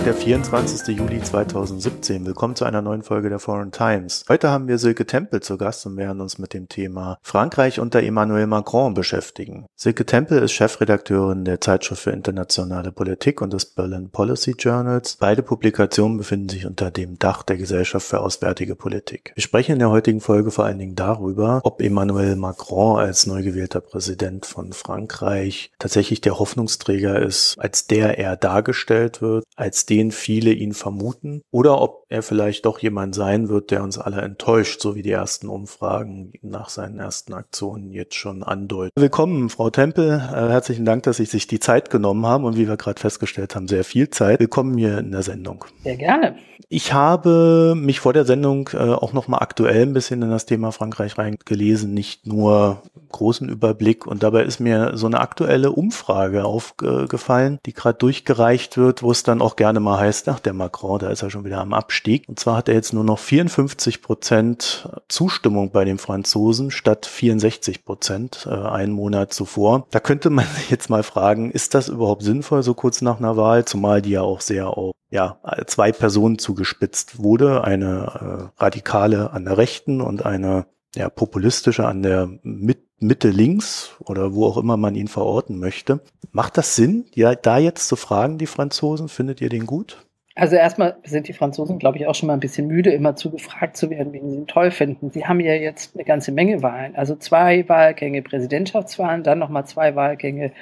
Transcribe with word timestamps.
Montag, 0.00 0.04
der 0.04 0.14
24. 0.14 0.96
Juli 0.96 1.22
2017. 1.22 2.24
Willkommen 2.24 2.56
zu 2.56 2.64
einer 2.64 2.80
neuen 2.80 3.02
Folge 3.02 3.28
der 3.28 3.38
Foreign 3.38 3.70
Times. 3.70 4.24
Heute 4.28 4.50
haben 4.50 4.66
wir 4.66 4.78
Silke 4.78 5.04
Tempel 5.04 5.40
zu 5.40 5.58
Gast 5.58 5.84
und 5.84 5.96
werden 5.96 6.20
uns 6.20 6.38
mit 6.38 6.54
dem 6.54 6.68
Thema 6.68 7.18
Frankreich 7.22 7.80
unter 7.80 8.02
Emmanuel 8.02 8.46
Macron 8.46 8.94
beschäftigen. 8.94 9.66
Silke 9.76 10.06
Tempel 10.06 10.42
ist 10.42 10.52
Chefredakteurin 10.52 11.44
der 11.44 11.60
Zeitschrift 11.60 12.02
für 12.02 12.12
internationale 12.12 12.92
Politik 12.92 13.42
und 13.42 13.52
des 13.52 13.66
Berlin 13.66 14.10
Policy 14.10 14.54
Journals. 14.58 15.16
Beide 15.20 15.42
Publikationen 15.42 16.16
befinden 16.16 16.48
sich 16.48 16.66
unter 16.66 16.90
dem 16.90 17.18
Dach 17.18 17.42
der 17.42 17.58
Gesellschaft 17.58 18.06
für 18.06 18.20
Auswärtige 18.20 18.76
Politik. 18.76 19.32
Wir 19.34 19.42
sprechen 19.42 19.72
in 19.72 19.80
der 19.80 19.90
heutigen 19.90 20.20
Folge 20.20 20.50
vor 20.50 20.64
allen 20.64 20.78
Dingen 20.78 20.96
darüber, 20.96 21.60
ob 21.64 21.82
Emmanuel 21.82 22.36
Macron 22.36 22.98
als 22.98 23.26
neu 23.26 23.42
gewählter 23.42 23.80
Präsident 23.80 24.46
von 24.46 24.72
Frankreich 24.72 25.72
tatsächlich 25.78 26.20
der 26.20 26.38
Hoffnungsträger 26.38 27.20
ist, 27.20 27.56
als 27.58 27.86
der 27.86 28.18
er 28.18 28.36
dargestellt 28.36 29.20
wird, 29.20 29.44
als 29.56 29.84
den 29.90 29.99
viele 30.10 30.52
ihn 30.52 30.72
vermuten, 30.72 31.42
oder 31.50 31.80
ob 31.80 32.06
er 32.08 32.22
vielleicht 32.22 32.64
doch 32.64 32.78
jemand 32.78 33.14
sein 33.14 33.48
wird, 33.48 33.70
der 33.70 33.82
uns 33.82 33.98
alle 33.98 34.22
enttäuscht, 34.22 34.80
so 34.80 34.94
wie 34.94 35.02
die 35.02 35.12
ersten 35.12 35.48
Umfragen 35.48 36.32
nach 36.42 36.70
seinen 36.70 36.98
ersten 36.98 37.34
Aktionen 37.34 37.92
jetzt 37.92 38.14
schon 38.14 38.42
andeuten. 38.42 38.92
Willkommen, 38.96 39.50
Frau 39.50 39.68
Tempel. 39.70 40.14
Äh, 40.14 40.48
herzlichen 40.48 40.84
Dank, 40.84 41.02
dass 41.02 41.18
Sie 41.18 41.26
sich 41.26 41.46
die 41.46 41.60
Zeit 41.60 41.90
genommen 41.90 42.24
haben 42.24 42.44
und 42.44 42.56
wie 42.56 42.66
wir 42.66 42.76
gerade 42.76 43.00
festgestellt 43.00 43.54
haben, 43.54 43.68
sehr 43.68 43.84
viel 43.84 44.10
Zeit. 44.10 44.40
Willkommen 44.40 44.78
hier 44.78 44.98
in 44.98 45.12
der 45.12 45.22
Sendung. 45.22 45.64
Sehr 45.84 45.96
gerne. 45.96 46.36
Ich 46.72 46.92
habe 46.92 47.74
mich 47.76 47.98
vor 47.98 48.12
der 48.12 48.24
Sendung 48.24 48.70
äh, 48.74 48.78
auch 48.78 49.12
noch 49.12 49.26
mal 49.26 49.38
aktuell 49.38 49.82
ein 49.82 49.92
bisschen 49.92 50.22
in 50.22 50.30
das 50.30 50.46
Thema 50.46 50.70
Frankreich 50.70 51.18
reingelesen, 51.18 51.92
nicht 51.92 52.28
nur 52.28 52.82
großen 53.10 53.48
Überblick. 53.48 54.06
Und 54.06 54.22
dabei 54.22 54.44
ist 54.44 54.60
mir 54.60 54.92
so 54.94 55.06
eine 55.06 55.20
aktuelle 55.20 55.72
Umfrage 55.72 56.44
aufgefallen, 56.44 57.58
die 57.66 57.72
gerade 57.72 57.98
durchgereicht 57.98 58.76
wird, 58.76 59.02
wo 59.02 59.10
es 59.10 59.24
dann 59.24 59.42
auch 59.42 59.56
gerne 59.56 59.79
mal 59.80 59.98
heißt, 59.98 60.28
ach, 60.28 60.40
der 60.40 60.52
Macron, 60.52 60.98
da 60.98 61.10
ist 61.10 61.22
er 61.22 61.30
schon 61.30 61.44
wieder 61.44 61.60
am 61.60 61.72
Abstieg. 61.72 62.28
Und 62.28 62.38
zwar 62.38 62.56
hat 62.56 62.68
er 62.68 62.74
jetzt 62.74 62.92
nur 62.92 63.04
noch 63.04 63.18
54 63.18 64.02
Prozent 64.02 64.88
Zustimmung 65.08 65.70
bei 65.70 65.84
den 65.84 65.98
Franzosen 65.98 66.70
statt 66.70 67.06
64 67.06 67.84
Prozent 67.84 68.46
äh, 68.50 68.54
einen 68.54 68.92
Monat 68.92 69.32
zuvor. 69.32 69.86
Da 69.90 70.00
könnte 70.00 70.30
man 70.30 70.46
sich 70.46 70.70
jetzt 70.70 70.90
mal 70.90 71.02
fragen, 71.02 71.50
ist 71.50 71.74
das 71.74 71.88
überhaupt 71.88 72.22
sinnvoll, 72.22 72.62
so 72.62 72.74
kurz 72.74 73.02
nach 73.02 73.18
einer 73.18 73.36
Wahl, 73.36 73.64
zumal 73.64 74.02
die 74.02 74.10
ja 74.10 74.22
auch 74.22 74.40
sehr 74.40 74.68
auf 74.76 74.94
ja, 75.10 75.38
zwei 75.66 75.90
Personen 75.90 76.38
zugespitzt 76.38 77.20
wurde, 77.20 77.64
eine 77.64 78.50
äh, 78.56 78.62
Radikale 78.62 79.32
an 79.32 79.44
der 79.44 79.58
Rechten 79.58 80.00
und 80.00 80.24
eine 80.24 80.66
ja, 80.94 81.08
populistische 81.08 81.86
an 81.86 82.02
der 82.02 82.28
Mit 82.42 82.89
Mitte 83.00 83.30
links 83.30 83.96
oder 84.00 84.34
wo 84.34 84.46
auch 84.46 84.58
immer 84.58 84.76
man 84.76 84.94
ihn 84.94 85.08
verorten 85.08 85.58
möchte. 85.58 86.00
Macht 86.32 86.58
das 86.58 86.76
Sinn, 86.76 87.06
ja, 87.14 87.34
da 87.34 87.58
jetzt 87.58 87.88
zu 87.88 87.96
fragen, 87.96 88.38
die 88.38 88.46
Franzosen, 88.46 89.08
findet 89.08 89.40
ihr 89.40 89.48
den 89.48 89.66
gut? 89.66 90.04
Also 90.36 90.56
erstmal 90.56 90.96
sind 91.02 91.26
die 91.26 91.32
Franzosen, 91.32 91.78
glaube 91.78 91.98
ich, 91.98 92.06
auch 92.06 92.14
schon 92.14 92.28
mal 92.28 92.34
ein 92.34 92.40
bisschen 92.40 92.68
müde, 92.68 92.90
immer 92.92 93.16
zu 93.16 93.30
gefragt 93.30 93.76
zu 93.76 93.90
werden, 93.90 94.12
wen 94.12 94.30
sie 94.30 94.36
ihn 94.36 94.46
toll 94.46 94.70
finden. 94.70 95.10
Sie 95.10 95.26
haben 95.26 95.40
ja 95.40 95.54
jetzt 95.54 95.96
eine 95.96 96.04
ganze 96.04 96.30
Menge 96.30 96.62
Wahlen, 96.62 96.94
also 96.94 97.16
zwei 97.16 97.68
Wahlgänge 97.68 98.22
Präsidentschaftswahlen, 98.22 99.24
dann 99.24 99.40
nochmal 99.40 99.66
zwei 99.66 99.96
Wahlgänge 99.96 100.52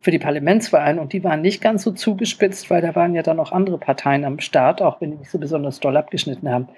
für 0.00 0.10
die 0.10 0.18
Parlamentswahlen 0.18 0.98
und 0.98 1.12
die 1.12 1.24
waren 1.24 1.42
nicht 1.42 1.60
ganz 1.60 1.82
so 1.82 1.92
zugespitzt, 1.92 2.70
weil 2.70 2.80
da 2.80 2.94
waren 2.94 3.14
ja 3.14 3.22
dann 3.22 3.36
noch 3.36 3.52
andere 3.52 3.78
Parteien 3.78 4.24
am 4.24 4.40
Start, 4.40 4.80
auch 4.80 5.00
wenn 5.00 5.10
die 5.10 5.18
nicht 5.18 5.30
so 5.30 5.38
besonders 5.38 5.78
doll 5.78 5.96
abgeschnitten 5.96 6.50
haben. 6.50 6.68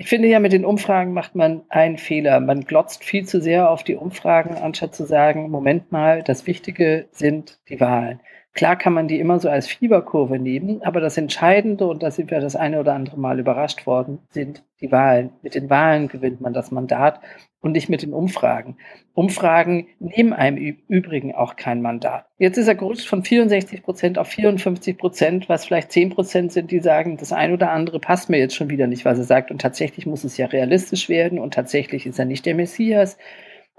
Ich 0.00 0.08
finde 0.08 0.28
ja, 0.28 0.40
mit 0.40 0.54
den 0.54 0.64
Umfragen 0.64 1.12
macht 1.12 1.34
man 1.34 1.60
einen 1.68 1.98
Fehler. 1.98 2.40
Man 2.40 2.62
glotzt 2.62 3.04
viel 3.04 3.26
zu 3.26 3.42
sehr 3.42 3.68
auf 3.68 3.84
die 3.84 3.96
Umfragen, 3.96 4.54
anstatt 4.54 4.94
zu 4.94 5.04
sagen, 5.04 5.50
Moment 5.50 5.92
mal, 5.92 6.22
das 6.22 6.46
Wichtige 6.46 7.06
sind 7.12 7.58
die 7.68 7.80
Wahlen. 7.80 8.18
Klar 8.52 8.76
kann 8.76 8.92
man 8.92 9.06
die 9.06 9.20
immer 9.20 9.38
so 9.38 9.48
als 9.48 9.68
Fieberkurve 9.68 10.38
nehmen, 10.38 10.82
aber 10.82 11.00
das 11.00 11.16
Entscheidende, 11.16 11.86
und 11.86 12.02
da 12.02 12.10
sind 12.10 12.32
wir 12.32 12.40
das 12.40 12.56
eine 12.56 12.80
oder 12.80 12.94
andere 12.94 13.18
Mal 13.18 13.38
überrascht 13.38 13.86
worden, 13.86 14.18
sind 14.30 14.64
die 14.80 14.90
Wahlen. 14.90 15.30
Mit 15.42 15.54
den 15.54 15.70
Wahlen 15.70 16.08
gewinnt 16.08 16.40
man 16.40 16.52
das 16.52 16.72
Mandat 16.72 17.20
und 17.60 17.72
nicht 17.72 17.88
mit 17.88 18.02
den 18.02 18.12
Umfragen. 18.12 18.76
Umfragen 19.14 19.86
nehmen 20.00 20.32
einem 20.32 20.56
im 20.56 20.78
Übrigen 20.88 21.32
auch 21.32 21.54
kein 21.54 21.80
Mandat. 21.80 22.26
Jetzt 22.38 22.58
ist 22.58 22.66
er 22.66 22.74
gerutscht 22.74 23.06
von 23.06 23.22
64 23.22 23.82
Prozent 23.84 24.18
auf 24.18 24.28
54 24.28 24.98
Prozent, 24.98 25.48
was 25.48 25.66
vielleicht 25.66 25.92
10 25.92 26.10
Prozent 26.10 26.52
sind, 26.52 26.72
die 26.72 26.80
sagen, 26.80 27.18
das 27.18 27.32
ein 27.32 27.52
oder 27.52 27.70
andere 27.70 28.00
passt 28.00 28.30
mir 28.30 28.38
jetzt 28.38 28.56
schon 28.56 28.70
wieder 28.70 28.88
nicht, 28.88 29.04
was 29.04 29.18
er 29.18 29.24
sagt. 29.24 29.52
Und 29.52 29.60
tatsächlich 29.60 30.06
muss 30.06 30.24
es 30.24 30.36
ja 30.36 30.46
realistisch 30.46 31.08
werden 31.08 31.38
und 31.38 31.54
tatsächlich 31.54 32.04
ist 32.06 32.18
er 32.18 32.24
nicht 32.24 32.46
der 32.46 32.56
Messias. 32.56 33.16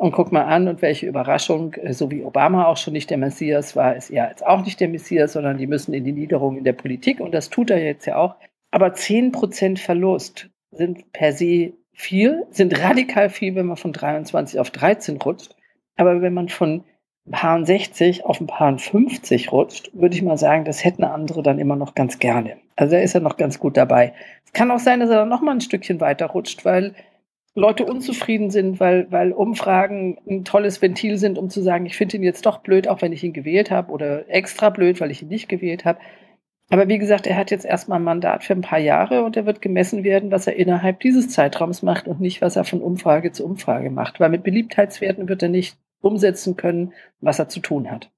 Und 0.01 0.13
guck 0.13 0.31
mal 0.31 0.45
an, 0.45 0.67
und 0.67 0.81
welche 0.81 1.05
Überraschung, 1.05 1.75
äh, 1.75 1.93
so 1.93 2.09
wie 2.09 2.23
Obama 2.23 2.65
auch 2.65 2.77
schon 2.77 2.93
nicht 2.93 3.11
der 3.11 3.19
Messias 3.19 3.75
war, 3.75 3.95
ist 3.95 4.09
er 4.09 4.29
jetzt 4.29 4.43
auch 4.43 4.65
nicht 4.65 4.79
der 4.79 4.89
Messias, 4.89 5.33
sondern 5.33 5.59
die 5.59 5.67
müssen 5.67 5.93
in 5.93 6.03
die 6.03 6.11
Niederung 6.11 6.57
in 6.57 6.63
der 6.63 6.73
Politik 6.73 7.19
und 7.19 7.35
das 7.35 7.51
tut 7.51 7.69
er 7.69 7.83
jetzt 7.83 8.07
ja 8.07 8.15
auch. 8.15 8.33
Aber 8.71 8.87
10% 8.87 9.77
Verlust 9.77 10.49
sind 10.71 11.13
per 11.13 11.33
se 11.33 11.73
viel, 11.93 12.47
sind 12.49 12.81
radikal 12.81 13.29
viel, 13.29 13.53
wenn 13.53 13.67
man 13.67 13.77
von 13.77 13.93
23 13.93 14.59
auf 14.59 14.71
13 14.71 15.21
rutscht. 15.21 15.55
Aber 15.97 16.23
wenn 16.23 16.33
man 16.33 16.49
von 16.49 16.83
Paaren 17.29 17.67
60 17.67 18.25
auf 18.25 18.41
ein 18.41 18.47
Paaren 18.47 18.79
50 18.79 19.51
rutscht, 19.51 19.91
würde 19.93 20.15
ich 20.15 20.23
mal 20.23 20.39
sagen, 20.39 20.65
das 20.65 20.83
hätten 20.83 21.03
andere 21.03 21.43
dann 21.43 21.59
immer 21.59 21.75
noch 21.75 21.93
ganz 21.93 22.17
gerne. 22.17 22.57
Also 22.75 22.95
er 22.95 23.03
ist 23.03 23.13
ja 23.13 23.19
noch 23.19 23.37
ganz 23.37 23.59
gut 23.59 23.77
dabei. 23.77 24.13
Es 24.45 24.53
kann 24.53 24.71
auch 24.71 24.79
sein, 24.79 24.99
dass 24.99 25.11
er 25.11 25.17
dann 25.17 25.29
noch 25.29 25.41
mal 25.41 25.51
ein 25.51 25.61
Stückchen 25.61 26.01
weiter 26.01 26.25
rutscht, 26.25 26.65
weil 26.65 26.95
Leute 27.53 27.85
unzufrieden 27.85 28.49
sind, 28.49 28.79
weil, 28.79 29.11
weil 29.11 29.33
Umfragen 29.33 30.17
ein 30.29 30.45
tolles 30.45 30.81
Ventil 30.81 31.17
sind, 31.17 31.37
um 31.37 31.49
zu 31.49 31.61
sagen, 31.61 31.85
ich 31.85 31.97
finde 31.97 32.17
ihn 32.17 32.23
jetzt 32.23 32.45
doch 32.45 32.59
blöd, 32.59 32.87
auch 32.87 33.01
wenn 33.01 33.11
ich 33.11 33.23
ihn 33.23 33.33
gewählt 33.33 33.71
habe, 33.71 33.91
oder 33.91 34.29
extra 34.29 34.69
blöd, 34.69 35.01
weil 35.01 35.11
ich 35.11 35.21
ihn 35.21 35.27
nicht 35.27 35.49
gewählt 35.49 35.83
habe. 35.83 35.99
Aber 36.69 36.87
wie 36.87 36.97
gesagt, 36.97 37.27
er 37.27 37.35
hat 37.35 37.51
jetzt 37.51 37.65
erstmal 37.65 37.99
ein 37.99 38.05
Mandat 38.05 38.45
für 38.45 38.53
ein 38.53 38.61
paar 38.61 38.79
Jahre 38.79 39.25
und 39.25 39.35
er 39.35 39.45
wird 39.45 39.61
gemessen 39.61 40.05
werden, 40.05 40.31
was 40.31 40.47
er 40.47 40.55
innerhalb 40.55 41.01
dieses 41.01 41.27
Zeitraums 41.27 41.83
macht 41.83 42.07
und 42.07 42.21
nicht, 42.21 42.41
was 42.41 42.55
er 42.55 42.63
von 42.63 42.81
Umfrage 42.81 43.33
zu 43.33 43.43
Umfrage 43.43 43.89
macht. 43.89 44.21
Weil 44.21 44.29
mit 44.29 44.43
Beliebtheitswerten 44.43 45.27
wird 45.27 45.43
er 45.43 45.49
nicht 45.49 45.77
umsetzen 45.99 46.55
können, 46.55 46.93
was 47.19 47.39
er 47.39 47.49
zu 47.49 47.59
tun 47.59 47.91
hat. 47.91 48.09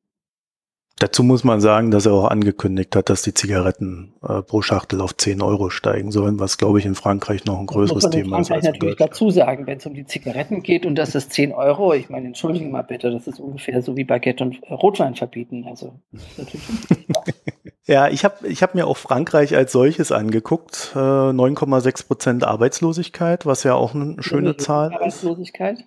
Dazu 1.00 1.24
muss 1.24 1.44
man 1.44 1.60
sagen, 1.60 1.92
dass 1.92 2.06
er 2.06 2.14
auch 2.14 2.30
angekündigt 2.30 2.96
hat, 2.96 3.10
dass 3.10 3.24
die 3.24 3.34
Zigaretten 3.34 4.14
äh, 4.22 4.42
pro 4.42 4.62
Schachtel 4.62 5.02
auf 5.02 5.18
10 5.18 5.42
Euro 5.42 5.70
steigen 5.70 6.12
sollen, 6.12 6.40
was, 6.40 6.58
glaube 6.58 6.80
ich, 6.80 6.86
in 6.86 6.96
Frankreich 6.96 7.46
noch 7.46 7.60
ein 7.60 7.66
größeres 7.66 8.10
Thema 8.10 8.40
ist. 8.40 8.50
Das 8.50 8.50
muss 8.50 8.50
man 8.50 8.58
in 8.58 8.64
Frankreich 8.64 8.74
natürlich 8.74 8.98
dazu 8.98 9.30
sagen, 9.32 9.68
wenn 9.68 9.78
es 9.80 9.86
um 9.86 9.96
die 9.96 10.06
Zigaretten 10.06 10.62
geht 10.62 10.86
und 10.86 10.96
das 10.96 11.16
ist 11.16 11.34
10 11.34 11.52
Euro. 11.52 11.94
Ich 11.94 12.10
meine, 12.10 12.28
entschuldigen 12.28 12.72
mal 12.72 12.84
bitte, 12.84 13.12
das 13.12 13.28
ist 13.28 13.40
ungefähr 13.40 13.82
so 13.82 13.98
wie 13.98 14.04
Baguette 14.04 14.44
und 14.44 14.62
Rotwein 14.70 15.16
verbieten. 15.16 15.66
Also, 15.68 16.00
Ja, 17.86 18.08
ich 18.08 18.24
habe 18.24 18.48
ich 18.48 18.64
hab 18.64 18.76
mir 18.76 18.88
auch 18.88 18.96
Frankreich 18.96 19.56
als 19.56 19.74
solches 19.74 20.14
angeguckt. 20.14 20.94
Äh, 20.96 21.00
9,6 21.00 22.08
Prozent 22.08 22.44
Arbeitslosigkeit, 22.46 23.46
was 23.46 23.64
ja 23.64 23.74
auch 23.74 23.94
eine 23.94 24.24
schöne 24.24 24.56
Zahl 24.56 24.92
ist. 24.92 24.96
Arbeitslosigkeit? 24.96 25.86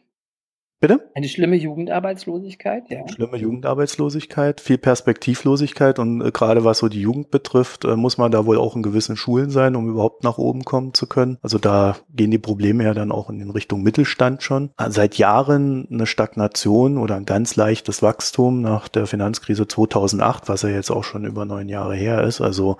Bitte? 0.78 1.10
Eine 1.14 1.28
schlimme 1.28 1.56
Jugendarbeitslosigkeit, 1.56 2.90
ja. 2.90 3.08
Schlimme 3.08 3.38
Jugendarbeitslosigkeit, 3.38 4.60
viel 4.60 4.76
Perspektivlosigkeit 4.76 5.98
und 5.98 6.20
äh, 6.20 6.30
gerade 6.30 6.64
was 6.64 6.78
so 6.78 6.88
die 6.88 7.00
Jugend 7.00 7.30
betrifft, 7.30 7.86
äh, 7.86 7.96
muss 7.96 8.18
man 8.18 8.30
da 8.30 8.44
wohl 8.44 8.58
auch 8.58 8.76
in 8.76 8.82
gewissen 8.82 9.16
Schulen 9.16 9.48
sein, 9.48 9.74
um 9.74 9.88
überhaupt 9.88 10.22
nach 10.22 10.36
oben 10.36 10.64
kommen 10.64 10.92
zu 10.92 11.06
können. 11.06 11.38
Also 11.40 11.58
da 11.58 11.96
gehen 12.10 12.30
die 12.30 12.38
Probleme 12.38 12.84
ja 12.84 12.92
dann 12.92 13.10
auch 13.10 13.30
in 13.30 13.50
Richtung 13.50 13.82
Mittelstand 13.82 14.42
schon. 14.42 14.70
Seit 14.88 15.16
Jahren 15.16 15.88
eine 15.90 16.06
Stagnation 16.06 16.98
oder 16.98 17.16
ein 17.16 17.24
ganz 17.24 17.56
leichtes 17.56 18.02
Wachstum 18.02 18.60
nach 18.60 18.88
der 18.88 19.06
Finanzkrise 19.06 19.66
2008, 19.66 20.48
was 20.50 20.60
ja 20.60 20.68
jetzt 20.68 20.90
auch 20.90 21.04
schon 21.04 21.24
über 21.24 21.46
neun 21.46 21.70
Jahre 21.70 21.94
her 21.94 22.22
ist. 22.22 22.42
Also 22.42 22.76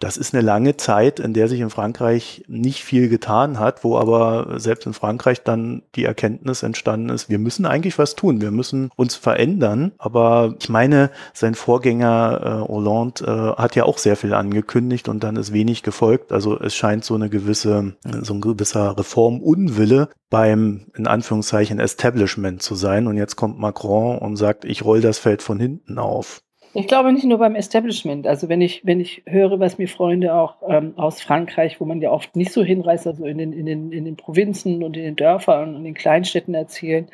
das 0.00 0.16
ist 0.16 0.34
eine 0.34 0.42
lange 0.42 0.78
Zeit, 0.78 1.20
in 1.20 1.34
der 1.34 1.46
sich 1.46 1.60
in 1.60 1.68
Frankreich 1.68 2.42
nicht 2.48 2.82
viel 2.82 3.10
getan 3.10 3.58
hat, 3.58 3.84
wo 3.84 3.98
aber 3.98 4.58
selbst 4.58 4.86
in 4.86 4.94
Frankreich 4.94 5.42
dann 5.42 5.82
die 5.94 6.04
Erkenntnis 6.04 6.62
entstanden 6.62 7.10
ist, 7.10 7.28
wir 7.28 7.38
müssen 7.38 7.66
eigentlich 7.66 7.98
was 7.98 8.16
tun, 8.16 8.40
wir 8.40 8.50
müssen 8.50 8.90
uns 8.96 9.14
verändern. 9.14 9.92
Aber 9.98 10.54
ich 10.58 10.70
meine, 10.70 11.10
sein 11.34 11.54
Vorgänger 11.54 12.64
äh, 12.64 12.68
Hollande 12.68 13.54
äh, 13.56 13.60
hat 13.60 13.76
ja 13.76 13.84
auch 13.84 13.98
sehr 13.98 14.16
viel 14.16 14.32
angekündigt 14.32 15.06
und 15.08 15.22
dann 15.22 15.36
ist 15.36 15.52
wenig 15.52 15.82
gefolgt. 15.82 16.32
Also 16.32 16.58
es 16.58 16.74
scheint 16.74 17.04
so 17.04 17.14
eine 17.14 17.28
gewisse, 17.28 17.94
so 18.22 18.32
ein 18.32 18.40
gewisser 18.40 18.96
Reformunwille 18.96 20.08
beim, 20.30 20.86
in 20.96 21.06
Anführungszeichen, 21.08 21.78
Establishment 21.78 22.62
zu 22.62 22.74
sein. 22.74 23.06
Und 23.06 23.18
jetzt 23.18 23.36
kommt 23.36 23.58
Macron 23.58 24.16
und 24.18 24.36
sagt, 24.36 24.64
ich 24.64 24.82
roll 24.82 25.02
das 25.02 25.18
Feld 25.18 25.42
von 25.42 25.60
hinten 25.60 25.98
auf. 25.98 26.40
Ich 26.72 26.86
glaube 26.86 27.12
nicht 27.12 27.24
nur 27.24 27.38
beim 27.38 27.56
Establishment. 27.56 28.26
Also 28.26 28.48
wenn 28.48 28.60
ich, 28.60 28.82
wenn 28.84 29.00
ich 29.00 29.22
höre, 29.26 29.58
was 29.58 29.78
mir 29.78 29.88
Freunde 29.88 30.34
auch 30.34 30.56
ähm, 30.68 30.94
aus 30.96 31.20
Frankreich, 31.20 31.80
wo 31.80 31.84
man 31.84 32.00
ja 32.00 32.10
oft 32.10 32.36
nicht 32.36 32.52
so 32.52 32.62
hinreist, 32.62 33.06
also 33.06 33.24
in 33.26 33.38
den, 33.38 33.52
in, 33.52 33.66
den, 33.66 33.92
in 33.92 34.04
den 34.04 34.16
Provinzen 34.16 34.84
und 34.84 34.96
in 34.96 35.02
den 35.02 35.16
Dörfern 35.16 35.70
und 35.70 35.76
in 35.76 35.84
den 35.84 35.94
Kleinstädten 35.94 36.54
erzählen, 36.54 37.08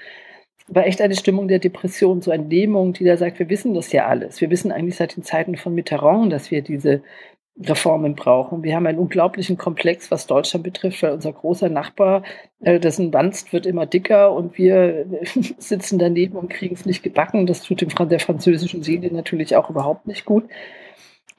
war 0.68 0.86
echt 0.86 1.00
eine 1.00 1.14
Stimmung 1.14 1.48
der 1.48 1.60
Depression, 1.60 2.20
so 2.20 2.30
eine 2.30 2.44
Lähmung, 2.44 2.92
die 2.92 3.04
da 3.04 3.16
sagt, 3.16 3.38
wir 3.38 3.48
wissen 3.48 3.72
das 3.72 3.92
ja 3.92 4.06
alles. 4.06 4.40
Wir 4.40 4.50
wissen 4.50 4.72
eigentlich 4.72 4.96
seit 4.96 5.16
den 5.16 5.22
Zeiten 5.22 5.56
von 5.56 5.74
Mitterrand, 5.74 6.32
dass 6.32 6.50
wir 6.50 6.60
diese 6.60 7.02
Reformen 7.58 8.14
brauchen. 8.14 8.62
Wir 8.62 8.76
haben 8.76 8.86
einen 8.86 8.98
unglaublichen 8.98 9.56
Komplex, 9.56 10.10
was 10.10 10.26
Deutschland 10.26 10.64
betrifft, 10.64 11.02
weil 11.02 11.12
unser 11.12 11.32
großer 11.32 11.68
Nachbar, 11.70 12.22
äh, 12.60 12.78
dessen 12.78 13.12
Wanst 13.12 13.52
wird 13.52 13.64
immer 13.64 13.86
dicker 13.86 14.32
und 14.32 14.58
wir 14.58 15.06
sitzen 15.58 15.98
daneben 15.98 16.36
und 16.36 16.50
kriegen 16.50 16.74
es 16.74 16.84
nicht 16.84 17.02
gebacken. 17.02 17.46
Das 17.46 17.62
tut 17.62 17.80
dem, 17.80 17.88
der 18.08 18.20
französischen 18.20 18.82
Seele 18.82 19.12
natürlich 19.12 19.56
auch 19.56 19.70
überhaupt 19.70 20.06
nicht 20.06 20.24
gut. 20.24 20.44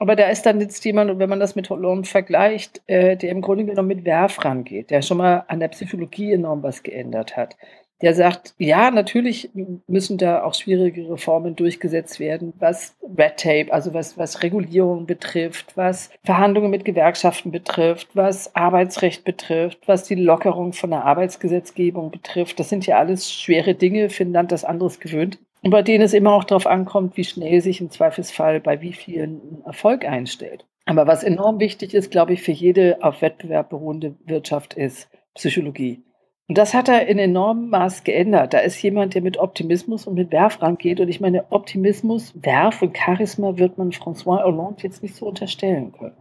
Aber 0.00 0.16
da 0.16 0.28
ist 0.28 0.42
dann 0.42 0.60
jetzt 0.60 0.84
jemand, 0.84 1.10
und 1.10 1.18
wenn 1.18 1.28
man 1.28 1.40
das 1.40 1.56
mit 1.56 1.70
Hollande 1.70 2.08
vergleicht, 2.08 2.82
äh, 2.86 3.16
der 3.16 3.30
im 3.30 3.40
Grunde 3.40 3.64
genommen 3.64 3.88
mit 3.88 4.04
Werf 4.04 4.44
rangeht, 4.44 4.90
der 4.90 5.02
schon 5.02 5.18
mal 5.18 5.44
an 5.48 5.60
der 5.60 5.68
Psychologie 5.68 6.32
enorm 6.32 6.62
was 6.62 6.82
geändert 6.82 7.36
hat 7.36 7.56
der 8.00 8.14
sagt, 8.14 8.54
ja, 8.58 8.90
natürlich 8.90 9.50
müssen 9.86 10.18
da 10.18 10.42
auch 10.42 10.54
schwierige 10.54 11.10
Reformen 11.10 11.56
durchgesetzt 11.56 12.20
werden, 12.20 12.52
was 12.58 12.96
Red 13.16 13.38
Tape, 13.38 13.72
also 13.72 13.92
was, 13.94 14.16
was 14.16 14.42
Regulierung 14.42 15.06
betrifft, 15.06 15.76
was 15.76 16.10
Verhandlungen 16.24 16.70
mit 16.70 16.84
Gewerkschaften 16.84 17.50
betrifft, 17.50 18.08
was 18.14 18.54
Arbeitsrecht 18.54 19.24
betrifft, 19.24 19.78
was 19.86 20.04
die 20.04 20.14
Lockerung 20.14 20.72
von 20.72 20.90
der 20.90 21.04
Arbeitsgesetzgebung 21.04 22.10
betrifft. 22.10 22.60
Das 22.60 22.68
sind 22.68 22.86
ja 22.86 22.98
alles 22.98 23.32
schwere 23.32 23.74
Dinge, 23.74 24.10
Finnland 24.10 24.52
das 24.52 24.64
anderes 24.64 25.00
gewöhnt, 25.00 25.38
und 25.62 25.70
bei 25.70 25.82
denen 25.82 26.04
es 26.04 26.14
immer 26.14 26.34
auch 26.34 26.44
darauf 26.44 26.66
ankommt, 26.66 27.16
wie 27.16 27.24
schnell 27.24 27.60
sich 27.60 27.80
im 27.80 27.90
Zweifelsfall 27.90 28.60
bei 28.60 28.80
wie 28.80 28.92
vielen 28.92 29.62
Erfolg 29.64 30.04
einstellt. 30.04 30.64
Aber 30.84 31.06
was 31.06 31.24
enorm 31.24 31.60
wichtig 31.60 31.94
ist, 31.94 32.10
glaube 32.10 32.32
ich, 32.32 32.42
für 32.42 32.52
jede 32.52 32.98
auf 33.02 33.20
Wettbewerb 33.20 33.68
beruhende 33.70 34.14
Wirtschaft 34.24 34.74
ist 34.74 35.10
Psychologie. 35.34 36.02
Und 36.48 36.56
das 36.56 36.72
hat 36.72 36.88
er 36.88 37.06
in 37.06 37.18
enormem 37.18 37.68
Maß 37.68 38.04
geändert. 38.04 38.54
Da 38.54 38.60
ist 38.60 38.80
jemand, 38.82 39.14
der 39.14 39.20
mit 39.20 39.36
Optimismus 39.36 40.06
und 40.06 40.14
mit 40.14 40.32
Werf 40.32 40.62
rangeht. 40.62 40.98
Und 40.98 41.08
ich 41.08 41.20
meine, 41.20 41.44
Optimismus, 41.52 42.32
Werf 42.42 42.80
und 42.80 42.96
Charisma 42.96 43.58
wird 43.58 43.76
man 43.76 43.90
François 43.90 44.42
Hollande 44.42 44.82
jetzt 44.82 45.02
nicht 45.02 45.14
so 45.14 45.26
unterstellen 45.26 45.92
können. 45.92 46.16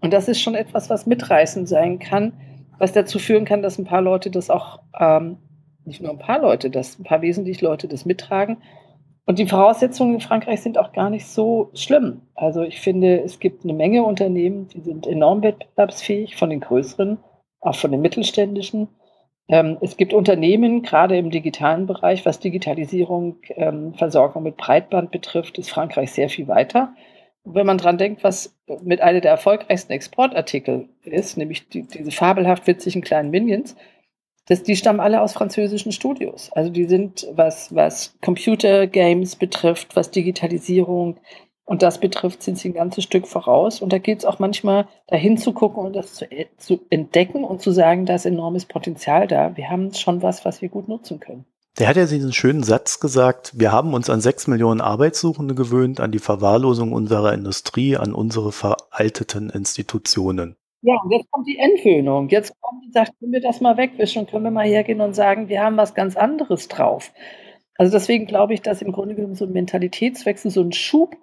Und 0.00 0.12
das 0.12 0.28
ist 0.28 0.40
schon 0.40 0.54
etwas, 0.54 0.88
was 0.88 1.06
mitreißend 1.06 1.68
sein 1.68 1.98
kann, 1.98 2.32
was 2.78 2.92
dazu 2.92 3.18
führen 3.18 3.44
kann, 3.44 3.60
dass 3.60 3.76
ein 3.76 3.84
paar 3.84 4.02
Leute 4.02 4.30
das 4.30 4.50
auch, 4.50 4.80
ähm, 4.98 5.38
nicht 5.84 6.00
nur 6.00 6.12
ein 6.12 6.18
paar 6.18 6.40
Leute, 6.40 6.70
dass 6.70 6.98
ein 7.00 7.04
paar 7.04 7.20
wesentlich 7.20 7.60
Leute 7.60 7.88
das 7.88 8.04
mittragen. 8.04 8.58
Und 9.26 9.40
die 9.40 9.46
Voraussetzungen 9.46 10.14
in 10.14 10.20
Frankreich 10.20 10.60
sind 10.60 10.78
auch 10.78 10.92
gar 10.92 11.10
nicht 11.10 11.26
so 11.26 11.70
schlimm. 11.74 12.22
Also 12.36 12.62
ich 12.62 12.80
finde, 12.80 13.20
es 13.20 13.40
gibt 13.40 13.64
eine 13.64 13.74
Menge 13.74 14.04
Unternehmen, 14.04 14.68
die 14.68 14.80
sind 14.80 15.08
enorm 15.08 15.42
wettbewerbsfähig, 15.42 16.36
von 16.36 16.50
den 16.50 16.60
größeren, 16.60 17.18
auch 17.60 17.74
von 17.74 17.90
den 17.90 18.00
mittelständischen. 18.00 18.88
Ähm, 19.50 19.78
es 19.80 19.96
gibt 19.96 20.14
Unternehmen, 20.14 20.82
gerade 20.82 21.18
im 21.18 21.30
digitalen 21.30 21.86
Bereich, 21.86 22.24
was 22.24 22.38
Digitalisierung, 22.38 23.38
ähm, 23.56 23.94
Versorgung 23.94 24.44
mit 24.44 24.56
Breitband 24.56 25.10
betrifft, 25.10 25.58
ist 25.58 25.70
Frankreich 25.70 26.12
sehr 26.12 26.28
viel 26.28 26.46
weiter. 26.46 26.94
Und 27.42 27.56
wenn 27.56 27.66
man 27.66 27.78
dran 27.78 27.98
denkt, 27.98 28.22
was 28.22 28.56
mit 28.82 29.00
einer 29.00 29.20
der 29.20 29.32
erfolgreichsten 29.32 29.92
Exportartikel 29.92 30.88
ist, 31.02 31.36
nämlich 31.36 31.68
die, 31.68 31.82
diese 31.82 32.12
fabelhaft 32.12 32.68
witzigen 32.68 33.02
kleinen 33.02 33.30
Minions, 33.30 33.74
das, 34.46 34.62
die 34.62 34.76
stammen 34.76 35.00
alle 35.00 35.20
aus 35.20 35.32
französischen 35.32 35.90
Studios. 35.90 36.52
Also 36.52 36.70
die 36.70 36.84
sind, 36.84 37.26
was, 37.32 37.74
was 37.74 38.16
Computer 38.20 38.86
Games 38.86 39.34
betrifft, 39.34 39.96
was 39.96 40.12
Digitalisierung, 40.12 41.18
und 41.70 41.82
das 41.82 41.98
betrifft, 41.98 42.42
sind 42.42 42.58
sie 42.58 42.70
ein 42.70 42.74
ganzes 42.74 43.04
Stück 43.04 43.28
voraus. 43.28 43.80
Und 43.80 43.92
da 43.92 43.98
geht 43.98 44.18
es 44.18 44.24
auch 44.24 44.40
manchmal 44.40 44.88
dahin 45.06 45.38
zu 45.38 45.52
gucken 45.52 45.84
und 45.84 45.94
das 45.94 46.14
zu, 46.14 46.28
äh, 46.28 46.46
zu, 46.56 46.80
entdecken 46.90 47.44
und 47.44 47.62
zu 47.62 47.70
sagen, 47.70 48.06
da 48.06 48.16
ist 48.16 48.26
enormes 48.26 48.66
Potenzial 48.66 49.28
da. 49.28 49.56
Wir 49.56 49.70
haben 49.70 49.94
schon 49.94 50.20
was, 50.20 50.44
was 50.44 50.62
wir 50.62 50.68
gut 50.68 50.88
nutzen 50.88 51.20
können. 51.20 51.44
Der 51.78 51.86
hat 51.86 51.94
ja 51.94 52.06
diesen 52.06 52.32
schönen 52.32 52.64
Satz 52.64 52.98
gesagt, 52.98 53.52
wir 53.54 53.70
haben 53.70 53.94
uns 53.94 54.10
an 54.10 54.20
sechs 54.20 54.48
Millionen 54.48 54.80
Arbeitssuchende 54.80 55.54
gewöhnt, 55.54 56.00
an 56.00 56.10
die 56.10 56.18
Verwahrlosung 56.18 56.90
unserer 56.90 57.32
Industrie, 57.34 57.96
an 57.96 58.14
unsere 58.14 58.50
veralteten 58.50 59.48
Institutionen. 59.48 60.56
Ja, 60.82 60.94
und 61.04 61.12
jetzt 61.12 61.30
kommt 61.30 61.46
die 61.46 61.58
Entwöhnung. 61.58 62.30
Jetzt 62.30 62.52
kommt 62.60 62.82
die 62.84 62.90
sagt, 62.90 63.12
können 63.20 63.30
wir 63.32 63.40
das 63.40 63.60
mal 63.60 63.76
wegwischen 63.76 64.22
und 64.22 64.30
können 64.32 64.42
wir 64.42 64.50
mal 64.50 64.66
hergehen 64.66 65.00
und 65.00 65.14
sagen, 65.14 65.48
wir 65.48 65.62
haben 65.62 65.76
was 65.76 65.94
ganz 65.94 66.16
anderes 66.16 66.66
drauf. 66.66 67.12
Also 67.76 67.92
deswegen 67.92 68.26
glaube 68.26 68.54
ich, 68.54 68.60
dass 68.60 68.82
im 68.82 68.90
Grunde 68.90 69.14
genommen 69.14 69.36
so 69.36 69.44
ein 69.44 69.52
Mentalitätswechsel, 69.52 70.50
so 70.50 70.62
ein 70.62 70.72
Schub 70.72 71.14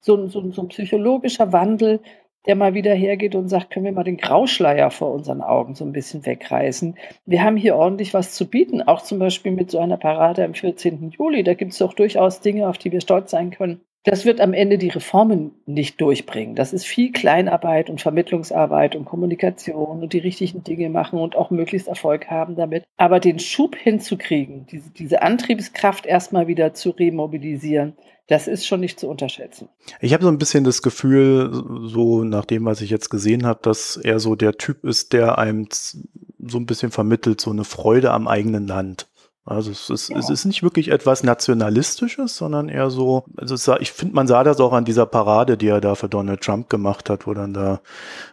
so, 0.00 0.26
so, 0.28 0.50
so 0.50 0.62
ein 0.62 0.68
psychologischer 0.68 1.52
Wandel, 1.52 2.00
der 2.46 2.54
mal 2.54 2.74
wieder 2.74 2.94
hergeht 2.94 3.34
und 3.34 3.48
sagt, 3.48 3.70
können 3.70 3.84
wir 3.84 3.92
mal 3.92 4.04
den 4.04 4.16
Grauschleier 4.16 4.90
vor 4.90 5.12
unseren 5.12 5.42
Augen 5.42 5.74
so 5.74 5.84
ein 5.84 5.92
bisschen 5.92 6.24
wegreißen. 6.24 6.96
Wir 7.24 7.42
haben 7.42 7.56
hier 7.56 7.76
ordentlich 7.76 8.14
was 8.14 8.34
zu 8.34 8.48
bieten, 8.48 8.82
auch 8.82 9.02
zum 9.02 9.18
Beispiel 9.18 9.52
mit 9.52 9.70
so 9.70 9.78
einer 9.78 9.96
Parade 9.96 10.44
am 10.44 10.54
14. 10.54 11.10
Juli. 11.10 11.42
Da 11.42 11.54
gibt 11.54 11.72
es 11.72 11.78
doch 11.78 11.92
durchaus 11.92 12.40
Dinge, 12.40 12.68
auf 12.68 12.78
die 12.78 12.92
wir 12.92 13.00
stolz 13.00 13.32
sein 13.32 13.50
können. 13.50 13.80
Das 14.06 14.24
wird 14.24 14.40
am 14.40 14.52
Ende 14.52 14.78
die 14.78 14.88
Reformen 14.88 15.50
nicht 15.66 16.00
durchbringen. 16.00 16.54
Das 16.54 16.72
ist 16.72 16.86
viel 16.86 17.10
Kleinarbeit 17.10 17.90
und 17.90 18.00
Vermittlungsarbeit 18.00 18.94
und 18.94 19.04
Kommunikation 19.04 20.00
und 20.00 20.12
die 20.12 20.20
richtigen 20.20 20.62
Dinge 20.62 20.90
machen 20.90 21.18
und 21.18 21.34
auch 21.34 21.50
möglichst 21.50 21.88
Erfolg 21.88 22.30
haben 22.30 22.54
damit. 22.54 22.84
Aber 22.96 23.18
den 23.18 23.40
Schub 23.40 23.74
hinzukriegen, 23.74 24.64
diese, 24.70 24.90
diese 24.90 25.22
Antriebskraft 25.22 26.06
erstmal 26.06 26.46
wieder 26.46 26.72
zu 26.72 26.90
remobilisieren, 26.90 27.94
das 28.28 28.46
ist 28.46 28.64
schon 28.64 28.78
nicht 28.78 29.00
zu 29.00 29.08
unterschätzen. 29.08 29.68
Ich 30.00 30.12
habe 30.12 30.22
so 30.22 30.30
ein 30.30 30.38
bisschen 30.38 30.62
das 30.62 30.82
Gefühl, 30.82 31.50
so 31.82 32.22
nach 32.22 32.44
dem, 32.44 32.64
was 32.64 32.82
ich 32.82 32.90
jetzt 32.90 33.10
gesehen 33.10 33.44
habe, 33.44 33.58
dass 33.62 33.96
er 33.96 34.20
so 34.20 34.36
der 34.36 34.52
Typ 34.52 34.84
ist, 34.84 35.14
der 35.14 35.36
einem 35.38 35.66
so 35.70 36.58
ein 36.58 36.66
bisschen 36.66 36.92
vermittelt, 36.92 37.40
so 37.40 37.50
eine 37.50 37.64
Freude 37.64 38.12
am 38.12 38.28
eigenen 38.28 38.68
Land. 38.68 39.08
Also 39.46 39.70
es 39.70 39.88
ist, 39.88 40.08
ja. 40.08 40.18
es 40.18 40.28
ist 40.28 40.44
nicht 40.44 40.64
wirklich 40.64 40.90
etwas 40.90 41.22
Nationalistisches, 41.22 42.36
sondern 42.36 42.68
eher 42.68 42.90
so, 42.90 43.24
also 43.36 43.54
es, 43.54 43.68
ich 43.80 43.92
finde, 43.92 44.14
man 44.14 44.26
sah 44.26 44.42
das 44.42 44.58
auch 44.58 44.72
an 44.72 44.84
dieser 44.84 45.06
Parade, 45.06 45.56
die 45.56 45.68
er 45.68 45.80
da 45.80 45.94
für 45.94 46.08
Donald 46.08 46.40
Trump 46.40 46.68
gemacht 46.68 47.08
hat, 47.08 47.28
wo 47.28 47.34
dann 47.34 47.54
da 47.54 47.80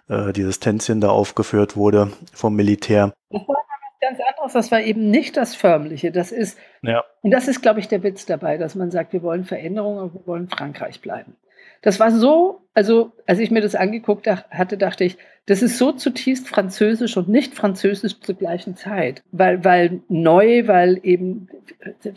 äh, 0.09 0.33
dieses 0.33 0.59
Tänzchen 0.59 1.01
da 1.01 1.09
aufgeführt 1.09 1.77
wurde 1.77 2.11
vom 2.33 2.55
Militär. 2.55 3.13
Das 3.29 3.47
war 3.47 3.63
ganz 4.01 4.19
anderes. 4.19 4.53
Das 4.53 4.71
war 4.71 4.81
eben 4.81 5.11
nicht 5.11 5.37
das 5.37 5.55
Förmliche. 5.55 6.11
Das 6.11 6.31
ist, 6.31 6.57
ja. 6.81 7.03
und 7.21 7.29
das 7.29 7.47
ist, 7.47 7.61
glaube 7.61 7.79
ich, 7.79 7.87
der 7.87 8.01
Witz 8.01 8.25
dabei, 8.25 8.57
dass 8.57 8.73
man 8.73 8.89
sagt, 8.89 9.13
wir 9.13 9.21
wollen 9.21 9.43
Veränderungen, 9.43 9.99
aber 9.99 10.13
wir 10.15 10.27
wollen 10.27 10.49
Frankreich 10.49 10.99
bleiben. 10.99 11.35
Das 11.83 11.99
war 11.99 12.11
so, 12.11 12.61
also 12.73 13.11
als 13.27 13.39
ich 13.39 13.51
mir 13.51 13.61
das 13.61 13.75
angeguckt 13.75 14.27
hatte, 14.27 14.77
dachte 14.77 15.03
ich, 15.03 15.17
das 15.45 15.61
ist 15.61 15.77
so 15.77 15.91
zutiefst 15.91 16.47
französisch 16.47 17.17
und 17.17 17.27
nicht 17.27 17.53
französisch 17.53 18.21
zur 18.21 18.35
gleichen 18.35 18.77
Zeit, 18.77 19.21
weil, 19.33 19.65
weil 19.65 19.99
neu, 20.07 20.65
weil 20.67 21.01
eben, 21.03 21.49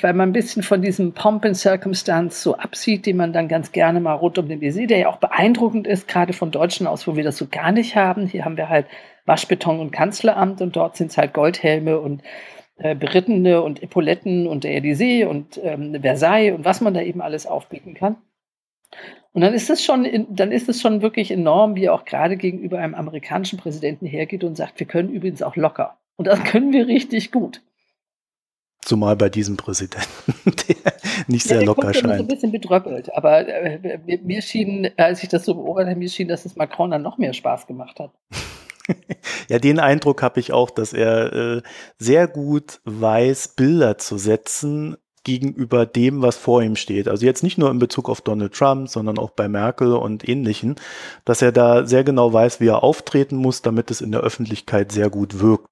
weil 0.01 0.15
man 0.15 0.29
ein 0.29 0.33
bisschen 0.33 0.63
von 0.63 0.81
diesem 0.81 1.13
Pomp 1.13 1.45
and 1.45 1.57
Circumstance 1.57 2.41
so 2.41 2.57
absieht, 2.57 3.05
die 3.05 3.13
man 3.13 3.33
dann 3.33 3.49
ganz 3.49 3.73
gerne 3.73 3.99
mal 3.99 4.15
rund 4.15 4.39
um 4.39 4.49
den 4.49 4.61
Visier, 4.61 4.87
der 4.87 4.99
ja 4.99 5.09
auch 5.09 5.17
beeindruckend 5.17 5.89
ist, 5.89 6.07
gerade 6.07 6.33
von 6.33 6.53
Deutschen 6.53 6.87
aus, 6.87 7.09
wo 7.09 7.17
wir 7.17 7.25
das 7.25 7.37
so 7.37 7.49
gar 7.51 7.73
nicht 7.73 7.97
haben. 7.97 8.27
Hier 8.29 8.45
haben 8.45 8.57
wir 8.57 8.69
halt 8.69 8.87
Waschbeton 9.25 9.81
und 9.81 9.91
Kanzleramt 9.91 10.63
und 10.63 10.77
dort 10.77 10.97
sind 10.97 11.11
es 11.11 11.19
halt 11.19 11.35
Goldhelme 11.35 11.99
und 11.99 12.23
äh, 12.79 12.95
Berittene 12.95 13.61
und 13.63 13.83
Epauletten 13.83 14.47
und 14.47 14.63
der 14.63 14.81
Elysée 14.81 15.27
und 15.27 15.59
ähm, 15.61 16.01
Versailles 16.01 16.55
und 16.55 16.65
was 16.65 16.81
man 16.81 16.95
da 16.95 17.01
eben 17.01 17.21
alles 17.21 17.49
aufbieten 17.49 17.95
kann. 17.95 18.17
Und 19.37 19.43
dann 19.43 19.53
ist 19.53 19.69
es 19.69 19.85
schon, 19.85 20.27
dann 20.31 20.51
ist 20.51 20.67
es 20.67 20.81
schon 20.81 21.03
wirklich 21.03 21.31
enorm, 21.31 21.75
wie 21.75 21.85
er 21.85 21.93
auch 21.93 22.07
gerade 22.07 22.39
gegenüber 22.39 22.79
einem 22.79 22.95
amerikanischen 22.95 23.59
Präsidenten 23.59 24.07
hergeht 24.07 24.45
und 24.45 24.57
sagt, 24.57 24.81
wir 24.81 24.87
können 24.87 25.11
übrigens 25.11 25.43
auch 25.43 25.57
locker. 25.57 25.99
Und 26.17 26.27
das 26.27 26.43
können 26.45 26.73
wir 26.73 26.87
richtig 26.87 27.33
gut. 27.33 27.61
Zumal 28.81 29.15
bei 29.15 29.29
diesem 29.29 29.59
Präsidenten, 29.59 30.07
der 30.69 30.95
nicht 31.27 31.47
sehr 31.47 31.61
ja, 31.61 31.67
locker 31.67 31.93
scheint. 31.93 32.17
so 32.17 32.23
ein 32.23 32.27
bisschen 32.29 32.51
bedröppelt. 32.51 33.15
Aber 33.15 33.47
äh, 33.47 33.99
mir 34.23 34.41
schien, 34.41 34.89
als 34.97 35.23
ich 35.23 35.29
das 35.29 35.45
so 35.45 35.55
beobachtet 35.55 35.91
habe, 35.91 35.99
mir 35.99 36.09
schien, 36.09 36.29
dass 36.29 36.47
es 36.47 36.57
Macron 36.57 36.91
dann 36.91 37.03
noch 37.03 37.19
mehr 37.19 37.35
Spaß 37.35 37.67
gemacht 37.67 38.01
hat. 38.01 38.13
ja, 39.51 39.59
den 39.59 39.81
Eindruck 39.81 40.23
habe 40.23 40.41
ich 40.41 40.55
auch, 40.55 40.71
dass 40.71 40.95
er 40.95 41.33
äh, 41.35 41.63
sehr 41.99 42.27
gut 42.27 42.81
weiß, 42.85 43.49
Bilder 43.49 43.99
zu 43.99 44.17
setzen 44.17 44.97
gegenüber 45.27 45.87
dem, 45.87 46.23
was 46.23 46.37
vor 46.37 46.63
ihm 46.63 46.77
steht. 46.77 47.09
Also 47.09 47.27
jetzt 47.27 47.43
nicht 47.43 47.59
nur 47.59 47.69
in 47.73 47.81
Bezug 47.81 48.09
auf 48.09 48.21
Donald 48.21 48.55
Trump, 48.55 48.89
sondern 48.89 49.19
auch 49.19 49.31
bei 49.31 49.49
Merkel 49.49 49.93
und 49.95 50.27
ähnlichen, 50.29 50.77
dass 51.25 51.43
er 51.43 51.51
da 51.51 51.85
sehr 51.85 52.05
genau 52.05 52.33
weiß, 52.33 52.61
wie 52.61 52.69
er 52.69 52.85
auftreten 52.85 53.35
muss, 53.35 53.61
damit 53.61 53.91
es 53.91 54.01
in 54.01 54.13
der 54.13 54.21
Öffentlichkeit 54.21 54.93
sehr 54.93 55.11
gut 55.11 55.41
wirkt. 55.41 55.67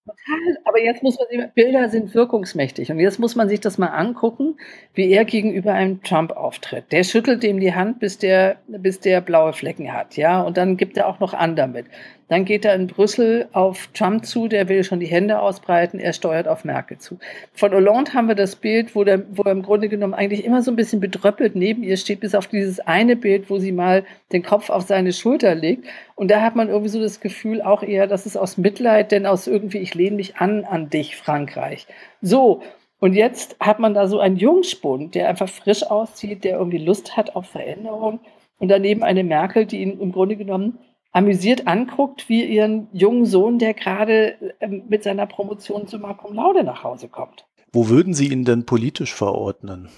Aber 0.64 0.80
jetzt 0.80 1.04
muss 1.04 1.16
man 1.16 1.28
sehen, 1.30 1.52
Bilder 1.54 1.88
sind 1.88 2.16
wirkungsmächtig 2.16 2.90
und 2.90 2.98
jetzt 2.98 3.20
muss 3.20 3.36
man 3.36 3.48
sich 3.48 3.60
das 3.60 3.78
mal 3.78 3.90
angucken, 3.90 4.56
wie 4.92 5.08
er 5.08 5.24
gegenüber 5.24 5.72
einem 5.72 6.02
Trump 6.02 6.32
auftritt. 6.32 6.90
Der 6.90 7.04
schüttelt 7.04 7.44
ihm 7.44 7.60
die 7.60 7.74
Hand, 7.74 8.00
bis 8.00 8.18
der, 8.18 8.56
bis 8.66 8.98
der 8.98 9.20
blaue 9.20 9.52
Flecken 9.52 9.92
hat, 9.92 10.16
ja, 10.16 10.42
und 10.42 10.56
dann 10.56 10.76
gibt 10.76 10.96
er 10.96 11.06
auch 11.06 11.20
noch 11.20 11.32
an 11.32 11.54
damit. 11.54 11.86
Dann 12.28 12.44
geht 12.44 12.64
er 12.64 12.74
in 12.74 12.86
Brüssel 12.86 13.48
auf 13.52 13.88
Trump 13.92 14.24
zu, 14.24 14.48
der 14.48 14.68
will 14.68 14.82
schon 14.82 15.00
die 15.00 15.06
Hände 15.06 15.40
ausbreiten, 15.40 16.00
er 16.00 16.12
steuert 16.12 16.48
auf 16.48 16.64
Merkel 16.64 16.98
zu. 16.98 17.18
Von 17.52 17.72
Hollande 17.72 18.14
haben 18.14 18.28
wir 18.28 18.34
das 18.34 18.56
Bild, 18.56 18.94
wo, 18.94 19.04
der, 19.04 19.24
wo 19.36 19.42
er 19.42 19.52
im 19.52 19.62
Grunde 19.62 19.88
genommen 19.88 20.14
eigentlich 20.14 20.44
immer 20.44 20.62
so 20.62 20.70
ein 20.70 20.76
bisschen 20.76 21.00
bedröppelt 21.00 21.54
neben 21.54 21.82
ihr 21.82 21.96
steht, 21.96 22.20
bis 22.20 22.34
auf 22.34 22.46
dieses 22.46 22.80
eine 22.80 23.16
Bild, 23.16 23.50
wo 23.50 23.58
sie 23.58 23.72
mal 23.72 24.04
den 24.32 24.42
Kopf 24.42 24.70
auf 24.70 24.84
seine 24.84 25.12
Schulter 25.12 25.54
legt. 25.54 25.86
Und 26.14 26.30
da 26.30 26.40
hat 26.40 26.56
man 26.56 26.68
irgendwie 26.68 26.90
so 26.90 27.00
das 27.00 27.20
Gefühl 27.20 27.60
auch 27.60 27.82
eher, 27.82 28.06
dass 28.06 28.26
es 28.26 28.36
aus 28.36 28.56
Mitleid, 28.56 29.12
denn 29.12 29.26
aus 29.26 29.46
irgendwie, 29.46 29.78
ich 29.78 29.94
lehne 29.94 30.16
mich 30.16 30.36
an 30.36 30.64
an 30.64 30.88
dich, 30.90 31.16
Frankreich. 31.16 31.86
So. 32.22 32.62
Und 33.00 33.12
jetzt 33.12 33.56
hat 33.60 33.80
man 33.80 33.92
da 33.92 34.06
so 34.06 34.18
einen 34.18 34.36
Jungspund, 34.36 35.14
der 35.14 35.28
einfach 35.28 35.48
frisch 35.48 35.82
aussieht, 35.82 36.42
der 36.42 36.56
irgendwie 36.56 36.78
Lust 36.78 37.18
hat 37.18 37.36
auf 37.36 37.46
Veränderung. 37.46 38.20
Und 38.58 38.68
daneben 38.68 39.02
eine 39.02 39.24
Merkel, 39.24 39.66
die 39.66 39.82
ihn 39.82 40.00
im 40.00 40.10
Grunde 40.10 40.36
genommen 40.36 40.78
amüsiert 41.14 41.66
anguckt, 41.66 42.28
wie 42.28 42.44
ihren 42.44 42.88
jungen 42.92 43.24
Sohn, 43.24 43.58
der 43.58 43.72
gerade 43.72 44.34
ähm, 44.60 44.82
mit 44.88 45.02
seiner 45.04 45.26
Promotion 45.26 45.86
zu 45.86 45.98
Cum 45.98 46.34
Laude 46.34 46.64
nach 46.64 46.82
Hause 46.82 47.08
kommt. 47.08 47.46
Wo 47.72 47.88
würden 47.88 48.12
Sie 48.12 48.28
ihn 48.28 48.44
denn 48.44 48.66
politisch 48.66 49.14
verordnen? 49.14 49.88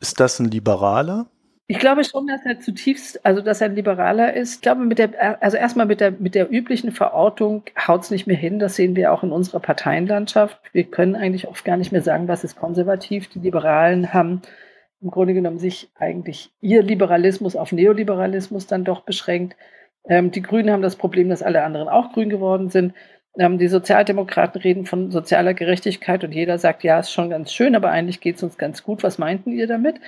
Ist 0.00 0.20
das 0.20 0.38
ein 0.38 0.50
Liberaler? 0.50 1.26
Ich 1.66 1.78
glaube 1.78 2.04
schon, 2.04 2.26
dass 2.26 2.44
er 2.44 2.60
zutiefst, 2.60 3.24
also 3.24 3.40
dass 3.40 3.60
er 3.60 3.70
ein 3.70 3.74
Liberaler 3.74 4.34
ist. 4.34 4.56
Ich 4.56 4.60
glaube, 4.60 4.84
mit 4.84 4.98
der, 4.98 5.42
also 5.42 5.56
erstmal 5.56 5.86
mit 5.86 6.00
der, 6.00 6.10
mit 6.12 6.34
der 6.34 6.50
üblichen 6.50 6.92
Verortung 6.92 7.62
haut 7.86 8.02
es 8.02 8.10
nicht 8.10 8.26
mehr 8.26 8.36
hin. 8.36 8.58
Das 8.58 8.76
sehen 8.76 8.94
wir 8.94 9.12
auch 9.12 9.22
in 9.22 9.32
unserer 9.32 9.60
Parteienlandschaft. 9.60 10.60
Wir 10.72 10.84
können 10.84 11.16
eigentlich 11.16 11.48
oft 11.48 11.64
gar 11.64 11.76
nicht 11.76 11.90
mehr 11.90 12.02
sagen, 12.02 12.28
was 12.28 12.44
ist 12.44 12.56
konservativ. 12.56 13.28
Die 13.28 13.38
Liberalen 13.38 14.12
haben 14.12 14.42
im 15.00 15.10
Grunde 15.10 15.34
genommen 15.34 15.58
sich 15.58 15.90
eigentlich 15.98 16.50
ihr 16.60 16.82
Liberalismus 16.82 17.56
auf 17.56 17.72
Neoliberalismus 17.72 18.66
dann 18.66 18.84
doch 18.84 19.00
beschränkt. 19.00 19.56
Ähm, 20.08 20.30
die 20.30 20.42
Grünen 20.42 20.70
haben 20.70 20.82
das 20.82 20.96
Problem, 20.96 21.28
dass 21.28 21.42
alle 21.42 21.62
anderen 21.62 21.88
auch 21.88 22.12
grün 22.12 22.28
geworden 22.28 22.70
sind. 22.70 22.94
Ähm, 23.38 23.58
die 23.58 23.68
Sozialdemokraten 23.68 24.60
reden 24.60 24.86
von 24.86 25.10
sozialer 25.10 25.54
Gerechtigkeit 25.54 26.24
und 26.24 26.32
jeder 26.32 26.58
sagt, 26.58 26.84
ja, 26.84 26.98
ist 26.98 27.12
schon 27.12 27.30
ganz 27.30 27.52
schön, 27.52 27.74
aber 27.76 27.90
eigentlich 27.90 28.20
geht 28.20 28.36
es 28.36 28.42
uns 28.42 28.58
ganz 28.58 28.82
gut. 28.82 29.02
Was 29.02 29.18
meinten 29.18 29.52
ihr 29.52 29.66
damit? 29.66 30.00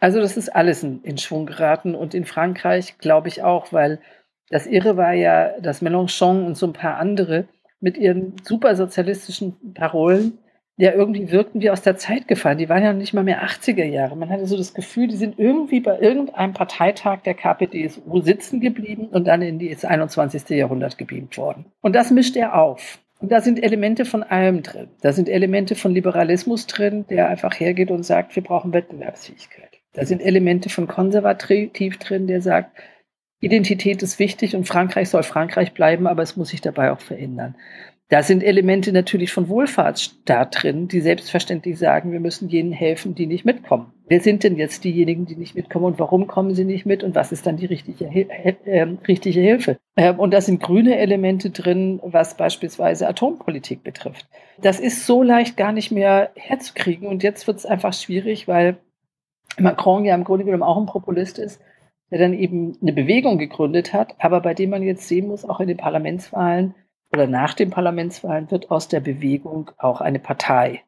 Also 0.00 0.20
das 0.20 0.36
ist 0.36 0.54
alles 0.54 0.82
in, 0.82 1.02
in 1.02 1.18
Schwung 1.18 1.46
geraten 1.46 1.94
und 1.94 2.14
in 2.14 2.24
Frankreich 2.24 2.98
glaube 2.98 3.28
ich 3.28 3.42
auch, 3.42 3.72
weil 3.72 4.00
das 4.50 4.66
Irre 4.66 4.96
war 4.96 5.12
ja, 5.12 5.58
dass 5.60 5.82
Mélenchon 5.82 6.46
und 6.46 6.56
so 6.56 6.66
ein 6.66 6.72
paar 6.72 6.96
andere 6.96 7.48
mit 7.80 7.96
ihren 7.98 8.34
supersozialistischen 8.44 9.74
Parolen 9.74 10.38
ja 10.78 10.92
irgendwie 10.92 11.30
wirkten 11.32 11.60
wie 11.60 11.70
aus 11.70 11.82
der 11.82 11.96
Zeit 11.96 12.28
gefallen. 12.28 12.56
Die 12.56 12.68
waren 12.68 12.84
ja 12.84 12.92
nicht 12.92 13.12
mal 13.12 13.24
mehr 13.24 13.44
80er 13.44 13.84
Jahre. 13.84 14.16
Man 14.16 14.30
hatte 14.30 14.46
so 14.46 14.56
das 14.56 14.74
Gefühl, 14.74 15.08
die 15.08 15.16
sind 15.16 15.38
irgendwie 15.38 15.80
bei 15.80 15.98
irgendeinem 15.98 16.52
Parteitag 16.54 17.22
der 17.22 17.34
KPDSU 17.34 18.20
sitzen 18.20 18.60
geblieben 18.60 19.08
und 19.08 19.26
dann 19.26 19.42
in 19.42 19.58
das 19.58 19.84
21. 19.84 20.48
Jahrhundert 20.50 20.96
gebeamt 20.96 21.36
worden. 21.36 21.66
Und 21.80 21.96
das 21.96 22.12
mischt 22.12 22.36
er 22.36 22.54
auf. 22.54 23.00
Und 23.20 23.32
da 23.32 23.40
sind 23.40 23.60
Elemente 23.60 24.04
von 24.04 24.22
allem 24.22 24.62
drin. 24.62 24.88
Da 25.00 25.12
sind 25.12 25.28
Elemente 25.28 25.74
von 25.74 25.92
Liberalismus 25.92 26.68
drin, 26.68 27.04
der 27.10 27.28
einfach 27.28 27.58
hergeht 27.58 27.90
und 27.90 28.04
sagt, 28.04 28.36
wir 28.36 28.44
brauchen 28.44 28.72
Wettbewerbsfähigkeit. 28.72 29.80
Da 29.94 30.06
sind 30.06 30.22
Elemente 30.22 30.68
von 30.68 30.86
konservativ 30.86 31.98
drin, 31.98 32.28
der 32.28 32.40
sagt, 32.40 32.70
Identität 33.40 34.00
ist 34.04 34.20
wichtig 34.20 34.54
und 34.54 34.68
Frankreich 34.68 35.08
soll 35.08 35.24
Frankreich 35.24 35.72
bleiben, 35.72 36.06
aber 36.06 36.22
es 36.22 36.36
muss 36.36 36.50
sich 36.50 36.60
dabei 36.60 36.92
auch 36.92 37.00
verändern. 37.00 37.56
Da 38.10 38.22
sind 38.22 38.42
Elemente 38.42 38.90
natürlich 38.90 39.30
von 39.32 39.50
Wohlfahrtsstaat 39.50 40.62
drin, 40.62 40.88
die 40.88 41.00
selbstverständlich 41.00 41.78
sagen, 41.78 42.10
wir 42.10 42.20
müssen 42.20 42.48
jenen 42.48 42.72
helfen, 42.72 43.14
die 43.14 43.26
nicht 43.26 43.44
mitkommen. 43.44 43.92
Wer 44.06 44.20
sind 44.20 44.44
denn 44.44 44.56
jetzt 44.56 44.82
diejenigen, 44.84 45.26
die 45.26 45.36
nicht 45.36 45.54
mitkommen 45.54 45.84
und 45.84 45.98
warum 45.98 46.26
kommen 46.26 46.54
sie 46.54 46.64
nicht 46.64 46.86
mit 46.86 47.04
und 47.04 47.14
was 47.14 47.32
ist 47.32 47.46
dann 47.46 47.58
die 47.58 47.66
richtige, 47.66 48.06
äh, 48.06 48.86
richtige 49.06 49.40
Hilfe? 49.40 49.76
Äh, 49.94 50.14
und 50.14 50.32
da 50.32 50.40
sind 50.40 50.62
grüne 50.62 50.96
Elemente 50.96 51.50
drin, 51.50 52.00
was 52.02 52.38
beispielsweise 52.38 53.06
Atompolitik 53.06 53.84
betrifft. 53.84 54.26
Das 54.58 54.80
ist 54.80 55.04
so 55.04 55.22
leicht 55.22 55.58
gar 55.58 55.72
nicht 55.72 55.92
mehr 55.92 56.30
herzukriegen 56.34 57.06
und 57.06 57.22
jetzt 57.22 57.46
wird 57.46 57.58
es 57.58 57.66
einfach 57.66 57.92
schwierig, 57.92 58.48
weil 58.48 58.78
Macron 59.58 60.06
ja 60.06 60.14
im 60.14 60.24
Grunde 60.24 60.46
genommen 60.46 60.62
auch 60.62 60.78
ein 60.78 60.86
Populist 60.86 61.38
ist, 61.38 61.60
der 62.10 62.20
dann 62.20 62.32
eben 62.32 62.78
eine 62.80 62.94
Bewegung 62.94 63.36
gegründet 63.36 63.92
hat, 63.92 64.14
aber 64.18 64.40
bei 64.40 64.54
dem 64.54 64.70
man 64.70 64.82
jetzt 64.82 65.08
sehen 65.08 65.28
muss, 65.28 65.44
auch 65.44 65.60
in 65.60 65.68
den 65.68 65.76
Parlamentswahlen 65.76 66.74
oder 67.12 67.26
nach 67.26 67.54
den 67.54 67.70
Parlamentswahlen 67.70 68.50
wird 68.50 68.70
aus 68.70 68.88
der 68.88 69.00
Bewegung 69.00 69.70
auch 69.78 70.00
eine 70.00 70.18
Partei. 70.18 70.82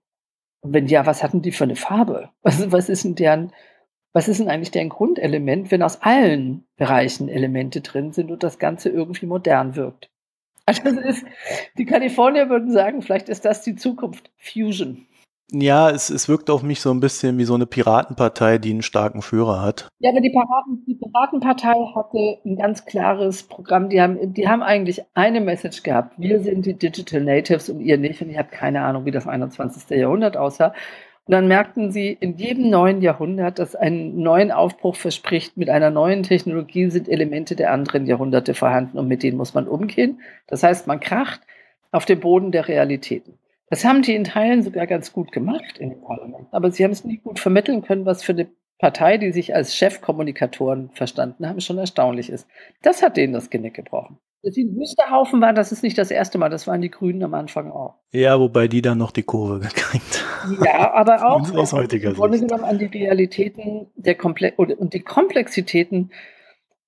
Und 0.61 0.75
wenn 0.75 0.87
ja, 0.87 1.07
was 1.07 1.23
hatten 1.23 1.43
die 1.43 1.53
für 1.53 1.65
eine 1.65 1.77
Farbe? 1.77 2.31
Was, 2.43 2.71
was 2.71 2.89
ist 2.89 3.05
denn 3.05 3.15
deren, 3.15 3.53
was 4.13 4.29
ist 4.29 4.41
denn 4.41 4.49
eigentlich 4.49 4.71
deren 4.71 4.89
Grundelement, 4.89 5.71
wenn 5.71 5.83
aus 5.83 6.03
allen 6.03 6.67
Bereichen 6.77 7.29
Elemente 7.29 7.81
drin 7.81 8.13
sind 8.13 8.31
und 8.31 8.43
das 8.43 8.59
Ganze 8.59 8.91
irgendwie 8.91 9.27
modern 9.27 9.77
wirkt? 9.77 10.11
Also 10.67 10.83
ist, 10.89 11.25
die 11.79 11.87
Kalifornier 11.87 12.49
würden 12.49 12.71
sagen, 12.71 13.03
vielleicht 13.03 13.29
ist 13.29 13.45
das 13.45 13.63
die 13.63 13.77
Zukunft. 13.77 14.31
Fusion. 14.37 15.07
Ja, 15.53 15.91
es, 15.91 16.11
es 16.11 16.29
wirkt 16.29 16.49
auf 16.51 16.63
mich 16.63 16.81
so 16.81 16.91
ein 16.93 17.01
bisschen 17.01 17.39
wie 17.39 17.45
so 17.45 17.55
eine 17.55 17.67
Piratenpartei, 17.67 18.59
die 18.59 18.71
einen 18.71 18.83
starken 18.83 19.23
Führer 19.23 19.61
hat. 19.63 19.89
Ja, 19.99 20.11
aber 20.11 20.21
die, 20.21 20.31
Piraten, 20.31 20.85
die 20.87 20.95
Piratenpartei 20.95 21.75
hatte 21.95 22.39
ein 22.45 22.57
ganz 22.57 22.85
klares 22.85 23.43
Programm. 23.43 23.89
Die 23.89 24.01
haben, 24.01 24.33
die 24.33 24.49
haben 24.49 24.63
eigentlich 24.63 25.03
eine 25.15 25.41
Message 25.41 25.83
gehabt. 25.83 26.15
Wir 26.19 26.41
sind 26.41 26.67
die 26.67 26.75
Digital 26.75 27.23
Natives 27.23 27.69
und 27.69 27.81
ihr 27.81 27.99
nicht. 27.99 28.23
Und 28.23 28.31
ich 28.31 28.39
habe 28.39 28.51
keine 28.51 28.83
Ahnung, 28.83 29.05
wie 29.07 29.11
das 29.11 29.27
21. 29.27 29.91
Jahrhundert 29.91 30.37
aussah. 30.37 30.73
Und 31.27 31.33
dann 31.33 31.49
merkten 31.49 31.93
sie, 31.93 32.17
in 32.19 32.37
jedem 32.37 32.71
neuen 32.71 33.03
Jahrhundert, 33.03 33.59
das 33.59 33.77
einen 33.77 34.21
neuen 34.21 34.51
Aufbruch 34.51 34.97
verspricht, 34.97 35.57
mit 35.57 35.69
einer 35.69 35.91
neuen 35.91 36.23
Technologie 36.23 36.91
sind 36.91 37.09
Elemente 37.09 37.57
der 37.57 37.73
anderen 37.73 38.07
Jahrhunderte 38.07 38.55
vorhanden 38.55 38.99
und 38.99 39.07
mit 39.07 39.23
denen 39.23 39.37
muss 39.37 39.55
man 39.55 39.69
umgehen. 39.69 40.21
Das 40.47 40.63
heißt, 40.63 40.87
man 40.87 41.01
kracht 41.01 41.41
auf 41.93 42.05
dem 42.05 42.21
Boden 42.21 42.53
der 42.53 42.69
Realitäten. 42.69 43.40
Das 43.71 43.85
haben 43.85 44.03
die 44.03 44.15
in 44.15 44.25
Teilen 44.25 44.63
sogar 44.63 44.87
ganz 44.87 45.13
gut 45.13 45.33
gemacht 45.33 45.79
in 45.79 45.91
dem 45.91 46.03
Parlament. 46.03 46.49
Aber 46.51 46.71
sie 46.71 46.85
haben 46.85 46.91
es 46.91 47.05
nicht 47.05 47.23
gut 47.23 47.39
vermitteln 47.39 47.83
können, 47.83 48.05
was 48.05 48.23
für 48.23 48.33
eine 48.33 48.49
Partei, 48.81 49.17
die 49.19 49.31
sich 49.31 49.55
als 49.55 49.77
Chefkommunikatoren 49.77 50.91
verstanden 50.93 51.49
haben, 51.49 51.61
schon 51.61 51.79
erstaunlich 51.79 52.31
ist. 52.31 52.49
Das 52.83 53.03
hat 53.03 53.17
denen 53.17 53.33
das 53.33 53.51
Genick 53.51 53.75
gebrochen. 53.75 54.19
Dass 54.43 54.55
sie 54.55 54.65
ein 54.65 54.75
Wüsterhaufen 54.75 55.41
waren, 55.43 55.55
das 55.55 55.71
ist 55.71 55.83
nicht 55.83 55.99
das 55.99 56.11
erste 56.11 56.39
Mal. 56.39 56.49
Das 56.49 56.67
waren 56.67 56.81
die 56.81 56.91
Grünen 56.91 57.23
am 57.23 57.35
Anfang 57.35 57.71
auch. 57.71 57.97
Ja, 58.11 58.41
wobei 58.41 58.69
die 58.69 58.81
dann 58.81 58.97
noch 58.97 59.11
die 59.13 59.23
Kurve 59.23 59.61
gekriegt 59.61 60.25
Ja, 60.65 60.95
aber 60.95 61.29
auch 61.31 61.53
aus 61.55 61.75
heutiger 61.75 62.15
Sicht. 62.15 62.41
genommen 62.41 62.65
an 62.65 62.79
die 62.79 62.87
Realitäten 62.87 63.89
der 63.97 64.15
Komple 64.15 64.53
und 64.57 64.95
die 64.95 65.01
Komplexitäten 65.01 66.11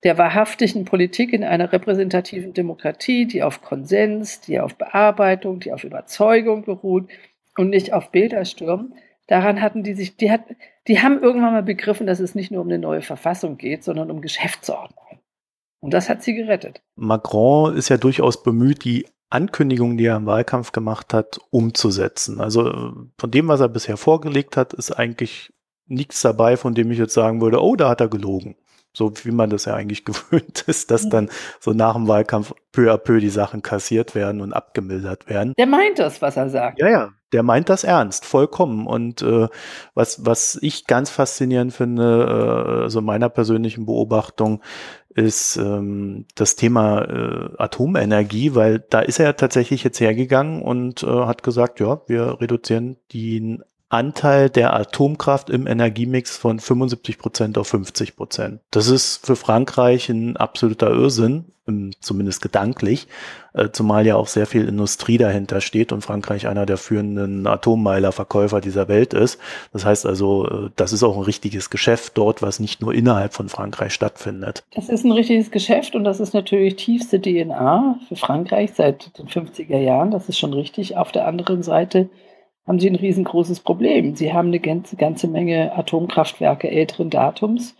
der 0.03 0.17
wahrhaftigen 0.17 0.85
Politik 0.85 1.33
in 1.33 1.43
einer 1.43 1.71
repräsentativen 1.71 2.53
Demokratie, 2.53 3.25
die 3.25 3.41
auf 3.41 3.61
Konsens, 3.61 4.41
die 4.41 4.59
auf 4.59 4.75
Bearbeitung, 4.75 5.59
die 5.59 5.71
auf 5.71 5.83
Überzeugung 5.83 6.63
beruht 6.63 7.09
und 7.57 7.69
nicht 7.69 7.93
auf 7.93 8.11
Bilderstürmen. 8.11 8.95
Daran 9.27 9.61
hatten 9.61 9.83
die 9.83 9.93
sich, 9.93 10.17
die, 10.17 10.29
hat, 10.29 10.41
die 10.87 11.01
haben 11.01 11.21
irgendwann 11.21 11.53
mal 11.53 11.63
begriffen, 11.63 12.05
dass 12.05 12.19
es 12.19 12.35
nicht 12.35 12.51
nur 12.51 12.61
um 12.61 12.67
eine 12.67 12.79
neue 12.79 13.01
Verfassung 13.01 13.57
geht, 13.57 13.83
sondern 13.83 14.11
um 14.11 14.21
Geschäftsordnung. 14.21 15.19
Und 15.79 15.93
das 15.93 16.09
hat 16.09 16.23
sie 16.23 16.33
gerettet. 16.33 16.81
Macron 16.95 17.75
ist 17.75 17.89
ja 17.89 17.97
durchaus 17.97 18.43
bemüht, 18.43 18.83
die 18.83 19.05
Ankündigungen, 19.29 19.97
die 19.97 20.05
er 20.05 20.17
im 20.17 20.25
Wahlkampf 20.25 20.73
gemacht 20.73 21.13
hat, 21.13 21.39
umzusetzen. 21.49 22.41
Also 22.41 22.69
äh, 22.69 22.91
von 23.17 23.31
dem, 23.31 23.47
was 23.47 23.61
er 23.61 23.69
bisher 23.69 23.97
vorgelegt 23.97 24.57
hat, 24.57 24.73
ist 24.73 24.91
eigentlich 24.91 25.51
nichts 25.87 26.21
dabei, 26.21 26.57
von 26.57 26.73
dem 26.75 26.91
ich 26.91 26.99
jetzt 26.99 27.13
sagen 27.13 27.41
würde, 27.41 27.61
oh, 27.61 27.75
da 27.75 27.89
hat 27.89 28.01
er 28.01 28.09
gelogen 28.09 28.55
so 28.93 29.11
wie 29.23 29.31
man 29.31 29.49
das 29.49 29.65
ja 29.65 29.73
eigentlich 29.75 30.05
gewöhnt 30.05 30.63
ist, 30.67 30.91
dass 30.91 31.09
dann 31.09 31.29
so 31.59 31.71
nach 31.71 31.95
dem 31.95 32.07
Wahlkampf 32.07 32.53
peu 32.71 32.91
à 32.91 32.97
peu 32.97 33.19
die 33.19 33.29
Sachen 33.29 33.61
kassiert 33.61 34.15
werden 34.15 34.41
und 34.41 34.53
abgemildert 34.53 35.29
werden. 35.29 35.53
Der 35.57 35.67
meint 35.67 35.99
das, 35.99 36.21
was 36.21 36.37
er 36.37 36.49
sagt. 36.49 36.79
Ja, 36.79 36.89
ja, 36.89 37.09
der 37.31 37.43
meint 37.43 37.69
das 37.69 37.83
ernst, 37.83 38.25
vollkommen. 38.25 38.87
Und 38.87 39.21
äh, 39.21 39.47
was, 39.93 40.25
was 40.25 40.57
ich 40.61 40.85
ganz 40.85 41.09
faszinierend 41.09 41.73
finde, 41.73 42.25
äh, 42.27 42.81
also 42.83 43.01
meiner 43.01 43.29
persönlichen 43.29 43.85
Beobachtung, 43.85 44.61
ist 45.15 45.57
ähm, 45.57 46.25
das 46.35 46.55
Thema 46.55 47.03
äh, 47.03 47.49
Atomenergie, 47.57 48.55
weil 48.55 48.79
da 48.79 48.99
ist 48.99 49.19
er 49.19 49.35
tatsächlich 49.35 49.83
jetzt 49.83 49.99
hergegangen 49.99 50.61
und 50.61 51.03
äh, 51.03 51.07
hat 51.07 51.43
gesagt, 51.43 51.79
ja, 51.79 52.01
wir 52.07 52.41
reduzieren 52.41 52.97
den 53.13 53.63
Anteil 53.93 54.49
der 54.49 54.73
Atomkraft 54.73 55.49
im 55.49 55.67
Energiemix 55.67 56.35
von 56.35 56.59
75 56.59 57.17
Prozent 57.19 57.57
auf 57.57 57.67
50 57.67 58.15
Prozent. 58.15 58.59
Das 58.71 58.87
ist 58.87 59.25
für 59.25 59.35
Frankreich 59.35 60.09
ein 60.09 60.35
absoluter 60.35 60.89
Irrsinn, 60.89 61.45
zumindest 62.01 62.41
gedanklich, 62.41 63.07
äh, 63.53 63.69
zumal 63.71 64.05
ja 64.05 64.15
auch 64.15 64.27
sehr 64.27 64.45
viel 64.47 64.67
Industrie 64.67 65.17
dahinter 65.17 65.61
steht 65.61 65.93
und 65.93 66.01
Frankreich 66.01 66.47
einer 66.47 66.65
der 66.65 66.75
führenden 66.77 67.47
Atommeiler-Verkäufer 67.47 68.59
dieser 68.59 68.89
Welt 68.89 69.13
ist. 69.13 69.39
Das 69.71 69.85
heißt 69.85 70.05
also, 70.05 70.47
äh, 70.47 70.69
das 70.75 70.91
ist 70.91 71.03
auch 71.03 71.15
ein 71.15 71.23
richtiges 71.23 71.69
Geschäft 71.69 72.17
dort, 72.17 72.41
was 72.41 72.59
nicht 72.59 72.81
nur 72.81 72.93
innerhalb 72.93 73.33
von 73.33 73.47
Frankreich 73.47 73.93
stattfindet. 73.93 74.63
Das 74.75 74.89
ist 74.89 75.05
ein 75.05 75.13
richtiges 75.13 75.51
Geschäft 75.51 75.95
und 75.95 76.03
das 76.03 76.19
ist 76.19 76.33
natürlich 76.33 76.75
tiefste 76.75 77.21
DNA 77.21 77.99
für 78.09 78.15
Frankreich 78.17 78.71
seit 78.75 79.17
den 79.17 79.27
50er 79.27 79.77
Jahren. 79.77 80.11
Das 80.11 80.27
ist 80.27 80.37
schon 80.37 80.53
richtig. 80.53 80.97
Auf 80.97 81.13
der 81.13 81.27
anderen 81.27 81.63
Seite 81.63 82.09
haben 82.65 82.79
sie 82.79 82.89
ein 82.89 82.95
riesengroßes 82.95 83.59
Problem. 83.59 84.15
Sie 84.15 84.33
haben 84.33 84.47
eine 84.47 84.59
ganze, 84.59 84.95
ganze 84.95 85.27
Menge 85.27 85.75
Atomkraftwerke 85.75 86.69
älteren 86.69 87.09
Datums, 87.09 87.75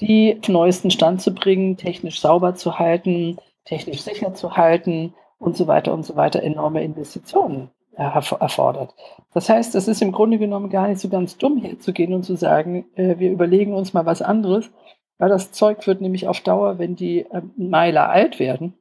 die 0.00 0.38
auf 0.40 0.48
neuesten 0.48 0.90
Stand 0.90 1.20
zu 1.20 1.34
bringen, 1.34 1.76
technisch 1.76 2.20
sauber 2.20 2.54
zu 2.54 2.78
halten, 2.78 3.36
technisch 3.64 4.02
sicher 4.02 4.34
zu 4.34 4.56
halten 4.56 5.14
und 5.38 5.56
so 5.56 5.66
weiter 5.66 5.92
und 5.92 6.04
so 6.04 6.16
weiter 6.16 6.42
enorme 6.42 6.82
Investitionen 6.82 7.70
erfordert. 7.94 8.94
Das 9.34 9.48
heißt, 9.48 9.74
es 9.74 9.86
ist 9.86 10.00
im 10.00 10.12
Grunde 10.12 10.38
genommen 10.38 10.70
gar 10.70 10.88
nicht 10.88 11.00
so 11.00 11.10
ganz 11.10 11.36
dumm, 11.36 11.58
hier 11.58 11.78
zu 11.78 11.92
gehen 11.92 12.14
und 12.14 12.22
zu 12.22 12.36
sagen, 12.36 12.86
äh, 12.94 13.18
wir 13.18 13.30
überlegen 13.30 13.74
uns 13.74 13.92
mal 13.92 14.06
was 14.06 14.22
anderes, 14.22 14.70
weil 15.18 15.28
das 15.28 15.52
Zeug 15.52 15.86
wird 15.86 16.00
nämlich 16.00 16.26
auf 16.26 16.40
Dauer, 16.40 16.78
wenn 16.78 16.96
die 16.96 17.20
äh, 17.20 17.42
Meiler 17.56 18.08
alt 18.08 18.38
werden 18.38 18.74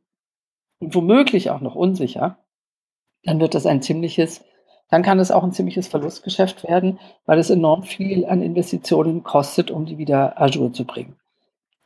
und 0.80 0.96
womöglich 0.96 1.50
auch 1.50 1.60
noch 1.60 1.76
unsicher, 1.76 2.38
dann 3.24 3.42
wird 3.42 3.54
das 3.54 3.66
ein 3.66 3.82
ziemliches 3.82 4.46
dann 4.92 5.02
kann 5.02 5.20
es 5.20 5.32
auch 5.32 5.44
ein 5.44 5.54
ziemliches 5.54 5.88
Verlustgeschäft 5.88 6.68
werden, 6.68 7.00
weil 7.26 7.40
es 7.40 7.50
enorm 7.50 7.84
viel 7.84 8.26
an 8.26 8.44
Investitionen 8.44 9.24
kostet, 9.24 9.72
um 9.72 9.86
die 9.86 9.98
wieder 9.98 10.40
à 10.40 10.48
jour 10.48 10.72
zu 10.72 10.86
bringen. 10.86 11.16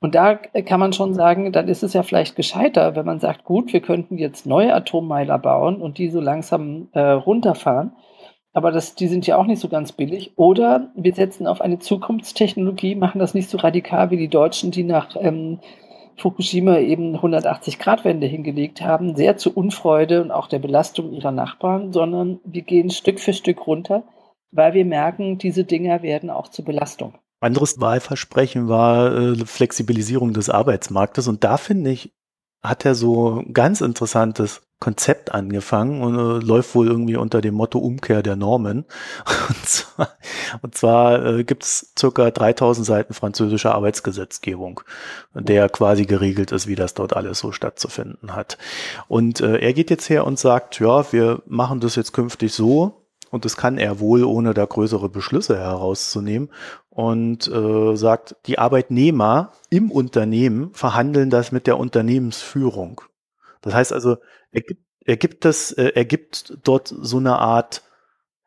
Und 0.02 0.16
da 0.16 0.36
kann 0.36 0.80
man 0.80 0.92
schon 0.92 1.14
sagen, 1.14 1.52
dann 1.52 1.68
ist 1.68 1.84
es 1.84 1.94
ja 1.94 2.04
vielleicht 2.04 2.36
gescheiter, 2.36 2.96
wenn 2.96 3.06
man 3.06 3.20
sagt, 3.20 3.46
gut, 3.46 3.72
wir 3.72 3.80
könnten 3.80 4.18
jetzt 4.18 4.46
neue 4.46 4.74
Atommeiler 4.74 5.40
bauen 5.40 5.82
und 5.82 5.98
die 5.98 6.10
so 6.10 6.20
langsam 6.20 6.90
äh, 6.92 7.00
runterfahren, 7.00 7.94
aber 8.56 8.72
das, 8.72 8.96
die 8.96 9.08
sind 9.08 9.28
ja 9.28 9.38
auch 9.38 9.48
nicht 9.48 9.60
so 9.60 9.68
ganz 9.68 9.92
billig. 9.92 10.32
Oder 10.38 10.90
wir 10.96 11.14
setzen 11.14 11.46
auf 11.46 11.60
eine 11.60 11.78
Zukunftstechnologie, 11.78 12.96
machen 12.96 13.20
das 13.20 13.34
nicht 13.34 13.50
so 13.50 13.58
radikal 13.58 14.12
wie 14.12 14.18
die 14.18 14.30
Deutschen, 14.30 14.72
die 14.72 14.84
nach 14.84 15.10
ähm, 15.20 15.60
Fukushima 16.18 16.80
eben 16.80 17.16
180-Grad-Wende 17.18 18.28
hingelegt 18.28 18.82
haben, 18.82 19.16
sehr 19.16 19.38
zur 19.38 19.58
Unfreude 19.58 20.22
und 20.22 20.32
auch 20.32 20.48
der 20.48 20.60
Belastung 20.60 21.12
ihrer 21.14 21.32
Nachbarn, 21.32 21.92
sondern 21.92 22.40
wir 22.46 22.62
gehen 22.62 22.90
Stück 22.90 23.20
für 23.20 23.34
Stück 23.34 23.68
runter, 23.68 24.04
weil 24.52 24.74
wir 24.74 24.86
merken, 24.86 25.38
diese 25.38 25.64
Dinger 25.64 26.02
werden 26.02 26.30
auch 26.30 26.48
zur 26.48 26.66
Belastung. 26.66 27.16
Anderes 27.42 27.80
Wahlversprechen 27.80 28.70
war 28.70 29.16
äh, 29.16 29.36
Flexibilisierung 29.46 30.34
des 30.34 30.50
Arbeitsmarktes 30.50 31.28
und 31.28 31.44
da 31.44 31.58
finde 31.58 31.92
ich, 31.92 32.14
hat 32.64 32.86
er 32.86 32.96
so 32.96 33.44
ganz 33.52 33.82
interessantes 33.82 34.65
Konzept 34.80 35.34
angefangen 35.34 36.02
und 36.02 36.16
äh, 36.16 36.46
läuft 36.46 36.76
wohl 36.76 36.88
irgendwie 36.88 37.16
unter 37.16 37.42
dem 37.42 37.56
Motto 37.56 37.80
Umkehr 37.80 38.22
der 38.22 38.36
Normen. 38.36 38.86
Und 39.48 39.66
zwar, 39.66 40.10
und 40.62 40.76
zwar 40.76 41.26
äh, 41.26 41.44
gibt 41.44 41.64
es 41.64 41.94
circa 41.98 42.32
3000 42.32 42.86
Seiten 42.86 43.14
französische 43.14 43.74
Arbeitsgesetzgebung, 43.74 44.82
der 45.34 45.70
quasi 45.70 46.06
geregelt 46.06 46.52
ist, 46.52 46.68
wie 46.68 46.76
das 46.76 46.94
dort 46.94 47.16
alles 47.16 47.40
so 47.40 47.52
stattzufinden 47.52 48.36
hat. 48.36 48.58
Und 49.08 49.40
äh, 49.42 49.58
er 49.58 49.74
geht 49.74 49.90
jetzt 49.90 50.10
her 50.10 50.26
und 50.26 50.40
sagt, 50.40 50.80
ja, 50.80 51.12
wir 51.12 51.42
machen 51.46 51.80
das 51.80 51.96
jetzt 51.96 52.14
künftig 52.14 52.54
so, 52.54 53.06
und 53.36 53.44
das 53.44 53.58
kann 53.58 53.78
er 53.78 54.00
wohl, 54.00 54.24
ohne 54.24 54.54
da 54.54 54.64
größere 54.66 55.10
Beschlüsse 55.10 55.58
herauszunehmen. 55.58 56.50
Und 56.90 57.48
äh, 57.50 57.96
sagt, 57.98 58.38
die 58.46 58.60
Arbeitnehmer 58.60 59.52
im 59.70 59.92
Unternehmen 59.92 60.70
verhandeln 60.74 61.30
das 61.30 61.52
mit 61.52 61.68
der 61.68 61.78
Unternehmensführung. 61.78 63.02
Das 63.66 63.74
heißt 63.74 63.94
also, 63.94 64.18
er 64.52 64.62
gibt, 64.62 64.82
er 65.06 65.18
gibt 65.18 65.46
das, 65.46 65.72
äh, 65.72 65.92
er 65.96 66.06
gibt 66.06 66.58
dort 66.64 66.88
so 66.88 67.18
eine 67.18 67.38
Art, 67.40 67.84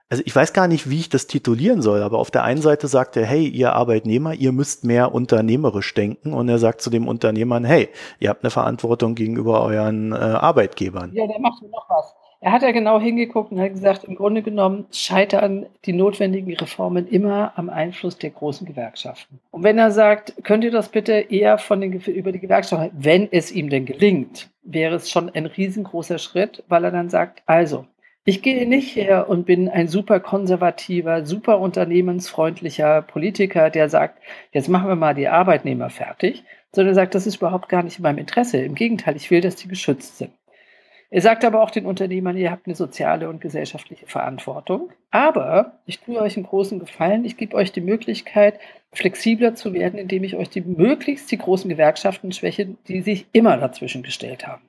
also 0.09 0.23
ich 0.25 0.35
weiß 0.35 0.55
gar 0.55 0.69
nicht, 0.69 0.89
wie 0.89 1.01
ich 1.01 1.09
das 1.11 1.27
titulieren 1.27 1.83
soll, 1.83 2.03
aber 2.03 2.19
auf 2.19 2.31
der 2.31 2.45
einen 2.45 2.63
Seite 2.63 2.89
sagt 2.89 3.17
er, 3.17 3.27
hey, 3.27 3.47
ihr 3.47 3.75
Arbeitnehmer, 3.75 4.33
ihr 4.33 4.53
müsst 4.53 4.85
mehr 4.85 5.13
unternehmerisch 5.13 5.93
denken 5.93 6.33
und 6.33 6.49
er 6.49 6.59
sagt 6.59 6.81
zu 6.81 6.89
dem 6.89 7.07
Unternehmern, 7.07 7.65
hey, 7.65 7.91
ihr 8.19 8.31
habt 8.31 8.43
eine 8.43 8.51
Verantwortung 8.51 9.15
gegenüber 9.15 9.63
euren 9.63 10.13
äh, 10.13 10.15
Arbeitgebern. 10.15 11.13
Ja, 11.13 11.27
der 11.27 11.41
macht 11.41 11.63
noch 11.63 11.87
was. 11.91 12.15
Er 12.41 12.53
hat 12.53 12.63
ja 12.63 12.71
genau 12.71 13.01
hingeguckt 13.01 13.51
und 13.51 13.61
hat 13.61 13.73
gesagt, 13.73 14.05
im 14.05 14.15
Grunde 14.15 14.43
genommen 14.43 14.87
scheitern 14.93 15.67
die 15.85 15.93
notwendigen 15.93 16.55
Reformen 16.55 17.09
immer 17.09 17.53
am 17.57 17.69
Einfluss 17.69 18.17
der 18.17 18.31
großen 18.31 18.65
Gewerkschaften. 18.65 19.41
Und 19.51 19.65
wenn 19.65 19.77
er 19.77 19.91
sagt, 19.91 20.35
könnt 20.45 20.63
ihr 20.63 20.71
das 20.71 20.89
bitte 20.89 21.15
eher 21.15 21.59
von 21.59 21.81
den, 21.81 21.95
über 21.95 22.31
die 22.31 22.39
Gewerkschaften, 22.39 22.91
wenn 22.93 23.29
es 23.33 23.51
ihm 23.51 23.71
denn 23.71 23.87
gelingt, 23.87 24.51
wäre 24.63 24.95
es 24.95 25.11
schon 25.11 25.31
ein 25.31 25.47
riesengroßer 25.47 26.19
Schritt, 26.19 26.63
weil 26.69 26.85
er 26.85 26.93
dann 26.93 27.09
sagt, 27.09 27.43
also, 27.47 27.87
ich 28.25 28.43
gehe 28.43 28.69
nicht 28.69 28.95
her 28.95 29.29
und 29.29 29.47
bin 29.47 29.69
ein 29.69 29.89
super 29.89 30.21
konservativer, 30.21 31.25
super 31.25 31.59
unternehmensfreundlicher 31.59 33.03
Politiker, 33.03 33.71
der 33.71 33.89
sagt, 33.89 34.23
jetzt 34.53 34.69
machen 34.69 34.89
wir 34.89 34.97
mal 34.97 35.15
die 35.15 35.29
Arbeitnehmer 35.29 35.91
fertig, 35.91 36.45
sondern 36.73 36.95
sagt, 36.95 37.15
das 37.15 37.27
ist 37.27 37.37
überhaupt 37.37 37.69
gar 37.69 37.83
nicht 37.83 37.99
in 37.99 38.03
meinem 38.03 38.19
Interesse. 38.19 38.59
Im 38.59 38.75
Gegenteil, 38.75 39.17
ich 39.17 39.31
will, 39.31 39.41
dass 39.41 39.57
die 39.57 39.69
geschützt 39.69 40.19
sind. 40.19 40.31
Er 41.11 41.23
sagt 41.23 41.45
aber 41.45 41.63
auch 41.63 41.71
den 41.71 41.87
Unternehmern, 41.87 42.37
ihr 42.37 42.51
habt 42.51 42.67
eine 42.67 42.77
soziale 42.77 43.31
und 43.31 43.41
gesellschaftliche 43.41 44.07
Verantwortung. 44.07 44.91
Aber 45.11 45.81
ich 45.87 46.01
tue 46.01 46.21
euch 46.21 46.37
einen 46.37 46.47
großen 46.47 46.79
Gefallen. 46.79 47.25
Ich 47.25 47.39
gebe 47.39 47.57
euch 47.57 47.73
die 47.73 47.81
Möglichkeit, 47.81 48.61
flexibler 48.93 49.55
zu 49.55 49.73
werden, 49.73 49.99
indem 49.99 50.25
ich 50.25 50.37
euch 50.37 50.51
die 50.51 50.61
möglichst 50.61 51.31
die 51.31 51.39
großen 51.39 51.71
Gewerkschaften 51.71 52.33
schwäche, 52.33 52.77
die 52.89 53.01
sich 53.01 53.27
immer 53.33 53.57
dazwischen 53.57 54.03
gestellt 54.03 54.47
haben. 54.47 54.63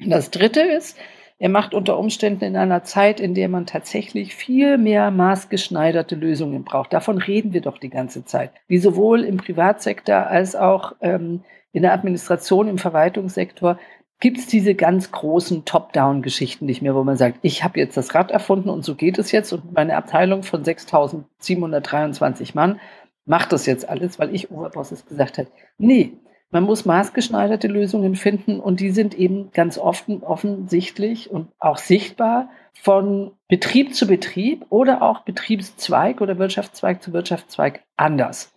Und 0.00 0.10
das 0.10 0.30
Dritte 0.30 0.60
ist, 0.60 0.98
er 1.38 1.50
macht 1.50 1.74
unter 1.74 1.98
Umständen 1.98 2.44
in 2.44 2.56
einer 2.56 2.82
Zeit, 2.84 3.20
in 3.20 3.34
der 3.34 3.50
man 3.50 3.66
tatsächlich 3.66 4.34
viel 4.34 4.78
mehr 4.78 5.10
maßgeschneiderte 5.10 6.14
Lösungen 6.14 6.64
braucht. 6.64 6.94
Davon 6.94 7.18
reden 7.18 7.52
wir 7.52 7.60
doch 7.60 7.76
die 7.76 7.90
ganze 7.90 8.24
Zeit. 8.24 8.52
Wie 8.68 8.78
sowohl 8.78 9.22
im 9.24 9.36
Privatsektor 9.36 10.26
als 10.28 10.56
auch 10.56 10.94
ähm, 11.02 11.42
in 11.72 11.82
der 11.82 11.92
Administration, 11.92 12.68
im 12.68 12.78
Verwaltungssektor 12.78 13.78
gibt 14.20 14.38
es 14.38 14.46
diese 14.46 14.74
ganz 14.74 15.12
großen 15.12 15.64
Top-Down-Geschichten 15.64 16.66
nicht 16.66 16.82
mehr, 16.82 16.94
wo 16.94 17.04
man 17.04 17.16
sagt, 17.16 17.38
ich 17.42 17.64
habe 17.64 17.78
jetzt 17.78 17.96
das 17.96 18.14
Rad 18.14 18.30
erfunden 18.30 18.70
und 18.70 18.84
so 18.84 18.94
geht 18.94 19.18
es 19.18 19.32
jetzt 19.32 19.52
und 19.52 19.72
meine 19.72 19.96
Abteilung 19.96 20.42
von 20.42 20.64
6.723 20.64 22.54
Mann 22.54 22.80
macht 23.26 23.52
das 23.52 23.66
jetzt 23.66 23.88
alles, 23.88 24.18
weil 24.18 24.34
ich 24.34 24.50
Oberbosses 24.50 25.04
gesagt 25.06 25.38
habe. 25.38 25.48
Nee, 25.78 26.12
man 26.50 26.62
muss 26.62 26.84
maßgeschneiderte 26.84 27.66
Lösungen 27.66 28.14
finden 28.14 28.60
und 28.60 28.80
die 28.80 28.90
sind 28.90 29.14
eben 29.14 29.50
ganz 29.52 29.78
oft 29.78 30.08
offensichtlich 30.22 31.30
und 31.30 31.48
auch 31.58 31.76
sichtbar 31.76 32.48
von 32.72 33.32
Betrieb 33.48 33.94
zu 33.94 34.06
Betrieb 34.06 34.64
oder 34.70 35.02
auch 35.02 35.20
Betriebszweig 35.20 36.20
oder 36.20 36.38
Wirtschaftszweig 36.38 37.02
zu 37.02 37.12
Wirtschaftszweig 37.12 37.82
anders. 37.96 38.55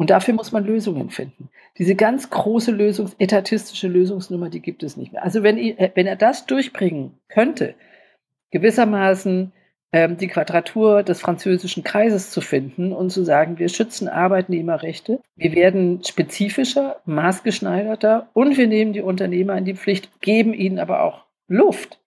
Und 0.00 0.08
dafür 0.08 0.32
muss 0.32 0.50
man 0.50 0.64
Lösungen 0.64 1.10
finden. 1.10 1.50
Diese 1.76 1.94
ganz 1.94 2.30
große 2.30 2.72
Lösungs-, 2.72 3.16
etatistische 3.18 3.86
Lösungsnummer, 3.86 4.48
die 4.48 4.60
gibt 4.60 4.82
es 4.82 4.96
nicht 4.96 5.12
mehr. 5.12 5.22
Also 5.22 5.42
wenn, 5.42 5.58
äh, 5.58 5.90
wenn 5.94 6.06
er 6.06 6.16
das 6.16 6.46
durchbringen 6.46 7.18
könnte, 7.28 7.74
gewissermaßen 8.50 9.52
ähm, 9.92 10.16
die 10.16 10.28
Quadratur 10.28 11.02
des 11.02 11.20
französischen 11.20 11.84
Kreises 11.84 12.30
zu 12.30 12.40
finden 12.40 12.94
und 12.94 13.10
zu 13.10 13.24
sagen, 13.24 13.58
wir 13.58 13.68
schützen 13.68 14.08
Arbeitnehmerrechte, 14.08 15.20
wir 15.36 15.52
werden 15.52 16.02
spezifischer, 16.02 17.02
maßgeschneiderter 17.04 18.30
und 18.32 18.56
wir 18.56 18.68
nehmen 18.68 18.94
die 18.94 19.02
Unternehmer 19.02 19.58
in 19.58 19.66
die 19.66 19.74
Pflicht, 19.76 20.22
geben 20.22 20.54
ihnen 20.54 20.78
aber 20.78 21.02
auch 21.02 21.26
Luft. 21.46 22.00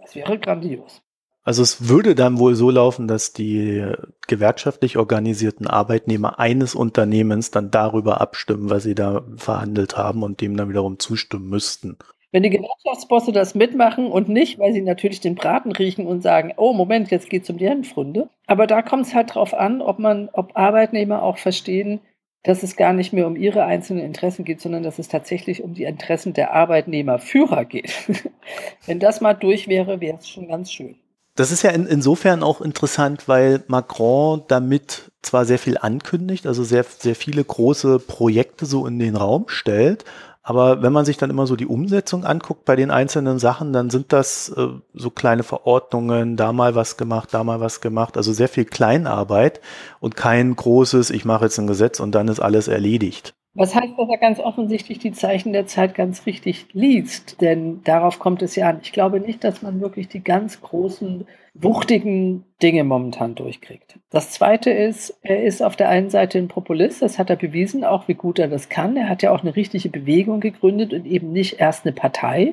Das 0.00 0.16
wäre 0.16 0.36
grandios. 0.40 1.00
Also 1.46 1.62
es 1.62 1.88
würde 1.88 2.16
dann 2.16 2.40
wohl 2.40 2.56
so 2.56 2.70
laufen, 2.70 3.06
dass 3.06 3.32
die 3.32 3.86
gewerkschaftlich 4.26 4.98
organisierten 4.98 5.68
Arbeitnehmer 5.68 6.40
eines 6.40 6.74
Unternehmens 6.74 7.52
dann 7.52 7.70
darüber 7.70 8.20
abstimmen, 8.20 8.68
was 8.68 8.82
sie 8.82 8.96
da 8.96 9.24
verhandelt 9.36 9.96
haben 9.96 10.24
und 10.24 10.40
dem 10.40 10.56
dann 10.56 10.68
wiederum 10.68 10.98
zustimmen 10.98 11.48
müssten. 11.48 11.98
Wenn 12.32 12.42
die 12.42 12.50
Gewerkschaftsbosse 12.50 13.30
das 13.30 13.54
mitmachen 13.54 14.08
und 14.08 14.28
nicht, 14.28 14.58
weil 14.58 14.72
sie 14.72 14.82
natürlich 14.82 15.20
den 15.20 15.36
Braten 15.36 15.70
riechen 15.70 16.08
und 16.08 16.20
sagen, 16.20 16.52
oh 16.56 16.72
Moment, 16.72 17.12
jetzt 17.12 17.30
geht 17.30 17.44
es 17.44 17.50
um 17.50 17.58
die 17.58 17.70
Handfrunde. 17.70 18.28
Aber 18.48 18.66
da 18.66 18.82
kommt 18.82 19.06
es 19.06 19.14
halt 19.14 19.32
drauf 19.36 19.54
an, 19.54 19.80
ob 19.80 20.00
man, 20.00 20.28
ob 20.32 20.56
Arbeitnehmer 20.56 21.22
auch 21.22 21.38
verstehen, 21.38 22.00
dass 22.42 22.64
es 22.64 22.74
gar 22.74 22.92
nicht 22.92 23.12
mehr 23.12 23.28
um 23.28 23.36
ihre 23.36 23.62
einzelnen 23.62 24.04
Interessen 24.04 24.44
geht, 24.44 24.60
sondern 24.60 24.82
dass 24.82 24.98
es 24.98 25.06
tatsächlich 25.06 25.62
um 25.62 25.74
die 25.74 25.84
Interessen 25.84 26.32
der 26.32 26.54
Arbeitnehmerführer 26.54 27.64
geht. 27.64 27.92
Wenn 28.86 28.98
das 28.98 29.20
mal 29.20 29.34
durch 29.34 29.68
wäre, 29.68 30.00
wäre 30.00 30.18
es 30.18 30.28
schon 30.28 30.48
ganz 30.48 30.72
schön. 30.72 30.96
Das 31.36 31.52
ist 31.52 31.62
ja 31.62 31.70
in, 31.70 31.86
insofern 31.86 32.42
auch 32.42 32.60
interessant, 32.60 33.28
weil 33.28 33.62
Macron 33.68 34.42
damit 34.48 35.12
zwar 35.22 35.44
sehr 35.44 35.58
viel 35.58 35.78
ankündigt, 35.78 36.46
also 36.46 36.64
sehr, 36.64 36.84
sehr 36.84 37.14
viele 37.14 37.44
große 37.44 37.98
Projekte 37.98 38.66
so 38.66 38.86
in 38.86 38.98
den 38.98 39.16
Raum 39.16 39.44
stellt, 39.48 40.04
aber 40.48 40.80
wenn 40.80 40.92
man 40.92 41.04
sich 41.04 41.16
dann 41.16 41.28
immer 41.28 41.48
so 41.48 41.56
die 41.56 41.66
Umsetzung 41.66 42.24
anguckt 42.24 42.64
bei 42.64 42.76
den 42.76 42.92
einzelnen 42.92 43.40
Sachen, 43.40 43.72
dann 43.72 43.90
sind 43.90 44.12
das 44.12 44.48
äh, 44.50 44.68
so 44.94 45.10
kleine 45.10 45.42
Verordnungen, 45.42 46.36
da 46.36 46.52
mal 46.52 46.76
was 46.76 46.96
gemacht, 46.96 47.30
da 47.32 47.42
mal 47.42 47.58
was 47.58 47.80
gemacht, 47.80 48.16
also 48.16 48.32
sehr 48.32 48.48
viel 48.48 48.64
Kleinarbeit 48.64 49.60
und 49.98 50.14
kein 50.14 50.54
großes, 50.54 51.10
ich 51.10 51.24
mache 51.24 51.46
jetzt 51.46 51.58
ein 51.58 51.66
Gesetz 51.66 51.98
und 51.98 52.12
dann 52.14 52.28
ist 52.28 52.38
alles 52.38 52.68
erledigt. 52.68 53.34
Was 53.56 53.74
heißt, 53.74 53.94
dass 53.96 54.08
er 54.08 54.18
ganz 54.18 54.38
offensichtlich 54.38 54.98
die 54.98 55.12
Zeichen 55.12 55.52
der 55.52 55.66
Zeit 55.66 55.94
ganz 55.94 56.26
richtig 56.26 56.66
liest? 56.72 57.40
Denn 57.40 57.82
darauf 57.84 58.18
kommt 58.18 58.42
es 58.42 58.54
ja 58.54 58.68
an. 58.68 58.80
Ich 58.82 58.92
glaube 58.92 59.18
nicht, 59.18 59.42
dass 59.44 59.62
man 59.62 59.80
wirklich 59.80 60.08
die 60.08 60.22
ganz 60.22 60.60
großen, 60.60 61.26
wuchtigen 61.54 62.44
Dinge 62.62 62.84
momentan 62.84 63.34
durchkriegt. 63.34 63.98
Das 64.10 64.30
Zweite 64.30 64.70
ist, 64.70 65.18
er 65.22 65.42
ist 65.42 65.62
auf 65.62 65.74
der 65.74 65.88
einen 65.88 66.10
Seite 66.10 66.38
ein 66.38 66.48
Populist, 66.48 67.00
das 67.00 67.18
hat 67.18 67.30
er 67.30 67.36
bewiesen, 67.36 67.82
auch 67.82 68.08
wie 68.08 68.14
gut 68.14 68.38
er 68.38 68.48
das 68.48 68.68
kann. 68.68 68.96
Er 68.96 69.08
hat 69.08 69.22
ja 69.22 69.30
auch 69.30 69.40
eine 69.40 69.56
richtige 69.56 69.88
Bewegung 69.88 70.40
gegründet 70.40 70.92
und 70.92 71.06
eben 71.06 71.32
nicht 71.32 71.58
erst 71.58 71.86
eine 71.86 71.94
Partei. 71.94 72.52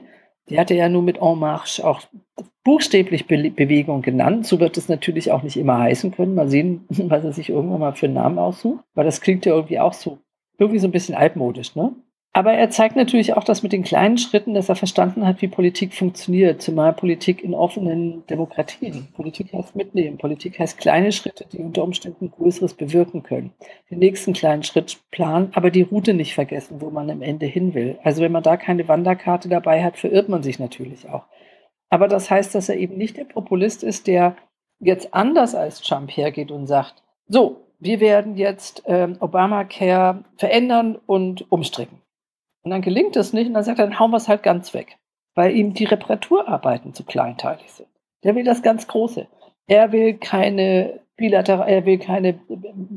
Die 0.50 0.58
hat 0.58 0.72
er 0.72 0.78
ja 0.78 0.90
nur 0.90 1.04
mit 1.04 1.18
En 1.22 1.38
Marche 1.38 1.86
auch 1.86 2.02
buchstäblich 2.64 3.28
Be 3.28 3.50
Bewegung 3.50 4.02
genannt. 4.02 4.46
So 4.46 4.60
wird 4.60 4.78
es 4.78 4.88
natürlich 4.88 5.32
auch 5.32 5.44
nicht 5.44 5.58
immer 5.58 5.80
heißen 5.80 6.12
können. 6.12 6.36
Mal 6.36 6.50
sehen, 6.50 6.86
was 6.88 7.24
er 7.24 7.34
sich 7.34 7.50
irgendwann 7.50 7.80
mal 7.80 7.94
für 7.94 8.06
einen 8.06 8.16
Namen 8.16 8.40
aussucht. 8.40 8.84
Weil 8.94 9.06
das 9.06 9.22
klingt 9.22 9.46
ja 9.46 9.54
irgendwie 9.54 9.80
auch 9.80 9.94
so 9.94 10.20
irgendwie 10.58 10.80
so 10.80 10.88
ein 10.88 10.92
bisschen 10.92 11.16
altmodisch, 11.16 11.76
ne? 11.76 11.96
Aber 12.36 12.54
er 12.54 12.72
zeigt 12.72 12.96
natürlich 12.96 13.36
auch 13.36 13.44
das 13.44 13.62
mit 13.62 13.74
den 13.74 13.84
kleinen 13.84 14.18
Schritten, 14.18 14.56
dass 14.56 14.68
er 14.68 14.76
verstanden 14.76 15.28
hat, 15.28 15.44
wie 15.44 15.48
Politik 15.48 15.94
funktioniert, 15.94 16.64
zumal 16.64 16.92
Politik 16.92 17.44
in 17.44 17.54
offenen 17.54 18.26
Demokratien. 18.26 19.08
Politik 19.14 19.54
heißt 19.54 19.76
mitnehmen, 19.76 20.18
Politik 20.18 20.58
heißt 20.58 20.80
kleine 20.80 21.12
Schritte, 21.12 21.46
die 21.52 21.60
unter 21.60 21.84
Umständen 21.84 22.32
Größeres 22.32 22.74
bewirken 22.74 23.22
können. 23.22 23.54
Den 23.92 24.00
nächsten 24.00 24.34
kleinen 24.34 24.64
Schritt 24.64 25.00
planen, 25.12 25.52
aber 25.54 25.70
die 25.70 25.84
Route 25.84 26.16
nicht 26.16 26.34
vergessen, 26.34 26.82
wo 26.82 26.90
man 26.90 27.12
am 27.12 27.22
Ende 27.22 27.46
hin 27.46 27.76
will. 27.76 28.00
Also 28.04 28.24
wenn 28.24 28.32
man 28.32 28.42
da 28.42 28.58
keine 28.58 28.88
Wanderkarte 28.88 29.48
dabei 29.48 29.84
hat, 29.84 30.00
verirrt 30.00 30.28
man 30.28 30.42
sich 30.42 30.58
natürlich 30.58 31.08
auch. 31.08 31.26
Aber 31.92 32.08
das 32.08 32.32
heißt, 32.32 32.56
dass 32.56 32.68
er 32.68 32.78
eben 32.78 32.98
nicht 32.98 33.18
der 33.18 33.26
Populist 33.26 33.84
ist, 33.84 34.08
der 34.08 34.36
jetzt 34.80 35.14
anders 35.14 35.54
als 35.54 35.82
Trump 35.82 36.10
hergeht 36.10 36.50
und 36.50 36.66
sagt, 36.66 37.04
so, 37.28 37.63
wir 37.84 38.00
werden 38.00 38.36
jetzt 38.36 38.84
ähm, 38.86 39.18
Obamacare 39.20 40.24
verändern 40.38 40.98
und 41.06 41.52
umstricken. 41.52 42.02
Und 42.64 42.72
dann 42.72 42.82
gelingt 42.82 43.16
es 43.16 43.34
nicht 43.34 43.48
und 43.48 43.54
dann 43.54 43.64
sagt 43.64 43.80
er, 43.80 43.86
dann 43.86 44.00
hauen 44.00 44.12
wir 44.12 44.18
es 44.18 44.30
halt 44.30 44.44
ganz 44.44 44.74
weg, 44.74 44.98
weil 45.36 45.56
ihm 45.56 45.74
die 45.74 45.84
Reparaturarbeiten 45.84 46.94
zu 46.94 47.04
kleinteilig 47.04 47.72
sind. 47.72 47.90
Der 48.24 48.36
will 48.36 48.44
das 48.44 48.62
ganz 48.62 48.88
Große. 48.88 49.28
Er 49.68 49.92
will 49.92 50.16
keine 50.16 51.02
er 51.16 51.86
will 51.86 52.00
keine 52.00 52.40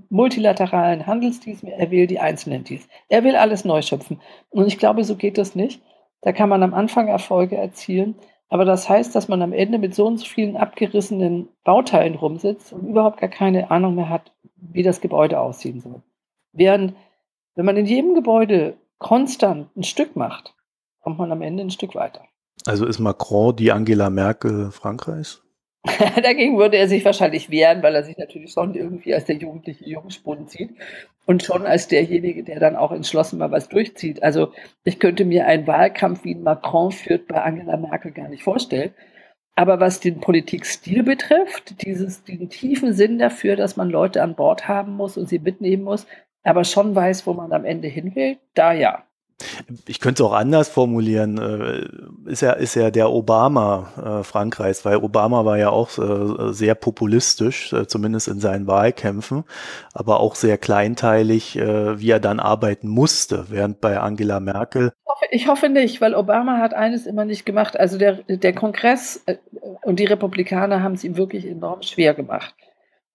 multilateralen 0.08 1.06
Handelsdeals 1.06 1.62
mehr, 1.62 1.78
er 1.78 1.90
will 1.90 2.06
die 2.06 2.18
einzelnen 2.18 2.64
Deals. 2.64 2.88
Er 3.08 3.22
will 3.24 3.36
alles 3.36 3.64
neu 3.64 3.82
schöpfen. 3.82 4.20
Und 4.48 4.66
ich 4.66 4.78
glaube, 4.78 5.04
so 5.04 5.16
geht 5.16 5.36
das 5.36 5.54
nicht. 5.54 5.82
Da 6.22 6.32
kann 6.32 6.48
man 6.48 6.62
am 6.62 6.74
Anfang 6.74 7.08
Erfolge 7.08 7.56
erzielen, 7.56 8.16
aber 8.48 8.64
das 8.64 8.88
heißt, 8.88 9.14
dass 9.14 9.28
man 9.28 9.42
am 9.42 9.52
Ende 9.52 9.78
mit 9.78 9.94
so 9.94 10.06
und 10.06 10.18
so 10.18 10.24
vielen 10.24 10.56
abgerissenen 10.56 11.48
Bauteilen 11.64 12.14
rumsitzt 12.14 12.72
und 12.72 12.86
überhaupt 12.86 13.20
gar 13.20 13.28
keine 13.28 13.70
Ahnung 13.70 13.96
mehr 13.96 14.08
hat, 14.08 14.32
wie 14.72 14.82
das 14.82 15.00
Gebäude 15.00 15.40
aussehen 15.40 15.80
soll. 15.80 16.02
Während, 16.52 16.94
wenn 17.54 17.64
man 17.64 17.76
in 17.76 17.86
jedem 17.86 18.14
Gebäude 18.14 18.76
konstant 18.98 19.74
ein 19.76 19.84
Stück 19.84 20.16
macht, 20.16 20.54
kommt 21.00 21.18
man 21.18 21.32
am 21.32 21.42
Ende 21.42 21.62
ein 21.62 21.70
Stück 21.70 21.94
weiter. 21.94 22.22
Also 22.64 22.86
ist 22.86 22.98
Macron 22.98 23.54
die 23.54 23.72
Angela 23.72 24.10
Merkel 24.10 24.70
Frankreichs? 24.70 25.42
Dagegen 26.22 26.58
würde 26.58 26.76
er 26.76 26.88
sich 26.88 27.04
wahrscheinlich 27.04 27.50
wehren, 27.50 27.82
weil 27.82 27.94
er 27.94 28.02
sich 28.02 28.16
natürlich 28.18 28.52
schon 28.52 28.74
irgendwie 28.74 29.14
als 29.14 29.26
der 29.26 29.36
jugendliche 29.36 29.88
Jungspund 29.88 30.50
sieht 30.50 30.70
und 31.26 31.42
schon 31.42 31.64
als 31.66 31.88
derjenige, 31.88 32.42
der 32.42 32.58
dann 32.58 32.76
auch 32.76 32.92
entschlossen 32.92 33.38
mal 33.38 33.50
was 33.50 33.68
durchzieht. 33.68 34.22
Also 34.22 34.52
ich 34.84 34.98
könnte 34.98 35.24
mir 35.24 35.46
einen 35.46 35.66
Wahlkampf, 35.66 36.24
wie 36.24 36.32
ihn 36.32 36.42
Macron 36.42 36.90
führt, 36.90 37.28
bei 37.28 37.42
Angela 37.42 37.76
Merkel 37.76 38.12
gar 38.12 38.28
nicht 38.28 38.42
vorstellen. 38.42 38.94
Aber 39.56 39.80
was 39.80 40.00
den 40.00 40.20
Politikstil 40.20 41.02
betrifft, 41.02 41.82
dieses, 41.84 42.22
diesen 42.22 42.50
tiefen 42.50 42.92
Sinn 42.92 43.18
dafür, 43.18 43.56
dass 43.56 43.76
man 43.76 43.88
Leute 43.88 44.22
an 44.22 44.34
Bord 44.34 44.68
haben 44.68 44.92
muss 44.92 45.16
und 45.16 45.28
sie 45.28 45.38
mitnehmen 45.38 45.82
muss, 45.82 46.06
aber 46.44 46.62
schon 46.64 46.94
weiß, 46.94 47.26
wo 47.26 47.32
man 47.32 47.52
am 47.52 47.64
Ende 47.64 47.88
hin 47.88 48.14
will, 48.14 48.36
da 48.54 48.72
ja. 48.72 49.02
Ich 49.86 50.00
könnte 50.00 50.22
es 50.22 50.28
auch 50.28 50.32
anders 50.32 50.68
formulieren. 50.68 51.36
Äh, 51.36 52.30
ist 52.30 52.40
ja, 52.40 52.52
ist 52.52 52.74
ja 52.74 52.90
der 52.90 53.10
Obama 53.10 54.20
äh, 54.20 54.24
Frankreichs, 54.24 54.84
weil 54.86 54.96
Obama 54.96 55.44
war 55.44 55.58
ja 55.58 55.68
auch 55.68 55.98
äh, 55.98 56.52
sehr 56.54 56.74
populistisch, 56.74 57.72
äh, 57.72 57.86
zumindest 57.86 58.28
in 58.28 58.40
seinen 58.40 58.66
Wahlkämpfen, 58.66 59.44
aber 59.92 60.20
auch 60.20 60.36
sehr 60.36 60.56
kleinteilig, 60.56 61.56
äh, 61.56 62.00
wie 62.00 62.10
er 62.10 62.20
dann 62.20 62.40
arbeiten 62.40 62.88
musste, 62.88 63.46
während 63.50 63.82
bei 63.82 64.00
Angela 64.00 64.40
Merkel. 64.40 64.92
Ich 65.04 65.06
hoffe, 65.06 65.26
ich 65.30 65.48
hoffe 65.48 65.68
nicht, 65.68 66.00
weil 66.00 66.14
Obama 66.14 66.58
hat 66.58 66.72
eines 66.72 67.06
immer 67.06 67.26
nicht 67.26 67.44
gemacht. 67.44 67.78
Also 67.78 67.98
der, 67.98 68.22
der 68.28 68.54
Kongress 68.54 69.22
äh, 69.26 69.36
und 69.82 69.98
die 69.98 70.04
Republikaner 70.04 70.82
haben 70.82 70.94
es 70.94 71.04
ihm 71.04 71.16
wirklich 71.16 71.46
enorm 71.46 71.82
schwer 71.82 72.14
gemacht. 72.14 72.54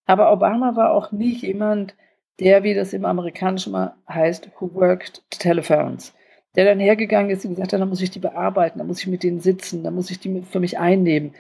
Aber 0.06 0.32
Obama 0.32 0.76
war 0.76 0.92
auch 0.92 1.12
nie 1.12 1.34
jemand, 1.34 1.96
der, 2.40 2.64
wie 2.64 2.74
das 2.74 2.94
im 2.94 3.06
Amerikanischen 3.06 3.72
mal 3.72 3.96
heißt, 4.10 4.50
who 4.60 4.74
worked 4.74 5.22
telephones. 5.30 6.14
Der 6.56 6.66
dann 6.66 6.80
hergegangen 6.80 7.32
ist 7.32 7.46
und 7.46 7.52
gesagt 7.52 7.72
hat, 7.72 7.80
da 7.80 7.86
muss 7.86 8.02
ich 8.02 8.12
die 8.12 8.20
bearbeiten, 8.20 8.80
da 8.80 8.84
muss 8.84 9.00
ich 9.00 9.08
mit 9.08 9.24
denen 9.24 9.40
sitzen, 9.40 9.84
da 9.84 9.92
muss 9.92 10.12
ich 10.12 10.20
die 10.20 10.42
für 10.42 10.60
mich 10.60 10.78
einnehmen. 10.80 11.34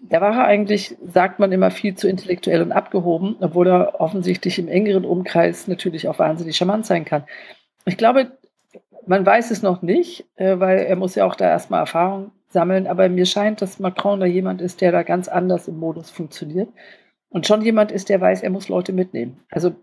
Da 0.00 0.20
war 0.20 0.34
er 0.34 0.44
eigentlich, 0.44 0.96
sagt 1.06 1.38
man 1.38 1.52
immer, 1.52 1.70
viel 1.70 1.94
zu 1.94 2.08
intellektuell 2.08 2.62
und 2.62 2.72
abgehoben, 2.72 3.36
obwohl 3.40 3.68
er 3.68 4.00
offensichtlich 4.00 4.58
im 4.58 4.68
engeren 4.68 5.04
Umkreis 5.04 5.68
natürlich 5.68 6.06
auch 6.06 6.18
wahnsinnig 6.18 6.56
charmant 6.56 6.86
sein 6.86 7.04
kann. 7.04 7.24
Ich 7.86 7.96
glaube, 7.96 8.32
man 9.06 9.24
weiß 9.24 9.50
es 9.50 9.62
noch 9.62 9.80
nicht, 9.80 10.26
äh, 10.36 10.60
weil 10.60 10.80
er 10.80 10.96
muss 10.96 11.14
ja 11.14 11.24
auch 11.24 11.34
da 11.34 11.48
erstmal 11.48 11.80
Erfahrung 11.80 12.30
sammeln, 12.50 12.86
aber 12.86 13.08
mir 13.08 13.26
scheint, 13.26 13.62
dass 13.62 13.78
Macron 13.78 14.20
da 14.20 14.26
jemand 14.26 14.60
ist, 14.60 14.80
der 14.80 14.92
da 14.92 15.02
ganz 15.02 15.28
anders 15.28 15.68
im 15.68 15.78
Modus 15.78 16.10
funktioniert 16.10 16.68
und 17.28 17.46
schon 17.46 17.62
jemand 17.62 17.92
ist, 17.92 18.08
der 18.08 18.20
weiß, 18.20 18.42
er 18.42 18.50
muss 18.50 18.68
Leute 18.68 18.92
mitnehmen. 18.92 19.40
Also 19.50 19.74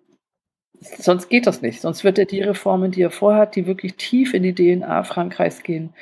Sonst 0.82 1.30
geht 1.30 1.48
das 1.48 1.62
nicht. 1.62 1.82
Sonst 1.82 2.04
wird 2.04 2.20
er 2.20 2.26
die 2.26 2.42
Reformen, 2.42 2.92
die 2.92 3.02
er 3.02 3.12
vorhat, 3.12 3.56
die 3.56 3.68
wirklich 3.68 3.96
tief 3.96 4.34
in 4.34 4.44
die 4.44 4.54
DNA 4.54 5.04
Frankreichs 5.04 5.64
gehen, 5.64 5.94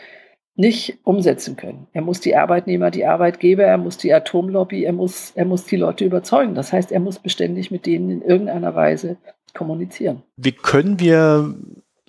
nicht 0.56 1.00
umsetzen 1.04 1.56
können. 1.56 1.88
Er 1.94 2.02
muss 2.02 2.20
die 2.20 2.36
Arbeitnehmer, 2.36 2.92
die 2.92 3.06
Arbeitgeber, 3.06 3.64
er 3.64 3.78
muss 3.78 3.98
die 3.98 4.14
Atomlobby, 4.14 4.84
er 4.84 4.94
muss, 4.94 5.32
er 5.36 5.46
muss 5.46 5.66
die 5.66 5.78
Leute 5.78 6.06
überzeugen. 6.06 6.54
Das 6.54 6.72
heißt, 6.72 6.92
er 6.92 7.00
muss 7.00 7.20
beständig 7.20 7.72
mit 7.72 7.86
denen 7.86 8.10
in 8.10 8.22
irgendeiner 8.22 8.76
Weise 8.76 9.18
kommunizieren. 9.56 10.22
Wie 10.38 10.52
können 10.52 11.00
wir 11.00 11.56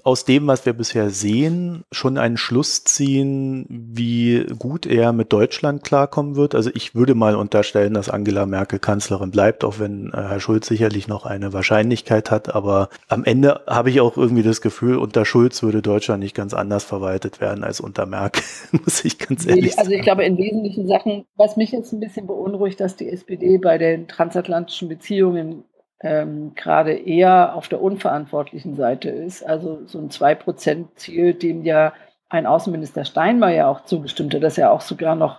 aus 0.05 0.27
dem, 0.27 0.47
was 0.47 0.67
wir 0.67 0.75
bisher 0.75 1.09
sehen, 1.09 1.85
schon 1.91 2.19
einen 2.19 2.37
Schluss 2.37 2.85
ziehen, 2.85 3.67
wie 3.69 4.45
gut 4.59 4.85
er 4.85 5.15
mit 5.15 5.33
Deutschland 5.33 5.83
klarkommen 5.83 6.37
wird? 6.37 6.55
Also 6.55 6.71
ich 6.75 6.95
würde 6.95 7.15
mal 7.15 7.35
unterstellen, 7.35 7.95
dass 7.95 8.11
Angela 8.11 8.45
Merkel 8.45 8.79
Kanzlerin 8.79 9.31
bleibt, 9.31 9.65
auch 9.65 9.79
wenn 9.79 10.13
äh, 10.13 10.17
Herr 10.17 10.41
Schulz 10.41 10.67
sicherlich 10.69 11.09
noch 11.09 11.25
eine 11.25 11.55
Wahrscheinlichkeit 11.55 12.31
hat. 12.31 12.55
Aber 12.55 12.91
am 13.09 13.25
Ende 13.25 13.63
habe 13.67 13.89
ich 13.89 14.03
auch 14.03 14.19
irgendwie 14.19 14.43
das 14.43 14.61
Gefühl, 14.61 14.99
unter 14.99 15.25
Schulz 15.25 15.63
würde 15.63 15.81
Deutschland 15.81 16.23
nicht 16.23 16.37
ganz 16.37 16.53
anders 16.53 16.85
verwaltet 16.85 17.41
werden 17.41 17.65
als 17.65 17.81
unter 17.81 18.05
Merkel, 18.05 18.45
muss 18.85 19.07
ich 19.07 19.19
ganz 19.19 19.47
ehrlich 19.47 19.73
sagen. 19.73 19.87
Also 19.87 19.93
ich 19.93 20.03
glaube, 20.03 20.25
in 20.25 20.37
wesentlichen 20.37 20.87
Sachen, 20.87 21.25
was 21.37 21.57
mich 21.57 21.73
jetzt 21.73 21.93
ein 21.93 22.01
bisschen 22.01 22.27
beunruhigt, 22.27 22.79
dass 22.79 22.97
die 22.97 23.09
SPD 23.09 23.57
bei 23.57 23.79
den 23.79 24.07
transatlantischen 24.07 24.91
Beziehungen 24.91 25.65
ähm, 26.05 26.53
gerade 26.55 26.93
eher 26.93 27.57
auf 27.57 27.69
der 27.69 27.81
unverantwortlichen 27.81 28.77
Seite 28.77 29.09
ist. 29.09 29.43
Also 29.43 29.87
so 29.87 29.99
ein 29.99 30.11
2-Prozent-Ziel, 30.11 31.33
dem 31.33 31.65
ja 31.65 31.95
ein 32.29 32.47
Außenminister 32.47 33.07
Steinmeier 33.07 33.69
auch 33.69 33.85
zugestimmt 33.85 34.35
hat, 34.35 34.43
dass 34.43 34.59
er 34.59 34.71
auch 34.71 34.83
sogar 34.83 35.15
noch 35.15 35.39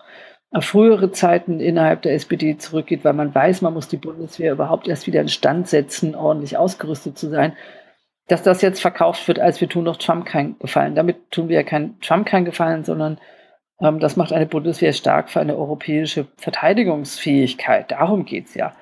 auf 0.50 0.66
frühere 0.66 1.12
Zeiten 1.12 1.60
innerhalb 1.60 2.02
der 2.02 2.14
SPD 2.14 2.58
zurückgeht, 2.58 3.06
weil 3.06 3.14
man 3.14 3.36
weiß, 3.36 3.62
man 3.62 3.74
muss 3.74 3.90
die 3.90 3.98
Bundeswehr 3.98 4.54
überhaupt 4.54 4.88
erst 4.88 5.06
wieder 5.06 5.22
in 5.22 5.28
Stand 5.28 5.68
setzen, 5.68 6.16
ordentlich 6.16 6.58
ausgerüstet 6.58 7.18
zu 7.18 7.30
sein. 7.30 7.56
Dass 8.28 8.42
das 8.42 8.64
jetzt 8.64 8.82
verkauft 8.82 9.28
wird, 9.28 9.40
als 9.40 9.62
wir 9.62 9.70
tun 9.70 9.86
doch 9.86 9.98
Trump 9.98 10.26
keinen 10.26 10.58
Gefallen. 10.58 10.96
Damit 10.96 11.30
tun 11.30 11.48
wir 11.48 11.58
ja 11.58 11.64
keinen 11.64 12.00
Trump 12.00 12.26
keinen 12.26 12.46
Gefallen, 12.46 12.84
sondern 12.84 13.20
ähm, 13.80 14.00
das 14.00 14.16
macht 14.16 14.34
eine 14.34 14.48
Bundeswehr 14.48 14.94
stark 14.94 15.30
für 15.30 15.42
eine 15.42 15.56
europäische 15.56 16.26
Verteidigungsfähigkeit. 16.38 17.92
Darum 17.92 18.26
geht 18.26 18.48
es 18.48 18.56
ja. 18.56 18.74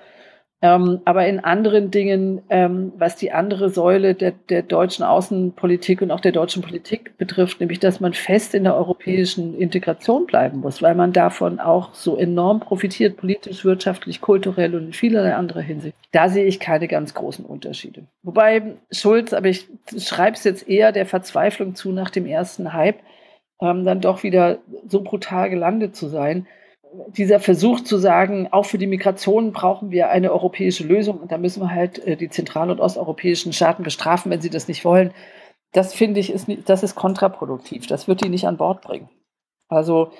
Ähm, 0.63 1.01
aber 1.03 1.27
in 1.27 1.41
anderen 1.41 1.91
Dingen, 1.91 2.41
ähm, 2.49 2.93
was 2.97 3.17
die 3.17 3.33
andere 3.33 3.69
Säule 3.69 4.15
der, 4.15 4.31
der 4.31 4.61
deutschen 4.61 5.03
Außenpolitik 5.03 6.01
und 6.01 6.09
auch 6.09 6.21
der 6.21 6.31
deutschen 6.31 6.63
Politik 6.63 7.17
betrifft, 7.17 7.59
nämlich 7.59 7.81
dass 7.81 7.99
man 7.99 8.13
fest 8.13 8.55
in 8.55 8.63
der 8.63 8.73
europäischen 8.73 9.59
Integration 9.59 10.25
bleiben 10.25 10.61
muss, 10.61 10.81
weil 10.81 10.95
man 10.95 11.11
davon 11.11 11.59
auch 11.59 11.93
so 11.93 12.15
enorm 12.15 12.61
profitiert, 12.61 13.17
politisch, 13.17 13.65
wirtschaftlich, 13.65 14.21
kulturell 14.21 14.73
und 14.73 14.85
in 14.85 14.93
vielerlei 14.93 15.35
anderer 15.35 15.59
Hinsicht. 15.59 15.97
Da 16.13 16.29
sehe 16.29 16.45
ich 16.45 16.61
keine 16.61 16.87
ganz 16.87 17.13
großen 17.13 17.43
Unterschiede. 17.43 18.03
Wobei 18.21 18.77
Schulz, 18.89 19.33
aber 19.33 19.49
ich 19.49 19.67
schreibe 19.97 20.37
es 20.37 20.45
jetzt 20.45 20.69
eher 20.69 20.93
der 20.93 21.05
Verzweiflung 21.05 21.75
zu 21.75 21.91
nach 21.91 22.09
dem 22.09 22.25
ersten 22.25 22.71
Hype, 22.71 22.99
ähm, 23.59 23.83
dann 23.83 23.99
doch 23.99 24.23
wieder 24.23 24.59
so 24.87 25.01
brutal 25.01 25.49
gelandet 25.49 25.97
zu 25.97 26.07
sein 26.07 26.47
dieser 27.07 27.39
Versuch 27.39 27.81
zu 27.81 27.97
sagen, 27.97 28.47
auch 28.51 28.65
für 28.65 28.77
die 28.77 28.87
Migration 28.87 29.51
brauchen 29.51 29.91
wir 29.91 30.09
eine 30.09 30.31
europäische 30.31 30.83
Lösung 30.83 31.17
und 31.17 31.31
da 31.31 31.37
müssen 31.37 31.61
wir 31.61 31.71
halt 31.71 31.99
äh, 32.05 32.15
die 32.15 32.29
zentral- 32.29 32.69
und 32.69 32.79
osteuropäischen 32.79 33.53
Staaten 33.53 33.83
bestrafen, 33.83 34.31
wenn 34.31 34.41
sie 34.41 34.49
das 34.49 34.67
nicht 34.67 34.85
wollen. 34.85 35.13
Das 35.71 35.93
finde 35.93 36.19
ich, 36.19 36.31
ist, 36.31 36.47
das 36.65 36.83
ist 36.83 36.95
kontraproduktiv. 36.95 37.87
Das 37.87 38.07
wird 38.07 38.23
die 38.23 38.29
nicht 38.29 38.47
an 38.47 38.57
Bord 38.57 38.81
bringen. 38.81 39.09
Also 39.69 40.11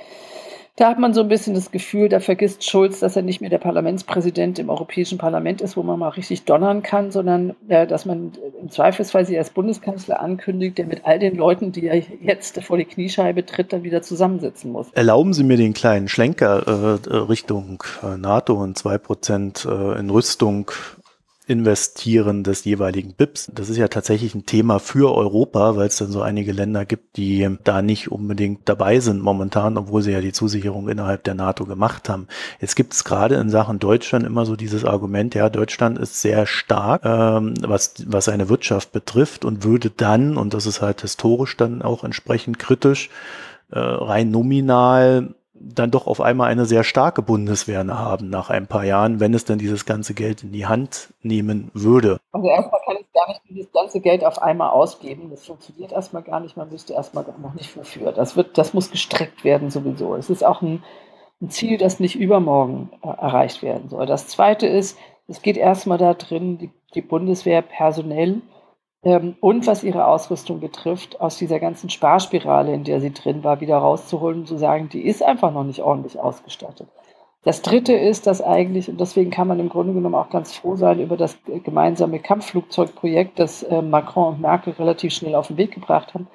da 0.76 0.90
hat 0.90 0.98
man 0.98 1.14
so 1.14 1.22
ein 1.22 1.28
bisschen 1.28 1.54
das 1.54 1.70
Gefühl, 1.70 2.10
da 2.10 2.20
vergisst 2.20 2.68
Schulz, 2.68 3.00
dass 3.00 3.16
er 3.16 3.22
nicht 3.22 3.42
mehr 3.42 3.52
der 3.52 3.60
Parlamentspräsident 3.60 4.58
im 4.58 4.70
Europäischen 4.70 5.20
Parlament 5.20 5.62
ist, 5.62 5.78
wo 5.78 5.84
man 5.84 6.00
mal 6.00 6.10
richtig 6.10 6.46
donnern 6.46 6.82
kann, 6.82 7.12
sondern 7.12 7.56
äh, 7.68 7.86
dass 7.86 8.06
man 8.06 8.32
im 8.60 8.72
Zweifelsfall 8.72 9.26
sie 9.26 9.38
als 9.38 9.52
Bundeskanzler 9.52 10.20
ankündigt, 10.20 10.80
der 10.80 10.88
mit 10.88 11.06
all 11.06 11.20
den 11.20 11.36
Leuten, 11.36 11.72
die 11.72 11.86
er 11.86 12.02
jetzt 12.22 12.60
vor 12.64 12.78
die 12.78 12.86
Kniescheibe 12.86 13.46
tritt, 13.46 13.72
dann 13.72 13.84
wieder 13.84 14.02
zusammensitzen 14.02 14.72
muss. 14.72 14.92
Erlauben 14.94 15.34
Sie 15.34 15.44
mir 15.44 15.58
den 15.58 15.74
kleinen 15.74 16.08
Schlenker 16.08 17.00
äh, 17.08 17.16
Richtung 17.18 17.84
äh, 18.02 18.18
NATO 18.18 18.56
und 18.56 18.76
zwei 18.76 18.98
Prozent 18.98 19.68
äh, 19.70 20.00
in 20.00 20.10
Rüstung 20.10 20.72
Investieren 21.46 22.44
des 22.44 22.64
jeweiligen 22.64 23.14
BIPs. 23.14 23.52
Das 23.54 23.70
ist 23.70 23.78
ja 23.78 23.90
tatsächlich 23.90 24.34
ein 24.34 24.46
Thema 24.46 24.80
für 24.80 25.14
Europa, 25.14 25.76
weil 25.76 25.88
es 25.88 25.98
dann 25.98 26.12
so 26.12 26.22
einige 26.22 26.54
Länder 26.54 26.86
gibt, 26.86 27.18
die 27.18 27.50
da 27.64 27.82
nicht 27.82 28.12
unbedingt 28.12 28.70
dabei 28.70 29.00
sind 29.02 29.22
momentan, 29.22 29.78
obwohl 29.78 30.02
sie 30.02 30.12
ja 30.12 30.22
die 30.22 30.32
Zusicherung 30.32 30.88
innerhalb 30.88 31.24
der 31.26 31.36
NATO 31.36 31.66
gemacht 31.66 32.08
haben. 32.08 32.28
Jetzt 32.62 32.76
gibt 32.76 32.94
es 32.94 33.04
gerade 33.04 33.36
in 33.36 33.50
Sachen 33.50 33.80
Deutschland 33.80 34.26
immer 34.26 34.46
so 34.46 34.56
dieses 34.56 34.86
Argument, 34.86 35.36
ja, 35.36 35.50
Deutschland 35.50 36.00
ist 36.00 36.22
sehr 36.22 36.46
stark, 36.46 37.02
ähm, 37.04 37.56
was, 37.62 37.96
was 38.06 38.26
seine 38.26 38.48
Wirtschaft 38.48 38.94
betrifft 38.94 39.44
und 39.44 39.64
würde 39.64 39.90
dann, 39.90 40.38
und 40.38 40.54
das 40.54 40.66
ist 40.66 40.82
halt 40.82 41.02
historisch 41.02 41.58
dann 41.58 41.82
auch 41.82 42.06
entsprechend 42.06 42.58
kritisch, 42.58 43.10
äh, 43.72 43.80
rein 43.80 44.32
nominal 44.32 45.36
dann 45.54 45.92
doch 45.92 46.08
auf 46.08 46.20
einmal 46.20 46.50
eine 46.50 46.66
sehr 46.66 46.84
starke 46.84 47.22
Bundeswehr 47.22 47.86
haben 47.88 48.30
nach 48.30 48.50
ein 48.50 48.68
paar 48.68 48.84
Jahren, 48.84 49.20
wenn 49.20 49.34
es 49.34 49.46
dann 49.46 49.60
dieses 49.60 49.86
ganze 49.86 50.14
Geld 50.14 50.44
in 50.44 50.52
die 50.52 50.66
Hand 50.66 51.14
nehmen 51.22 51.70
würde. 51.74 52.20
Also 52.32 52.48
erstmal 52.48 52.82
kann 52.86 52.98
ich 53.00 53.14
gar 53.14 53.28
nicht 53.28 53.42
dieses 53.50 53.72
ganze 53.72 54.00
Geld 54.02 54.26
auf 54.26 54.42
einmal 54.42 54.72
ausgeben. 54.72 55.30
Das 55.30 55.46
funktioniert 55.46 55.92
erstmal 55.92 56.24
gar 56.24 56.40
nicht. 56.40 56.58
Man 56.58 56.72
wüsste 56.72 56.94
erstmal 56.94 57.26
noch 57.42 57.54
nicht 57.54 57.78
wofür. 57.78 58.12
Das 58.12 58.36
wird, 58.36 58.58
das 58.58 58.74
muss 58.74 58.90
gestreckt 58.90 59.44
werden 59.44 59.70
sowieso. 59.70 60.16
Es 60.16 60.30
ist 60.30 60.44
auch 60.44 60.62
ein, 60.62 60.84
ein 61.42 61.50
Ziel, 61.50 61.78
das 61.78 62.00
nicht 62.00 62.16
übermorgen 62.16 62.90
äh, 63.04 63.08
erreicht 63.08 63.62
werden 63.62 63.90
soll. 63.90 64.08
Das 64.08 64.28
zweite 64.28 64.66
ist, 64.66 64.98
es 65.28 65.42
geht 65.42 65.58
erstmal 65.58 66.00
da 66.00 66.16
drin, 66.16 66.58
die, 66.58 66.72
die 66.96 67.02
Bundeswehr 67.02 67.62
personell 67.62 68.42
und 69.04 69.68
was 69.68 69.84
ihre 69.84 70.08
Ausrüstung 70.08 70.62
betrifft, 70.62 71.20
aus 71.20 71.38
dieser 71.38 71.60
ganzen 71.60 71.90
Sparspirale, 71.90 72.74
in 72.74 72.86
der 72.86 73.02
sie 73.02 73.12
drin 73.12 73.44
war, 73.44 73.60
wieder 73.60 73.78
rauszuholen 73.78 74.42
und 74.42 74.48
zu 74.48 74.58
sagen, 74.58 74.88
die 74.88 75.02
ist 75.02 75.22
einfach 75.22 75.52
noch 75.52 75.66
nicht 75.66 75.82
ordentlich 75.82 76.20
ausgestattet. 76.20 76.88
Das 77.44 77.62
Dritte 77.62 77.94
ist, 77.94 78.26
dass 78.26 78.42
eigentlich, 78.42 78.88
und 78.88 79.02
deswegen 79.02 79.30
kann 79.30 79.50
man 79.50 79.60
im 79.60 79.68
Grunde 79.68 79.94
genommen 79.94 80.16
auch 80.16 80.30
ganz 80.30 80.56
froh 80.56 80.78
sein 80.78 81.02
über 81.02 81.18
das 81.18 81.38
gemeinsame 81.66 82.20
Kampfflugzeugprojekt, 82.20 83.38
das 83.38 83.64
äh, 83.64 83.82
Macron 83.82 84.36
und 84.36 84.42
Merkel 84.42 84.72
relativ 84.80 85.14
schnell 85.14 85.36
auf 85.36 85.48
den 85.48 85.58
Weg 85.58 85.74
gebracht 85.74 86.14
haben. 86.14 86.28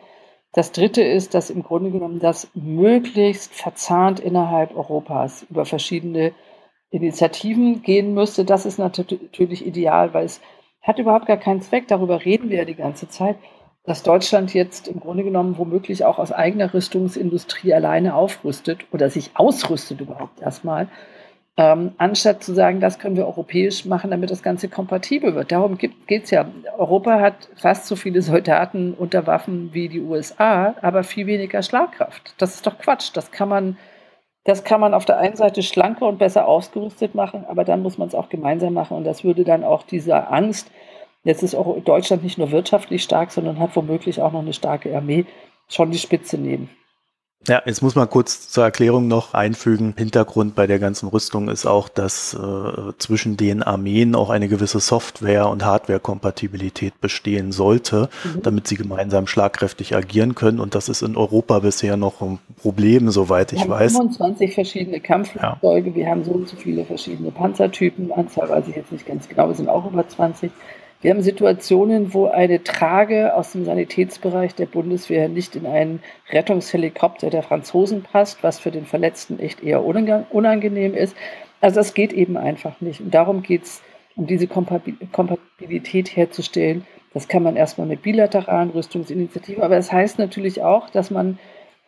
Das 0.53 0.73
Dritte 0.73 1.03
ist, 1.03 1.33
dass 1.33 1.49
im 1.49 1.63
Grunde 1.63 1.91
genommen 1.91 2.21
das 2.21 2.51
möglichst 2.55 3.55
verzahnt 3.55 4.21
innerhalb 4.21 4.77
Europas 4.77 5.47
über 5.49 5.65
verschiedene 5.65 6.33
Initiativen 6.91 7.83
gehen 7.83 8.13
müsste. 8.13 8.45
Das 8.45 8.67
ist 8.67 8.79
natürlich 8.79 9.67
ideal, 9.67 10.13
weil 10.13 10.27
es 10.27 10.43
hat 10.89 10.99
überhaupt 10.99 11.27
gar 11.27 11.37
keinen 11.37 11.63
Zweck. 11.63 11.87
Darüber 11.87 12.25
reden 12.25 12.51
wir 12.51 12.59
ja 12.59 12.65
die 12.65 12.75
ganze 12.75 13.09
Zeit 13.09 13.37
dass 13.89 14.03
Deutschland 14.03 14.53
jetzt 14.53 14.87
im 14.87 15.01
Grunde 15.01 15.25
genommen 15.25 15.57
womöglich 15.57 16.05
auch 16.05 16.19
aus 16.19 16.31
eigener 16.31 16.75
Rüstungsindustrie 16.75 17.73
alleine 17.73 18.15
aufrüstet 18.15 18.85
oder 18.93 19.09
sich 19.09 19.31
ausrüstet 19.35 20.03
überhaupt 20.03 20.43
erstmal, 20.43 20.89
ähm, 21.57 21.93
anstatt 21.97 22.45
zu 22.45 22.55
sagen, 22.55 22.81
das 22.81 22.99
können 22.99 23.17
wir 23.17 23.27
europäisch 23.27 23.87
machen, 23.87 24.11
damit 24.11 24.31
das 24.31 24.43
Ganze 24.43 24.69
kompatibel 24.69 25.35
wird. 25.35 25.51
Darum 25.51 25.79
geht 25.79 25.95
es 26.25 26.31
ja. 26.31 26.49
Europa 26.77 27.19
hat 27.19 27.49
fast 27.57 27.87
so 27.87 27.97
viele 27.97 28.21
Soldaten 28.23 28.93
unter 28.93 29.27
Waffen 29.27 29.71
wie 29.73 29.89
die 29.89 30.01
USA, 30.01 30.77
aber 30.83 31.03
viel 31.03 31.27
weniger 31.27 31.63
Schlagkraft. 31.63 32.35
Das 32.39 32.55
ist 32.55 32.67
doch 32.67 32.79
Quatsch. 32.79 33.11
Das 33.15 33.33
kann 33.33 33.49
man, 33.49 33.77
das 34.49 34.65
kann 34.65 34.81
man 34.81 34.95
auf 34.95 35.05
der 35.05 35.19
einen 35.19 35.37
Seite 35.37 35.63
schlanker 35.63 36.07
und 36.07 36.19
besser 36.19 36.49
ausgerüstet 36.49 37.15
machen, 37.15 37.45
aber 37.49 37.65
dann 37.65 37.83
muss 37.83 37.99
man 37.99 38.09
es 38.09 38.15
auch 38.15 38.29
gemeinsam 38.29 38.75
machen 38.75 38.97
und 38.97 39.05
das 39.05 39.23
würde 39.23 39.45
dann 39.45 39.63
auch 39.63 39.83
diese 39.83 40.29
Angst, 40.29 40.71
Jetzt 41.25 41.43
ist 41.43 41.55
auch 41.55 41.79
Deutschland 41.81 42.23
nicht 42.23 42.39
nur 42.39 42.53
wirtschaftlich 42.53 43.03
stark, 43.03 43.33
sondern 43.33 43.59
hat 43.59 43.75
womöglich 43.77 44.23
auch 44.23 44.33
noch 44.33 44.41
eine 44.41 44.53
starke 44.53 44.97
Armee, 44.97 45.27
schon 45.69 45.91
die 45.91 45.99
Spitze 45.99 46.39
nehmen. 46.39 46.71
Ja, 47.47 47.63
jetzt 47.65 47.83
muss 47.83 47.95
man 47.95 48.11
kurz 48.11 48.51
zur 48.51 48.65
Erklärung 48.65 49.09
noch 49.09 49.33
einfügen. 49.33 49.95
Hintergrund 49.97 50.55
bei 50.55 50.67
der 50.67 50.79
ganzen 50.79 51.09
Rüstung 51.09 51.49
ist 51.49 51.67
auch, 51.67 51.89
dass 51.89 52.35
äh, 52.35 52.93
zwischen 52.99 53.37
den 53.37 53.63
Armeen 53.63 54.15
auch 54.15 54.29
eine 54.29 54.49
gewisse 54.49 54.81
Software- 54.81 55.49
und 55.49 55.65
Hardware-Kompatibilität 55.65 57.01
bestehen 57.01 57.53
sollte, 57.53 58.11
mhm. 58.25 58.43
damit 58.43 58.67
sie 58.67 58.75
gemeinsam 58.75 59.27
schlagkräftig 59.27 59.95
agieren 59.95 60.35
können. 60.35 60.59
Und 60.61 60.75
das 60.75 60.89
ist 60.89 61.03
in 61.03 61.17
Europa 61.17 61.61
bisher 61.61 61.97
noch 61.97 62.21
ein 62.21 62.39
Problem, 62.61 63.11
soweit 63.11 63.53
ich 63.53 63.61
weiß. 63.61 63.93
Wir 63.93 63.99
haben 64.01 64.11
25 64.11 64.55
verschiedene 64.55 65.01
Kampfflugzeuge, 65.01 65.91
ja. 65.91 65.95
wir 65.95 66.07
haben 66.09 66.25
so 66.25 66.33
und 66.33 66.49
so 66.49 66.57
viele 66.57 66.85
verschiedene 66.85 67.31
Panzertypen. 67.31 68.13
Anzahl 68.13 68.49
weiß 68.49 68.69
ich 68.69 68.77
jetzt 68.77 68.93
nicht 68.93 69.07
ganz 69.07 69.29
genau, 69.29 69.49
wir 69.49 69.55
sind 69.55 69.69
auch 69.69 69.91
über 69.91 70.07
20. 70.07 70.51
Wir 71.01 71.13
haben 71.13 71.23
Situationen, 71.23 72.13
wo 72.13 72.27
eine 72.27 72.65
Trage 72.65 73.35
aus 73.35 73.53
dem 73.53 73.65
Sanitätsbereich 73.65 74.57
der 74.57 74.67
Bundeswehr 74.67 75.29
nicht 75.29 75.55
in 75.55 75.65
einen 75.65 76.03
Rettungshelikopter 76.31 77.31
der 77.31 77.45
Franzosen 77.45 78.03
passt, 78.03 78.43
was 78.43 78.59
für 78.59 78.73
den 78.73 78.85
Verletzten 78.85 79.39
echt 79.39 79.63
eher 79.63 79.85
unangenehm 79.85 80.95
ist. 80.95 81.17
Also 81.61 81.77
das 81.77 81.95
geht 81.95 82.13
eben 82.13 82.37
einfach 82.37 82.81
nicht. 82.81 83.01
Und 83.01 83.15
darum 83.15 83.43
geht 83.43 83.63
es, 83.63 83.83
um 84.17 84.27
diese 84.27 84.49
Kompatibilität 84.49 86.17
herzustellen. 86.17 86.85
Das 87.15 87.29
kann 87.29 87.45
man 87.45 87.55
erstmal 87.55 87.87
mit 87.87 88.03
bilateralen 88.03 88.71
Rüstungsinitiativen, 88.71 89.63
aber 89.63 89.77
das 89.77 89.93
heißt 89.93 90.19
natürlich 90.19 90.63
auch, 90.63 90.91
dass 90.91 91.13
man 91.13 91.39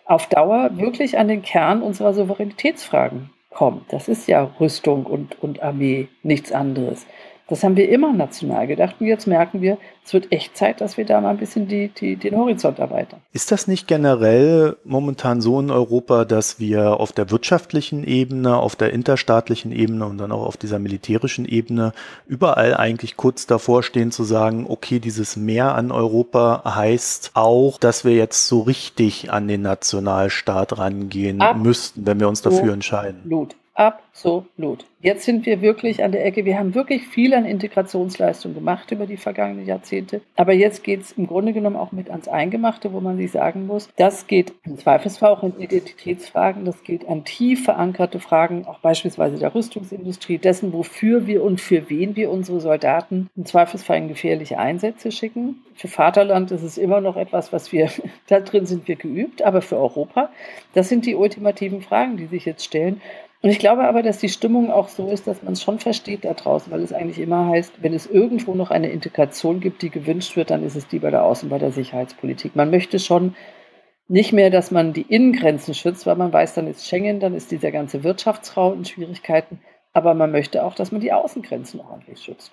auf 0.05 0.29
Dauer 0.29 0.71
wirklich 0.75 1.19
an 1.19 1.27
den 1.27 1.43
Kern 1.43 1.83
unserer 1.83 2.15
Souveränitätsfragen 2.15 3.31
kommt. 3.51 3.93
Das 3.93 4.09
ist 4.09 4.29
ja 4.29 4.45
Rüstung 4.61 5.07
und, 5.07 5.43
und 5.43 5.61
Armee, 5.63 6.09
nichts 6.23 6.53
anderes. 6.53 7.07
Das 7.51 7.65
haben 7.65 7.77
wir 7.77 7.89
immer 7.89 8.13
national 8.13 8.69
gedacht. 8.69 8.95
Und 9.01 9.09
jetzt 9.09 9.27
merken 9.27 9.61
wir, 9.61 9.77
es 10.05 10.15
wird 10.15 10.31
echt 10.31 10.57
Zeit, 10.57 10.81
dass 10.81 10.97
wir 10.97 11.05
da 11.05 11.21
mal 11.21 11.31
ein 11.31 11.37
bisschen 11.37 11.67
die, 11.67 11.89
die, 11.89 12.15
den 12.15 12.37
Horizont 12.37 12.79
erweitern. 12.79 13.21
Ist 13.33 13.51
das 13.51 13.67
nicht 13.67 13.89
generell 13.89 14.77
momentan 14.85 15.41
so 15.41 15.59
in 15.59 15.71
Europa, 15.71 16.25
dass 16.25 16.61
wir 16.61 17.01
auf 17.01 17.11
der 17.11 17.33
wirtschaftlichen 17.33 18.05
Ebene, 18.05 18.57
auf 18.57 18.77
der 18.77 18.93
interstaatlichen 18.93 19.73
Ebene 19.73 20.07
und 20.07 20.19
dann 20.19 20.31
auch 20.31 20.47
auf 20.47 20.57
dieser 20.57 20.79
militärischen 20.79 21.45
Ebene 21.45 21.93
überall 22.29 22.77
eigentlich 22.77 23.17
kurz 23.17 23.47
davor 23.47 23.83
stehen 23.83 24.13
zu 24.13 24.23
sagen, 24.23 24.67
okay, 24.69 25.01
dieses 25.01 25.37
Mehr 25.37 25.75
an 25.75 25.91
Europa 25.91 26.63
heißt 26.65 27.33
auch, 27.35 27.79
dass 27.79 28.05
wir 28.05 28.15
jetzt 28.15 28.47
so 28.47 28.61
richtig 28.61 29.33
an 29.33 29.49
den 29.49 29.63
Nationalstaat 29.63 30.79
rangehen 30.79 31.41
Ab 31.41 31.57
müssten, 31.57 32.07
wenn 32.07 32.21
wir 32.21 32.29
uns 32.29 32.43
dafür 32.43 32.73
entscheiden? 32.73 33.23
Absolut. 33.25 33.57
Absolut. 33.75 34.85
Jetzt 35.01 35.25
sind 35.25 35.47
wir 35.47 35.63
wirklich 35.63 36.05
an 36.05 36.13
der 36.13 36.27
Ecke. 36.27 36.45
Wir 36.45 36.59
haben 36.59 36.75
wirklich 36.75 37.07
viel 37.07 37.33
an 37.33 37.47
Integrationsleistung 37.47 38.53
gemacht 38.53 38.91
über 38.91 39.07
die 39.07 39.17
vergangenen 39.17 39.65
Jahrzehnte. 39.65 40.21
Aber 40.37 40.53
jetzt 40.53 40.85
geht 40.85 41.01
es 41.01 41.13
im 41.13 41.27
Grunde 41.27 41.55
genommen 41.55 41.77
auch 41.77 41.93
mit 41.93 42.11
ans 42.11 42.29
Eingemachte, 42.29 42.93
wo 42.93 43.01
man 43.01 43.17
sich 43.17 43.31
sagen 43.31 43.67
muss, 43.67 43.89
das 43.97 44.27
geht 44.27 44.53
im 44.65 44.77
Zweifelsfall 44.77 45.31
auch 45.31 45.43
in 45.43 45.59
Identitätsfragen, 45.59 46.67
das 46.67 46.83
geht 46.83 47.09
an 47.09 47.25
tief 47.25 47.65
verankerte 47.65 48.21
Fragen, 48.21 48.67
auch 48.67 48.81
beispielsweise 48.81 49.39
der 49.39 49.55
Rüstungsindustrie, 49.55 50.37
dessen, 50.37 50.75
wofür 50.75 51.27
wir 51.27 51.43
und 51.43 51.61
für 51.61 51.89
wen 51.89 52.17
wir 52.17 52.31
unsere 52.31 52.61
Soldaten 52.61 53.31
im 53.37 53.47
Zweifelsfall 53.47 53.99
in 53.99 54.09
gefährliche 54.09 54.59
Einsätze 54.59 55.13
schicken. 55.13 55.63
Für 55.75 55.89
Vaterland 55.89 56.51
ist 56.51 56.63
es 56.63 56.77
immer 56.77 57.01
noch 57.01 57.17
etwas, 57.17 57.53
was 57.53 57.73
wir, 57.73 57.89
da 58.29 58.41
drin 58.41 58.67
sind 58.67 58.89
wir 58.89 58.97
geübt, 58.97 59.41
aber 59.41 59.63
für 59.63 59.79
Europa, 59.79 60.29
das 60.75 60.91
sind 60.91 61.07
die 61.07 61.15
ultimativen 61.15 61.81
Fragen, 61.81 62.19
die 62.19 62.27
sich 62.27 62.45
jetzt 62.45 62.65
stellen. 62.65 63.01
Und 63.43 63.49
ich 63.51 63.59
glaube 63.59 63.85
aber, 63.85 64.03
dass 64.03 64.19
die 64.19 64.29
Stimmung 64.29 64.71
auch 64.71 64.89
so 64.89 65.09
ist, 65.09 65.27
dass 65.27 65.43
man 65.43 65.55
es 65.55 65.63
schon 65.63 65.79
versteht 65.79 66.25
da 66.25 66.35
draußen, 66.35 66.71
weil 66.71 66.83
es 66.83 66.93
eigentlich 66.93 67.19
immer 67.19 67.47
heißt, 67.47 67.83
wenn 67.83 67.95
es 67.95 68.07
irgendwo 68.07 68.55
noch 68.55 68.71
eine 68.71 68.91
Integration 68.91 69.61
gibt, 69.61 69.81
die 69.83 69.91
gewünscht 69.91 70.37
wird, 70.37 70.51
dann 70.51 70.63
ist 70.63 70.77
es 70.77 70.89
die 70.89 70.99
bei 70.99 71.11
der 71.11 71.23
Außen- 71.23 71.49
bei 71.49 71.59
der 71.59 71.73
Sicherheitspolitik. 71.73 72.55
Man 72.55 72.71
möchte 72.71 72.99
schon 72.99 73.35
nicht 74.09 74.33
mehr, 74.33 74.51
dass 74.51 74.71
man 74.71 74.93
die 74.93 75.07
Innengrenzen 75.09 75.73
schützt, 75.73 76.05
weil 76.05 76.17
man 76.17 76.33
weiß, 76.33 76.55
dann 76.55 76.67
ist 76.67 76.87
Schengen, 76.87 77.21
dann 77.21 77.35
ist 77.35 77.51
dieser 77.51 77.71
ganze 77.71 78.05
Wirtschaftsraum 78.05 78.75
in 78.75 78.85
Schwierigkeiten. 78.85 79.61
Aber 79.93 80.15
man 80.15 80.33
möchte 80.33 80.65
auch, 80.65 80.75
dass 80.75 80.93
man 80.93 81.01
die 81.01 81.13
Außengrenzen 81.13 81.81
ordentlich 81.81 82.21
schützt 82.21 82.53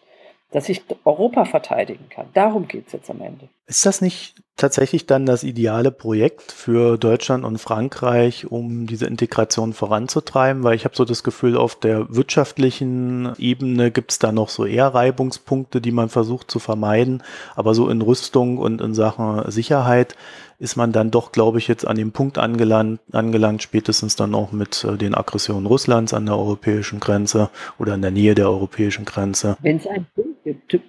dass 0.51 0.69
ich 0.69 0.83
Europa 1.03 1.45
verteidigen 1.45 2.09
kann. 2.09 2.29
Darum 2.33 2.67
geht 2.67 2.87
es 2.87 2.93
jetzt 2.93 3.09
am 3.09 3.21
Ende. 3.21 3.49
Ist 3.65 3.85
das 3.85 4.01
nicht 4.01 4.35
tatsächlich 4.57 5.05
dann 5.05 5.25
das 5.25 5.43
ideale 5.43 5.91
Projekt 5.91 6.51
für 6.51 6.97
Deutschland 6.97 7.45
und 7.45 7.59
Frankreich, 7.59 8.51
um 8.51 8.87
diese 8.87 9.05
Integration 9.05 9.73
voranzutreiben? 9.73 10.63
Weil 10.63 10.75
ich 10.75 10.83
habe 10.83 10.95
so 10.95 11.05
das 11.05 11.23
Gefühl, 11.23 11.55
auf 11.55 11.79
der 11.79 12.13
wirtschaftlichen 12.13 13.33
Ebene 13.37 13.91
gibt 13.91 14.11
es 14.11 14.19
da 14.19 14.31
noch 14.31 14.49
so 14.49 14.65
eher 14.65 14.87
Reibungspunkte, 14.87 15.79
die 15.79 15.91
man 15.91 16.09
versucht 16.09 16.51
zu 16.51 16.59
vermeiden. 16.59 17.23
Aber 17.55 17.73
so 17.73 17.87
in 17.89 18.01
Rüstung 18.01 18.57
und 18.57 18.81
in 18.81 18.93
Sachen 18.93 19.49
Sicherheit 19.49 20.15
ist 20.59 20.75
man 20.75 20.91
dann 20.91 21.11
doch, 21.11 21.31
glaube 21.31 21.59
ich, 21.59 21.67
jetzt 21.67 21.85
an 21.85 21.97
dem 21.97 22.11
Punkt 22.11 22.37
angelangt, 22.37 22.99
angelangt, 23.11 23.61
spätestens 23.61 24.15
dann 24.15 24.33
auch 24.33 24.51
mit 24.51 24.83
äh, 24.83 24.97
den 24.97 25.13
Aggressionen 25.13 25.67
Russlands 25.67 26.13
an 26.13 26.25
der 26.25 26.35
europäischen 26.35 26.99
Grenze 26.99 27.49
oder 27.77 27.93
in 27.93 28.01
der 28.01 28.11
Nähe 28.11 28.33
der 28.33 28.49
europäischen 28.49 29.05
Grenze. 29.05 29.55
Wenn 29.61 29.77
es 29.77 29.85
einen 29.85 30.07
Punkt 30.15 30.43
gibt, 30.43 30.81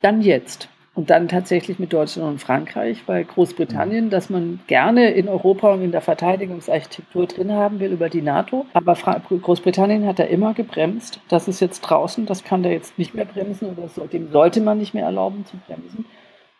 dann 0.00 0.20
jetzt. 0.20 0.68
Und 0.94 1.10
dann 1.10 1.26
tatsächlich 1.26 1.80
mit 1.80 1.92
Deutschland 1.92 2.28
und 2.28 2.38
Frankreich, 2.38 3.02
weil 3.06 3.24
Großbritannien, 3.24 4.10
dass 4.10 4.30
man 4.30 4.60
gerne 4.68 5.10
in 5.10 5.28
Europa 5.28 5.72
und 5.72 5.82
in 5.82 5.90
der 5.90 6.00
Verteidigungsarchitektur 6.00 7.26
drin 7.26 7.50
haben 7.50 7.80
will 7.80 7.90
über 7.90 8.08
die 8.08 8.22
NATO. 8.22 8.64
Aber 8.74 8.94
Fra 8.94 9.20
Großbritannien 9.28 10.06
hat 10.06 10.20
da 10.20 10.24
immer 10.24 10.54
gebremst. 10.54 11.20
Das 11.28 11.48
ist 11.48 11.58
jetzt 11.58 11.80
draußen, 11.80 12.26
das 12.26 12.44
kann 12.44 12.62
da 12.62 12.70
jetzt 12.70 12.96
nicht 12.96 13.12
mehr 13.12 13.24
bremsen 13.24 13.70
oder 13.76 13.88
so, 13.88 14.06
dem 14.06 14.30
sollte 14.30 14.60
man 14.60 14.78
nicht 14.78 14.94
mehr 14.94 15.04
erlauben 15.04 15.44
zu 15.46 15.56
bremsen. 15.66 16.04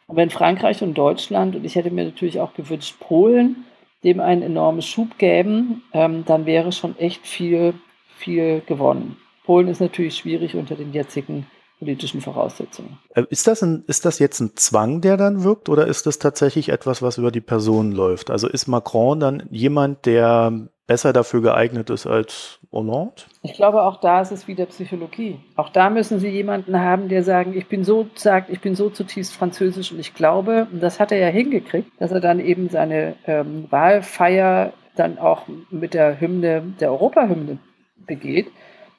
Und 0.08 0.16
wenn 0.16 0.30
Frankreich 0.30 0.82
und 0.82 0.94
Deutschland, 0.98 1.54
und 1.54 1.64
ich 1.64 1.76
hätte 1.76 1.92
mir 1.92 2.04
natürlich 2.04 2.40
auch 2.40 2.54
gewünscht, 2.54 2.96
Polen, 2.98 3.64
dem 4.02 4.20
einen 4.20 4.42
enormen 4.42 4.82
Schub 4.82 5.16
gäben, 5.16 5.82
ähm, 5.92 6.24
dann 6.26 6.44
wäre 6.44 6.72
schon 6.72 6.98
echt 6.98 7.26
viel, 7.26 7.74
viel 8.08 8.62
gewonnen. 8.66 9.16
Polen 9.44 9.68
ist 9.68 9.80
natürlich 9.80 10.16
schwierig 10.16 10.56
unter 10.56 10.74
den 10.74 10.92
jetzigen 10.92 11.46
politischen 11.78 12.20
Voraussetzungen. 12.20 12.98
Äh, 13.14 13.24
ist 13.30 13.46
das, 13.46 13.62
ein, 13.62 13.84
ist 13.86 14.04
das 14.04 14.18
jetzt 14.18 14.40
ein 14.40 14.56
Zwang, 14.56 15.00
der 15.00 15.16
dann 15.16 15.44
wirkt, 15.44 15.68
oder 15.68 15.86
ist 15.86 16.06
das 16.06 16.18
tatsächlich 16.18 16.68
etwas, 16.68 17.02
was 17.02 17.18
über 17.18 17.30
die 17.30 17.40
Person 17.40 17.92
läuft? 17.92 18.30
Also 18.30 18.48
ist 18.48 18.66
Macron 18.66 19.20
dann 19.20 19.42
jemand, 19.50 20.06
der 20.06 20.68
besser 20.86 21.12
dafür 21.12 21.40
geeignet 21.40 21.90
ist 21.90 22.06
als 22.06 22.60
Hollande? 22.70 23.22
Ich 23.42 23.54
glaube, 23.54 23.82
auch 23.82 24.00
da 24.00 24.20
ist 24.20 24.32
es 24.32 24.48
wieder 24.48 24.66
Psychologie. 24.66 25.38
Auch 25.56 25.70
da 25.70 25.90
müssen 25.90 26.18
Sie 26.18 26.28
jemanden 26.28 26.78
haben, 26.78 27.08
der 27.08 27.22
sagen, 27.22 27.56
ich 27.56 27.66
bin 27.68 27.84
so, 27.84 28.06
sagt, 28.14 28.50
ich 28.50 28.60
bin 28.60 28.74
so 28.74 28.90
zutiefst 28.90 29.34
französisch 29.34 29.92
und 29.92 29.98
ich 29.98 30.14
glaube, 30.14 30.66
und 30.70 30.82
das 30.82 31.00
hat 31.00 31.12
er 31.12 31.18
ja 31.18 31.28
hingekriegt, 31.28 31.90
dass 31.98 32.12
er 32.12 32.20
dann 32.20 32.40
eben 32.40 32.68
seine 32.68 33.16
ähm, 33.26 33.66
Wahlfeier 33.70 34.72
dann 34.96 35.18
auch 35.18 35.42
mit 35.70 35.94
der 35.94 36.20
Hymne, 36.20 36.74
der 36.78 36.92
Europahymne 36.92 37.58
begeht, 38.06 38.48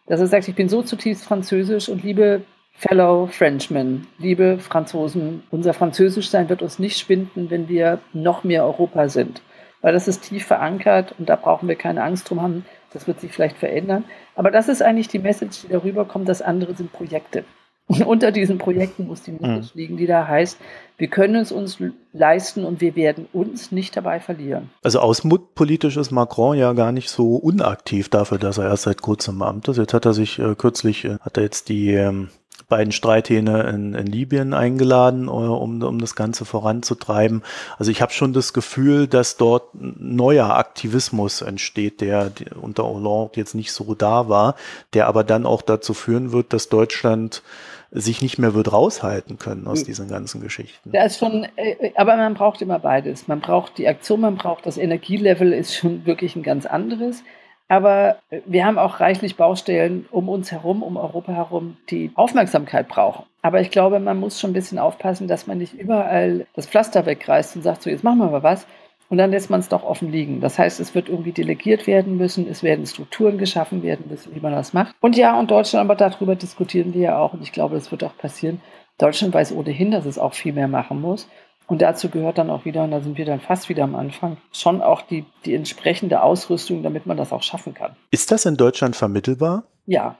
dass 0.08 0.20
er 0.20 0.28
sagt, 0.28 0.48
ich 0.48 0.56
bin 0.56 0.70
so 0.70 0.82
zutiefst 0.82 1.24
französisch 1.24 1.90
und 1.90 2.04
liebe 2.04 2.42
Fellow 2.78 3.28
Frenchmen, 3.28 4.08
liebe 4.18 4.60
Franzosen, 4.60 5.44
unser 5.50 5.74
Französischsein 5.74 6.50
wird 6.50 6.62
uns 6.62 6.78
nicht 6.78 7.00
schwinden, 7.00 7.50
wenn 7.50 7.70
wir 7.70 8.00
noch 8.14 8.44
mehr 8.44 8.66
Europa 8.66 9.10
sind 9.10 9.42
weil 9.86 9.94
das 9.94 10.08
ist 10.08 10.24
tief 10.24 10.48
verankert 10.48 11.14
und 11.20 11.30
da 11.30 11.36
brauchen 11.36 11.70
wir 11.70 11.76
keine 11.76 12.02
Angst 12.02 12.28
drum 12.28 12.42
haben. 12.42 12.66
Das 12.92 13.06
wird 13.06 13.20
sich 13.20 13.32
vielleicht 13.32 13.56
verändern. 13.56 14.04
Aber 14.34 14.50
das 14.50 14.68
ist 14.68 14.82
eigentlich 14.82 15.10
die 15.10 15.20
Message, 15.20 15.62
die 15.62 15.68
darüber 15.68 16.06
kommt. 16.06 16.28
Das 16.28 16.42
andere 16.42 16.74
sind 16.74 16.92
Projekte. 16.92 17.44
Und 17.86 18.02
unter 18.08 18.32
diesen 18.32 18.58
Projekten 18.58 19.06
muss 19.06 19.22
die 19.22 19.34
Message 19.34 19.76
mhm. 19.76 19.80
liegen, 19.80 19.98
die 19.98 20.08
da 20.08 20.28
heißt, 20.28 20.58
wir 20.98 21.08
können 21.08 21.36
es 21.36 21.52
uns 21.52 21.78
leisten 22.14 22.66
und 22.66 22.82
wir 22.82 22.96
werden 22.96 23.28
uns 23.32 23.72
nicht 23.72 23.96
dabei 23.96 24.20
verlieren. 24.20 24.72
Also 24.82 25.02
außenpolitisch 25.02 25.98
ist 25.98 26.10
Macron 26.10 26.58
ja 26.58 26.74
gar 26.74 26.92
nicht 26.92 27.10
so 27.12 27.36
unaktiv 27.36 28.10
dafür, 28.10 28.40
dass 28.40 28.58
er 28.58 28.70
erst 28.70 28.84
seit 28.84 29.04
kurzem 29.04 29.36
im 29.36 29.42
Amt 29.44 29.68
ist. 29.68 29.78
Jetzt 29.78 29.94
hat 29.94 30.06
er 30.06 30.16
sich 30.16 30.40
äh, 30.40 30.56
kürzlich, 30.56 31.06
äh, 31.06 31.20
hat 31.20 31.38
er 31.38 31.44
jetzt 31.44 31.70
die 31.70 31.94
ähm, 31.94 32.30
beiden 32.68 32.92
Streithähne 32.92 33.64
in, 33.64 33.94
in 33.94 34.08
Libyen 34.08 34.54
eingeladen, 34.54 35.28
äh, 35.28 35.32
um, 35.32 35.82
um 35.82 36.00
das 36.00 36.16
Ganze 36.16 36.46
voranzutreiben. 36.46 37.44
Also 37.78 37.92
ich 37.92 38.02
habe 38.02 38.12
schon 38.12 38.34
das 38.34 38.54
Gefühl, 38.54 39.08
dass 39.08 39.38
dort 39.38 39.70
neuer 39.74 40.56
Aktivismus 40.56 41.42
entsteht, 41.42 42.02
der 42.02 42.32
unter 42.60 42.84
Hollande 42.84 43.32
jetzt 43.36 43.56
nicht 43.56 43.72
so 43.72 43.94
da 43.94 44.30
war, 44.30 44.56
der 44.94 45.08
aber 45.08 45.24
dann 45.24 45.46
auch 45.46 45.62
dazu 45.62 45.94
führen 45.94 46.32
wird, 46.32 46.54
dass 46.54 46.70
Deutschland 46.70 47.44
sich 47.92 48.22
nicht 48.22 48.38
mehr 48.38 48.54
wird 48.54 48.74
raushalten 48.74 49.40
können 49.40 49.68
aus 49.68 49.80
hm. 49.80 49.86
diesen 49.86 50.10
ganzen 50.10 50.42
Geschichten. 50.42 50.92
Da 50.92 51.06
ist 51.06 51.20
schon, 51.20 51.48
äh, 51.56 51.92
aber 51.96 52.18
man 52.18 52.34
braucht 52.34 52.62
immer 52.62 52.80
beides. 52.80 53.28
Man 53.28 53.40
braucht 53.40 53.78
die 53.78 53.88
Aktion, 53.88 54.22
man 54.22 54.36
braucht 54.36 54.66
das 54.66 54.78
Energielevel 54.78 55.54
ist 55.54 55.76
schon 55.76 56.06
wirklich 56.06 56.36
ein 56.36 56.44
ganz 56.44 56.66
anderes. 56.66 57.24
Aber 57.68 58.18
wir 58.46 58.66
haben 58.66 58.78
auch 58.78 59.00
reichlich 59.00 59.38
Baustellen 59.38 60.06
um 60.12 60.30
uns 60.30 60.52
herum, 60.52 60.84
um 60.84 60.98
Europa 60.98 61.32
herum, 61.32 61.78
die 61.90 62.12
Aufmerksamkeit 62.16 62.88
brauchen. 62.88 63.26
Aber 63.42 63.62
ich 63.62 63.72
glaube, 63.72 64.00
man 64.00 64.20
muss 64.20 64.40
schon 64.40 64.52
ein 64.52 64.54
bisschen 64.54 64.78
aufpassen, 64.78 65.28
dass 65.28 65.48
man 65.48 65.58
nicht 65.58 65.74
überall 65.74 66.46
das 66.54 66.68
Pflaster 66.68 67.06
wegreißt 67.06 67.56
und 67.56 67.64
sagt, 67.64 67.82
so 67.82 67.90
jetzt 67.90 68.04
machen 68.04 68.20
wir 68.20 68.30
mal 68.30 68.44
was. 68.44 68.68
Und 69.08 69.18
dann 69.20 69.32
lässt 69.32 69.52
man 69.52 69.60
es 69.60 69.70
doch 69.70 69.84
offen 69.84 70.12
liegen. 70.12 70.42
Das 70.42 70.58
heißt, 70.58 70.80
es 70.80 70.96
wird 70.96 71.10
irgendwie 71.10 71.32
delegiert 71.32 71.86
werden 71.86 72.18
müssen, 72.18 72.48
es 72.50 72.64
werden 72.64 72.86
Strukturen 72.88 73.38
geschaffen 73.38 73.84
werden 73.84 74.06
müssen, 74.10 74.34
wie 74.36 74.40
man 74.40 74.52
das 74.52 74.74
macht. 74.74 74.96
Und 75.00 75.16
ja, 75.16 75.38
und 75.40 75.52
Deutschland, 75.52 75.86
aber 75.86 75.96
darüber 75.96 76.36
diskutieren 76.36 76.94
wir 76.94 77.02
ja 77.02 77.18
auch. 77.20 77.34
Und 77.34 77.44
ich 77.44 77.52
glaube, 77.52 77.76
das 77.76 77.92
wird 77.92 78.04
auch 78.04 78.18
passieren. 78.18 78.62
Deutschland 78.98 79.34
weiß 79.34 79.52
ohnehin, 79.52 79.92
dass 79.92 80.06
es 80.06 80.18
auch 80.18 80.34
viel 80.34 80.54
mehr 80.54 80.68
machen 80.68 81.02
muss. 81.02 81.28
Und 81.68 81.82
dazu 81.82 82.10
gehört 82.10 82.38
dann 82.38 82.50
auch 82.50 82.66
wieder, 82.66 82.84
und 82.84 82.92
da 82.92 83.02
sind 83.02 83.18
wir 83.18 83.26
dann 83.26 83.40
fast 83.40 83.70
wieder 83.70 83.84
am 83.84 83.96
Anfang, 83.96 84.38
schon 84.52 84.82
auch 84.82 85.02
die, 85.02 85.26
die 85.46 85.56
entsprechende 85.56 86.22
Ausrüstung, 86.22 86.84
damit 86.84 87.06
man 87.06 87.18
das 87.18 87.34
auch 87.34 87.42
schaffen 87.42 87.74
kann. 87.74 87.96
Ist 88.12 88.32
das 88.32 88.46
in 88.46 88.56
Deutschland 88.56 88.96
vermittelbar? 88.96 89.64
Ja. 89.86 90.18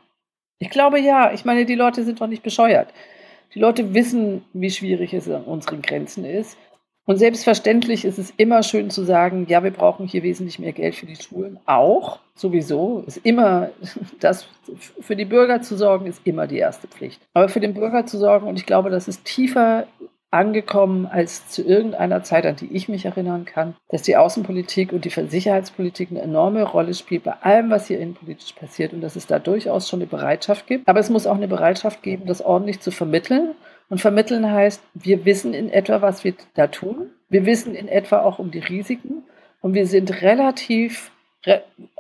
Ich 0.58 0.70
glaube 0.70 1.00
ja. 1.00 1.32
Ich 1.34 1.46
meine, 1.46 1.66
die 1.66 1.76
Leute 1.76 2.04
sind 2.04 2.20
doch 2.22 2.28
nicht 2.28 2.44
bescheuert. 2.44 2.92
Die 3.54 3.60
Leute 3.60 3.94
wissen, 3.94 4.44
wie 4.54 4.72
schwierig 4.72 5.14
es 5.14 5.30
an 5.30 5.44
unseren 5.44 5.82
Grenzen 5.82 6.26
ist. 6.26 6.58
Und 7.08 7.18
selbstverständlich 7.18 8.04
ist 8.04 8.18
es 8.18 8.34
immer 8.36 8.64
schön 8.64 8.90
zu 8.90 9.04
sagen, 9.04 9.46
ja, 9.48 9.64
wir 9.64 9.70
brauchen 9.70 10.08
hier 10.08 10.24
wesentlich 10.24 10.58
mehr 10.58 10.74
Geld 10.74 10.96
für 10.96 11.06
die 11.06 11.16
Schulen. 11.16 11.60
Auch, 11.68 12.20
sowieso, 12.34 13.04
ist 13.06 13.18
immer, 13.18 13.70
das 14.20 14.48
für 15.00 15.16
die 15.16 15.26
Bürger 15.26 15.62
zu 15.62 15.78
sorgen, 15.78 16.08
ist 16.08 16.22
immer 16.24 16.48
die 16.48 16.58
erste 16.58 16.88
Pflicht. 16.88 17.22
Aber 17.36 17.48
für 17.48 17.60
den 17.60 17.76
Bürger 17.76 18.08
zu 18.08 18.18
sorgen, 18.18 18.48
und 18.48 18.58
ich 18.58 18.66
glaube, 18.66 18.90
das 18.90 19.08
ist 19.08 19.24
tiefer 19.24 19.86
angekommen 20.32 21.06
als 21.06 21.48
zu 21.48 21.64
irgendeiner 21.64 22.24
Zeit, 22.24 22.46
an 22.46 22.58
die 22.58 22.74
ich 22.74 22.90
mich 22.90 23.06
erinnern 23.06 23.46
kann, 23.46 23.76
dass 23.90 24.02
die 24.02 24.18
Außenpolitik 24.18 24.92
und 24.92 25.06
die 25.06 25.10
Sicherheitspolitik 25.10 26.12
eine 26.12 26.22
enorme 26.22 26.64
Rolle 26.64 26.94
spielt 26.94 27.24
bei 27.24 27.34
allem, 27.42 27.70
was 27.70 27.88
hier 27.88 28.00
innenpolitisch 28.00 28.54
passiert 28.54 28.94
und 28.94 29.02
dass 29.02 29.16
es 29.16 29.28
da 29.28 29.40
durchaus 29.40 29.88
schon 29.88 30.02
eine 30.02 30.08
Bereitschaft 30.08 30.68
gibt. 30.68 30.88
Aber 30.88 31.00
es 31.00 31.10
muss 31.10 31.28
auch 31.28 31.36
eine 31.36 31.48
Bereitschaft 31.48 32.04
geben, 32.04 32.26
das 32.26 32.42
ordentlich 32.42 32.82
zu 32.82 32.92
vermitteln. 32.92 33.52
Und 33.90 34.02
vermitteln 34.02 34.52
heißt, 34.52 34.82
wir 34.94 35.26
wissen 35.26 35.54
in 35.54 35.70
etwa, 35.70 36.02
was 36.02 36.24
wir 36.24 36.34
da 36.56 36.68
tun. 36.68 37.12
Wir 37.30 37.46
wissen 37.46 37.76
in 37.76 37.88
etwa 37.88 38.22
auch 38.22 38.40
um 38.40 38.52
die 38.52 38.60
Risiken. 38.60 39.24
Und 39.62 39.74
wir 39.74 39.88
sind 39.88 40.22
relativ, 40.22 41.12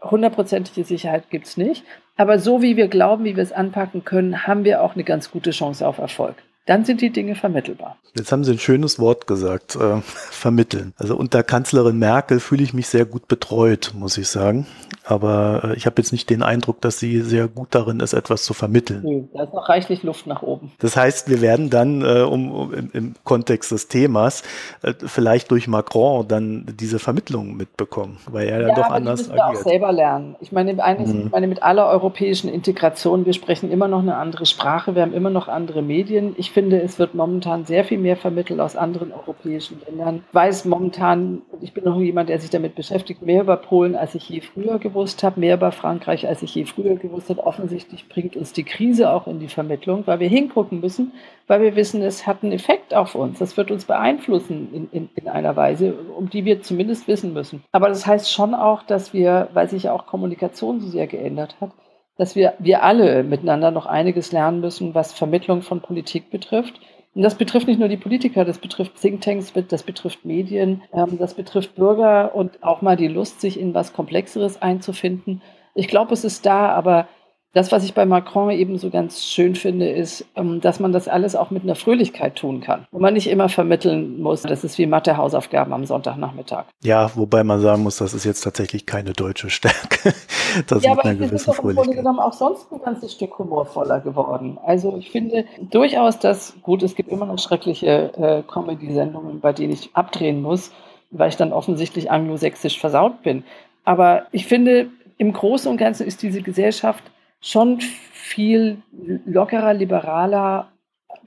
hundertprozentige 0.02 0.84
Sicherheit 0.84 1.30
gibt 1.30 1.46
es 1.46 1.58
nicht. 1.58 1.86
Aber 2.18 2.40
so 2.40 2.62
wie 2.62 2.76
wir 2.76 2.88
glauben, 2.88 3.24
wie 3.24 3.36
wir 3.36 3.44
es 3.44 3.52
anpacken 3.52 4.04
können, 4.04 4.48
haben 4.48 4.66
wir 4.66 4.82
auch 4.82 4.96
eine 4.96 5.04
ganz 5.04 5.32
gute 5.32 5.52
Chance 5.52 5.88
auf 5.88 6.00
Erfolg 6.00 6.36
dann 6.66 6.86
sind 6.86 7.02
die 7.02 7.12
Dinge 7.12 7.36
vermittelbar. 7.36 7.98
Jetzt 8.16 8.32
haben 8.32 8.44
Sie 8.44 8.54
ein 8.54 8.60
schönes 8.60 8.98
Wort 8.98 9.28
gesagt, 9.28 9.76
äh, 9.76 10.02
vermitteln. 10.02 10.94
Also 10.98 11.16
unter 11.16 11.44
Kanzlerin 11.44 12.00
Merkel 12.00 12.40
fühle 12.40 12.64
ich 12.64 12.74
mich 12.74 12.88
sehr 12.88 13.06
gut 13.06 13.28
betreut, 13.28 13.94
muss 13.96 14.18
ich 14.18 14.28
sagen. 14.28 14.66
Aber 15.04 15.62
äh, 15.64 15.76
ich 15.76 15.86
habe 15.86 15.96
jetzt 16.02 16.12
nicht 16.12 16.30
den 16.30 16.42
Eindruck, 16.42 16.82
dass 16.82 16.98
sie 16.98 17.22
sehr 17.22 17.48
gut 17.48 17.70
darin 17.72 18.00
ist, 18.00 18.14
etwas 18.14 18.44
zu 18.44 18.54
vermitteln. 18.54 19.02
Nee, 19.04 19.24
da 19.34 19.44
ist 19.44 19.54
noch 19.54 19.70
reichlich 19.70 20.02
Luft 20.04 20.26
nach 20.26 20.42
oben. 20.42 20.72
Das 20.80 20.98
heißt, 20.98 21.30
wir 21.30 21.42
werden 21.42 21.70
dann, 21.70 22.02
äh, 22.02 22.22
um, 22.22 22.52
um 22.52 22.74
im, 22.74 22.90
im, 22.94 23.16
Kontext 23.24 23.72
des 23.72 23.88
Themas, 23.88 24.44
äh, 24.82 24.94
vielleicht 25.06 25.52
durch 25.52 25.68
Macron 25.68 26.28
dann 26.28 26.66
diese 26.80 27.00
Vermittlung 27.00 27.56
mitbekommen, 27.56 28.18
weil 28.28 28.48
er 28.48 28.62
ja, 28.62 28.68
dann 28.68 28.76
doch 28.76 28.86
aber 28.86 28.96
anders 28.96 29.24
die 29.24 29.30
müssen 29.30 29.40
agiert. 29.40 29.58
Wir 29.58 29.60
auch 29.60 29.70
selber 29.72 29.92
lernen. 29.92 30.36
Ich 30.40 30.52
meine, 30.52 30.84
eines, 30.84 31.14
mhm. 31.14 31.26
ich 31.28 31.32
meine, 31.32 31.48
mit 31.48 31.62
aller 31.62 31.88
europäischen 31.88 32.50
Integration, 32.50 33.26
wir 33.26 33.34
sprechen 33.34 33.72
immer 33.72 33.88
noch 33.88 34.00
eine 34.00 34.16
andere 34.16 34.46
Sprache, 34.46 34.96
wir 34.96 35.04
haben 35.04 35.14
immer 35.14 35.30
noch 35.30 35.48
andere 35.48 35.82
Medien. 35.82 36.34
Ich 36.38 36.52
finde, 36.56 36.82
es 36.82 37.00
wird 37.00 37.16
momentan 37.16 37.66
sehr 37.66 37.84
viel 37.84 37.98
mehr 37.98 38.16
vermittelt 38.16 38.62
aus 38.62 38.78
anderen 38.78 39.12
europäischen 39.12 39.82
Ländern. 39.86 40.24
Ich 40.30 40.34
weiß 40.34 40.64
momentan, 40.64 41.42
ich 41.60 41.74
bin 41.74 41.84
noch 41.84 42.00
jemand, 42.00 42.30
der 42.30 42.40
sich 42.40 42.50
damit 42.50 42.76
beschäftigt, 42.76 43.22
mehr 43.22 43.42
über 43.42 43.58
Polen, 43.58 43.98
als 43.98 44.16
ich 44.16 44.30
je 44.30 44.40
früher 44.40 44.80
gewusst 44.80 45.22
habe, 45.22 45.42
mehr 45.42 45.56
über 45.56 45.74
Frankreich, 45.74 46.30
als 46.30 46.42
ich 46.44 46.56
je 46.56 46.64
früher 46.64 46.96
gewusst 46.96 47.30
habe. 47.30 47.46
Offensichtlich 47.46 48.08
bringt 48.08 48.38
uns 48.38 48.54
die 48.54 48.64
Krise 48.64 49.12
auch 49.12 49.28
in 49.28 49.42
die 49.42 49.50
Vermittlung, 49.50 50.08
weil 50.08 50.22
wir 50.22 50.30
hingucken 50.30 50.80
müssen, 50.80 51.12
weil 51.48 51.62
wir 51.62 51.76
wissen, 51.76 52.02
es 52.02 52.26
hat 52.26 52.42
einen 52.42 52.54
Effekt 52.54 52.94
auf 52.94 53.16
uns. 53.16 53.40
Das 53.40 53.58
wird 53.58 53.70
uns 53.70 53.84
beeinflussen 53.84 54.70
in, 54.74 54.90
in, 54.94 55.10
in 55.14 55.28
einer 55.28 55.58
Weise, 55.58 55.94
um 56.16 56.30
die 56.30 56.46
wir 56.46 56.62
zumindest 56.62 57.10
wissen 57.10 57.34
müssen. 57.34 57.66
Aber 57.74 57.90
das 57.90 58.08
heißt 58.08 58.32
schon 58.32 58.54
auch, 58.54 58.82
dass 58.84 59.14
wir, 59.14 59.50
weil 59.54 59.70
sich 59.70 59.90
auch 59.90 60.06
Kommunikation 60.06 60.80
so 60.80 60.88
sehr 60.88 61.08
geändert 61.08 61.58
hat, 61.60 61.72
dass 62.18 62.36
wir, 62.36 62.54
wir 62.60 62.84
alle 62.84 63.24
miteinander 63.24 63.72
noch 63.72 63.86
einiges 63.86 64.32
lernen 64.32 64.62
müssen, 64.62 64.96
was 64.96 65.14
Vermittlung 65.14 65.62
von 65.62 65.82
Politik 65.82 66.30
betrifft 66.30 66.80
und 67.16 67.22
das 67.22 67.36
betrifft 67.36 67.68
nicht 67.68 67.80
nur 67.80 67.88
die 67.88 67.98
Politiker, 67.98 68.44
das 68.44 68.58
betrifft 68.58 69.00
Thinktanks, 69.00 69.54
das 69.70 69.84
betrifft 69.84 70.26
Medien, 70.26 70.84
ähm, 70.94 71.18
das 71.18 71.34
betrifft 71.34 71.76
Bürger 71.76 72.36
und 72.36 72.62
auch 72.62 72.82
mal 72.82 72.98
die 72.98 73.08
Lust, 73.08 73.40
sich 73.40 73.58
in 73.58 73.74
was 73.74 73.94
Komplexeres 73.94 74.62
einzufinden. 74.62 75.42
Ich 75.76 75.88
glaube, 75.88 76.14
es 76.14 76.26
ist 76.26 76.46
da, 76.46 76.70
aber 76.70 77.08
das, 77.56 77.72
was 77.72 77.86
ich 77.86 77.94
bei 77.94 78.06
Macron 78.06 78.52
eben 78.52 78.78
so 78.78 78.90
ganz 78.90 79.24
schön 79.24 79.56
finde, 79.56 79.90
ist, 79.90 80.26
ähm, 80.36 80.60
dass 80.60 80.82
man 80.82 80.92
das 80.92 81.08
alles 81.08 81.38
auch 81.38 81.52
mit 81.52 81.64
einer 81.64 81.76
Fröhlichkeit 81.76 82.36
tun 82.36 82.60
kann. 82.60 82.86
Wo 82.92 83.00
man 83.00 83.14
nicht 83.14 83.28
immer 83.28 83.48
vermitteln 83.48 84.22
muss, 84.22 84.42
das 84.42 84.66
ist 84.66 84.78
wie 84.78 84.86
Mathe-Hausaufgaben 84.86 85.72
am 85.72 85.86
Sonntagnachmittag. 85.86 86.66
Ja, 86.84 87.10
wobei 87.16 87.46
man 87.46 87.62
sagen 87.62 87.84
muss, 87.84 87.96
das 87.96 88.14
ist 88.14 88.26
jetzt 88.26 88.42
tatsächlich 88.42 88.86
keine 88.86 89.14
deutsche 89.14 89.50
Stärke. 89.50 90.14
das 90.68 90.84
ja, 90.84 90.92
aber 90.92 91.06
es 91.06 91.32
ist 91.32 91.48
doch 91.48 91.60
im 91.60 91.76
Grunde 91.76 91.96
genommen 91.96 92.20
auch 92.20 92.34
sonst 92.34 92.70
ein 92.74 92.82
ganzes 92.82 93.14
Stück 93.14 93.40
humorvoller 93.40 94.02
geworden. 94.02 94.58
Also 94.66 94.98
ich 94.98 95.10
finde 95.10 95.46
durchaus, 95.72 96.20
dass, 96.20 96.56
gut, 96.62 96.84
es 96.84 96.94
gibt 96.94 97.10
immer 97.10 97.26
noch 97.26 97.40
schreckliche 97.40 98.12
äh, 98.18 98.44
Comedy-Sendungen, 98.52 99.40
bei 99.40 99.54
denen 99.54 99.72
ich 99.72 99.92
abdrehen 99.94 100.42
muss, 100.42 100.74
weil 101.10 101.30
ich 101.30 101.38
dann 101.38 101.54
offensichtlich 101.54 102.12
anglosächsisch 102.12 102.78
versaut 102.82 103.24
bin. 103.24 103.46
Aber 103.86 104.26
ich 104.34 104.46
finde, 104.46 104.90
im 105.18 105.32
Großen 105.32 105.72
und 105.72 105.78
Ganzen 105.78 106.06
ist 106.06 106.22
diese 106.22 106.42
Gesellschaft 106.42 107.02
schon 107.46 107.80
viel 108.12 108.82
lockerer, 109.26 109.74
liberaler 109.74 110.72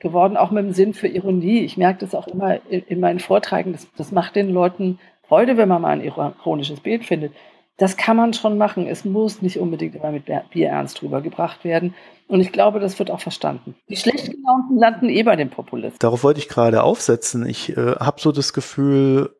geworden, 0.01 0.37
auch 0.37 0.51
mit 0.51 0.65
dem 0.65 0.73
Sinn 0.73 0.93
für 0.93 1.09
Ironie. 1.09 1.61
Ich 1.61 1.77
merke 1.77 2.01
das 2.01 2.15
auch 2.15 2.27
immer 2.27 2.59
in, 2.69 2.83
in 2.83 3.01
meinen 3.01 3.21
Vorträgen. 3.21 3.73
Das, 3.73 3.87
das 3.97 4.13
macht 4.13 4.37
den 4.37 4.51
Leuten 4.51 4.99
Freude, 5.29 5.57
wenn 5.57 5.69
man 5.69 5.83
mal 5.83 5.91
ein 5.91 6.03
ironisches 6.03 6.81
Bild 6.81 7.05
findet. 7.05 7.33
Das 7.77 7.97
kann 7.97 8.17
man 8.17 8.35
schon 8.35 8.59
machen. 8.59 8.89
Es 8.89 9.05
muss 9.05 9.41
nicht 9.41 9.59
unbedingt 9.59 9.95
immer 9.95 10.11
mit 10.11 10.25
Bier 10.51 10.69
ernst 10.69 11.01
drüber 11.01 11.21
gebracht 11.21 11.65
werden. 11.65 11.95
Und 12.27 12.41
ich 12.41 12.51
glaube, 12.51 12.81
das 12.81 12.99
wird 12.99 13.11
auch 13.11 13.21
verstanden. 13.21 13.77
Die 13.89 13.97
schlecht 13.97 14.31
gelaunten 14.31 14.79
landen 14.79 15.09
eh 15.09 15.23
bei 15.23 15.37
den 15.37 15.51
Populisten. 15.51 15.99
Darauf 16.01 16.25
wollte 16.25 16.41
ich 16.41 16.49
gerade 16.49 16.83
aufsetzen. 16.83 17.47
Ich 17.47 17.77
äh, 17.77 17.93
habe 18.01 18.21
so 18.21 18.33
das 18.33 18.53
Gefühl, 18.53 19.38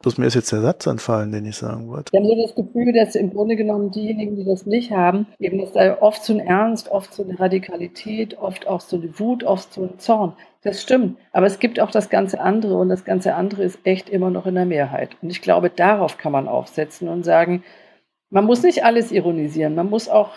Bloß 0.00 0.16
mir 0.16 0.26
ist 0.26 0.34
jetzt 0.34 0.52
der 0.52 0.60
Satz 0.60 0.86
entfallen, 0.86 1.32
den 1.32 1.44
ich 1.44 1.56
sagen 1.56 1.88
wollte. 1.88 2.12
Ich 2.12 2.18
habe 2.18 2.28
so 2.28 2.40
das 2.40 2.54
Gefühl, 2.54 2.92
dass 2.92 3.16
im 3.16 3.30
Grunde 3.30 3.56
genommen 3.56 3.90
diejenigen, 3.90 4.36
die 4.36 4.44
das 4.44 4.64
nicht 4.64 4.92
haben, 4.92 5.26
eben 5.40 5.58
das 5.58 5.72
sei 5.72 6.00
oft 6.00 6.22
so 6.22 6.32
ein 6.32 6.40
Ernst, 6.40 6.88
oft 6.90 7.12
so 7.12 7.24
eine 7.24 7.38
Radikalität, 7.40 8.38
oft 8.38 8.68
auch 8.68 8.80
so 8.80 8.96
eine 8.96 9.18
Wut, 9.18 9.42
oft 9.42 9.72
so 9.72 9.82
ein 9.82 9.98
Zorn. 9.98 10.34
Das 10.62 10.80
stimmt. 10.80 11.18
Aber 11.32 11.46
es 11.46 11.58
gibt 11.58 11.80
auch 11.80 11.90
das 11.90 12.10
ganze 12.10 12.40
andere 12.40 12.76
und 12.76 12.88
das 12.88 13.04
ganze 13.04 13.34
andere 13.34 13.64
ist 13.64 13.80
echt 13.82 14.08
immer 14.08 14.30
noch 14.30 14.46
in 14.46 14.54
der 14.54 14.66
Mehrheit. 14.66 15.16
Und 15.20 15.30
ich 15.30 15.42
glaube, 15.42 15.68
darauf 15.68 16.16
kann 16.16 16.30
man 16.32 16.46
aufsetzen 16.46 17.08
und 17.08 17.24
sagen, 17.24 17.64
man 18.30 18.44
muss 18.44 18.62
nicht 18.62 18.84
alles 18.84 19.10
ironisieren. 19.10 19.74
Man 19.74 19.90
muss 19.90 20.08
auch 20.08 20.30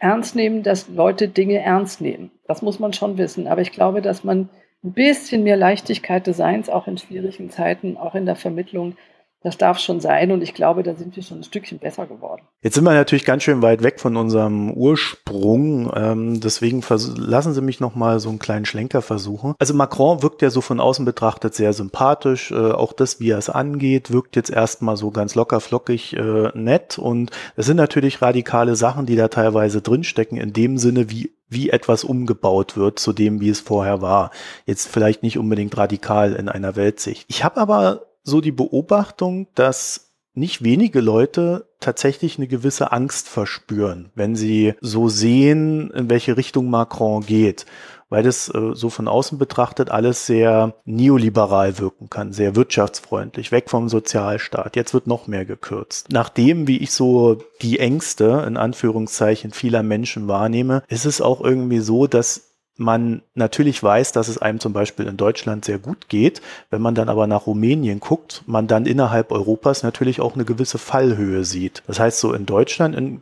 ernst 0.00 0.34
nehmen, 0.34 0.64
dass 0.64 0.88
Leute 0.88 1.28
Dinge 1.28 1.60
ernst 1.60 2.00
nehmen. 2.00 2.32
Das 2.46 2.62
muss 2.62 2.80
man 2.80 2.92
schon 2.92 3.16
wissen. 3.18 3.46
Aber 3.46 3.60
ich 3.60 3.70
glaube, 3.70 4.02
dass 4.02 4.24
man 4.24 4.48
ein 4.84 4.92
bisschen 4.92 5.42
mehr 5.42 5.56
Leichtigkeit 5.56 6.26
des 6.26 6.36
Seins, 6.36 6.68
auch 6.68 6.86
in 6.86 6.98
schwierigen 6.98 7.50
Zeiten, 7.50 7.96
auch 7.96 8.14
in 8.14 8.26
der 8.26 8.36
Vermittlung, 8.36 8.96
Das 9.40 9.56
darf 9.56 9.78
schon 9.78 10.00
sein 10.00 10.32
und 10.32 10.42
ich 10.42 10.52
glaube, 10.52 10.82
da 10.82 10.96
sind 10.96 11.14
wir 11.14 11.22
schon 11.22 11.38
ein 11.40 11.44
Stückchen 11.44 11.78
besser 11.78 12.06
geworden. 12.06 12.42
Jetzt 12.60 12.74
sind 12.74 12.82
wir 12.82 12.92
natürlich 12.92 13.24
ganz 13.24 13.44
schön 13.44 13.62
weit 13.62 13.84
weg 13.84 14.00
von 14.00 14.16
unserem 14.16 14.72
Ursprung. 14.72 15.92
Ähm, 15.94 16.40
deswegen 16.40 16.82
lassen 17.16 17.54
Sie 17.54 17.60
mich 17.60 17.78
noch 17.78 17.94
mal 17.94 18.18
so 18.18 18.30
einen 18.30 18.40
kleinen 18.40 18.64
Schlenker 18.64 19.00
versuchen. 19.00 19.54
Also 19.60 19.74
Macron 19.74 20.22
wirkt 20.22 20.42
ja 20.42 20.50
so 20.50 20.60
von 20.60 20.80
außen 20.80 21.04
betrachtet 21.04 21.54
sehr 21.54 21.72
sympathisch. 21.72 22.50
Äh, 22.50 22.72
auch 22.72 22.92
das, 22.92 23.20
wie 23.20 23.30
er 23.30 23.38
es 23.38 23.48
angeht, 23.48 24.10
wirkt 24.10 24.34
jetzt 24.34 24.50
erstmal 24.50 24.96
so 24.96 25.12
ganz 25.12 25.36
locker 25.36 25.60
flockig 25.60 26.14
äh, 26.14 26.50
nett. 26.54 26.98
Und 26.98 27.30
es 27.54 27.66
sind 27.66 27.76
natürlich 27.76 28.20
radikale 28.20 28.74
Sachen, 28.74 29.06
die 29.06 29.14
da 29.14 29.28
teilweise 29.28 29.82
drinstecken, 29.82 30.36
in 30.38 30.52
dem 30.52 30.78
Sinne, 30.78 31.10
wie 31.10 31.32
wie 31.50 31.70
etwas 31.70 32.04
umgebaut 32.04 32.76
wird 32.76 32.98
zu 32.98 33.14
dem, 33.14 33.40
wie 33.40 33.48
es 33.48 33.60
vorher 33.60 34.02
war. 34.02 34.32
Jetzt 34.66 34.86
vielleicht 34.86 35.22
nicht 35.22 35.38
unbedingt 35.38 35.74
radikal 35.78 36.34
in 36.34 36.50
einer 36.50 36.76
Weltsicht. 36.76 37.24
Ich 37.28 37.42
habe 37.42 37.58
aber 37.58 38.07
so 38.28 38.40
die 38.40 38.52
Beobachtung, 38.52 39.48
dass 39.54 40.12
nicht 40.34 40.62
wenige 40.62 41.00
Leute 41.00 41.68
tatsächlich 41.80 42.38
eine 42.38 42.46
gewisse 42.46 42.92
Angst 42.92 43.28
verspüren, 43.28 44.10
wenn 44.14 44.36
sie 44.36 44.74
so 44.80 45.08
sehen, 45.08 45.90
in 45.90 46.08
welche 46.10 46.36
Richtung 46.36 46.70
Macron 46.70 47.26
geht, 47.26 47.66
weil 48.08 48.22
das 48.22 48.48
äh, 48.48 48.70
so 48.74 48.88
von 48.88 49.08
außen 49.08 49.38
betrachtet 49.38 49.90
alles 49.90 50.26
sehr 50.26 50.74
neoliberal 50.84 51.78
wirken 51.78 52.08
kann, 52.08 52.32
sehr 52.32 52.56
wirtschaftsfreundlich, 52.56 53.52
weg 53.52 53.68
vom 53.68 53.88
Sozialstaat. 53.88 54.76
Jetzt 54.76 54.94
wird 54.94 55.06
noch 55.06 55.26
mehr 55.26 55.44
gekürzt. 55.44 56.08
Nachdem, 56.10 56.66
wie 56.66 56.78
ich 56.78 56.92
so 56.92 57.38
die 57.60 57.78
Ängste 57.78 58.44
in 58.46 58.56
Anführungszeichen 58.56 59.52
vieler 59.52 59.82
Menschen 59.82 60.28
wahrnehme, 60.28 60.82
ist 60.88 61.04
es 61.04 61.20
auch 61.20 61.40
irgendwie 61.40 61.80
so, 61.80 62.06
dass 62.06 62.47
man 62.78 63.22
natürlich 63.34 63.82
weiß, 63.82 64.12
dass 64.12 64.28
es 64.28 64.38
einem 64.38 64.60
zum 64.60 64.72
Beispiel 64.72 65.06
in 65.06 65.16
Deutschland 65.16 65.64
sehr 65.64 65.78
gut 65.78 66.08
geht. 66.08 66.40
Wenn 66.70 66.80
man 66.80 66.94
dann 66.94 67.08
aber 67.08 67.26
nach 67.26 67.46
Rumänien 67.46 67.98
guckt, 67.98 68.44
man 68.46 68.68
dann 68.68 68.86
innerhalb 68.86 69.32
Europas 69.32 69.82
natürlich 69.82 70.20
auch 70.20 70.34
eine 70.34 70.44
gewisse 70.44 70.78
Fallhöhe 70.78 71.44
sieht. 71.44 71.82
Das 71.88 71.98
heißt, 71.98 72.20
so 72.20 72.32
in 72.32 72.46
Deutschland 72.46 72.94
in, 72.94 73.20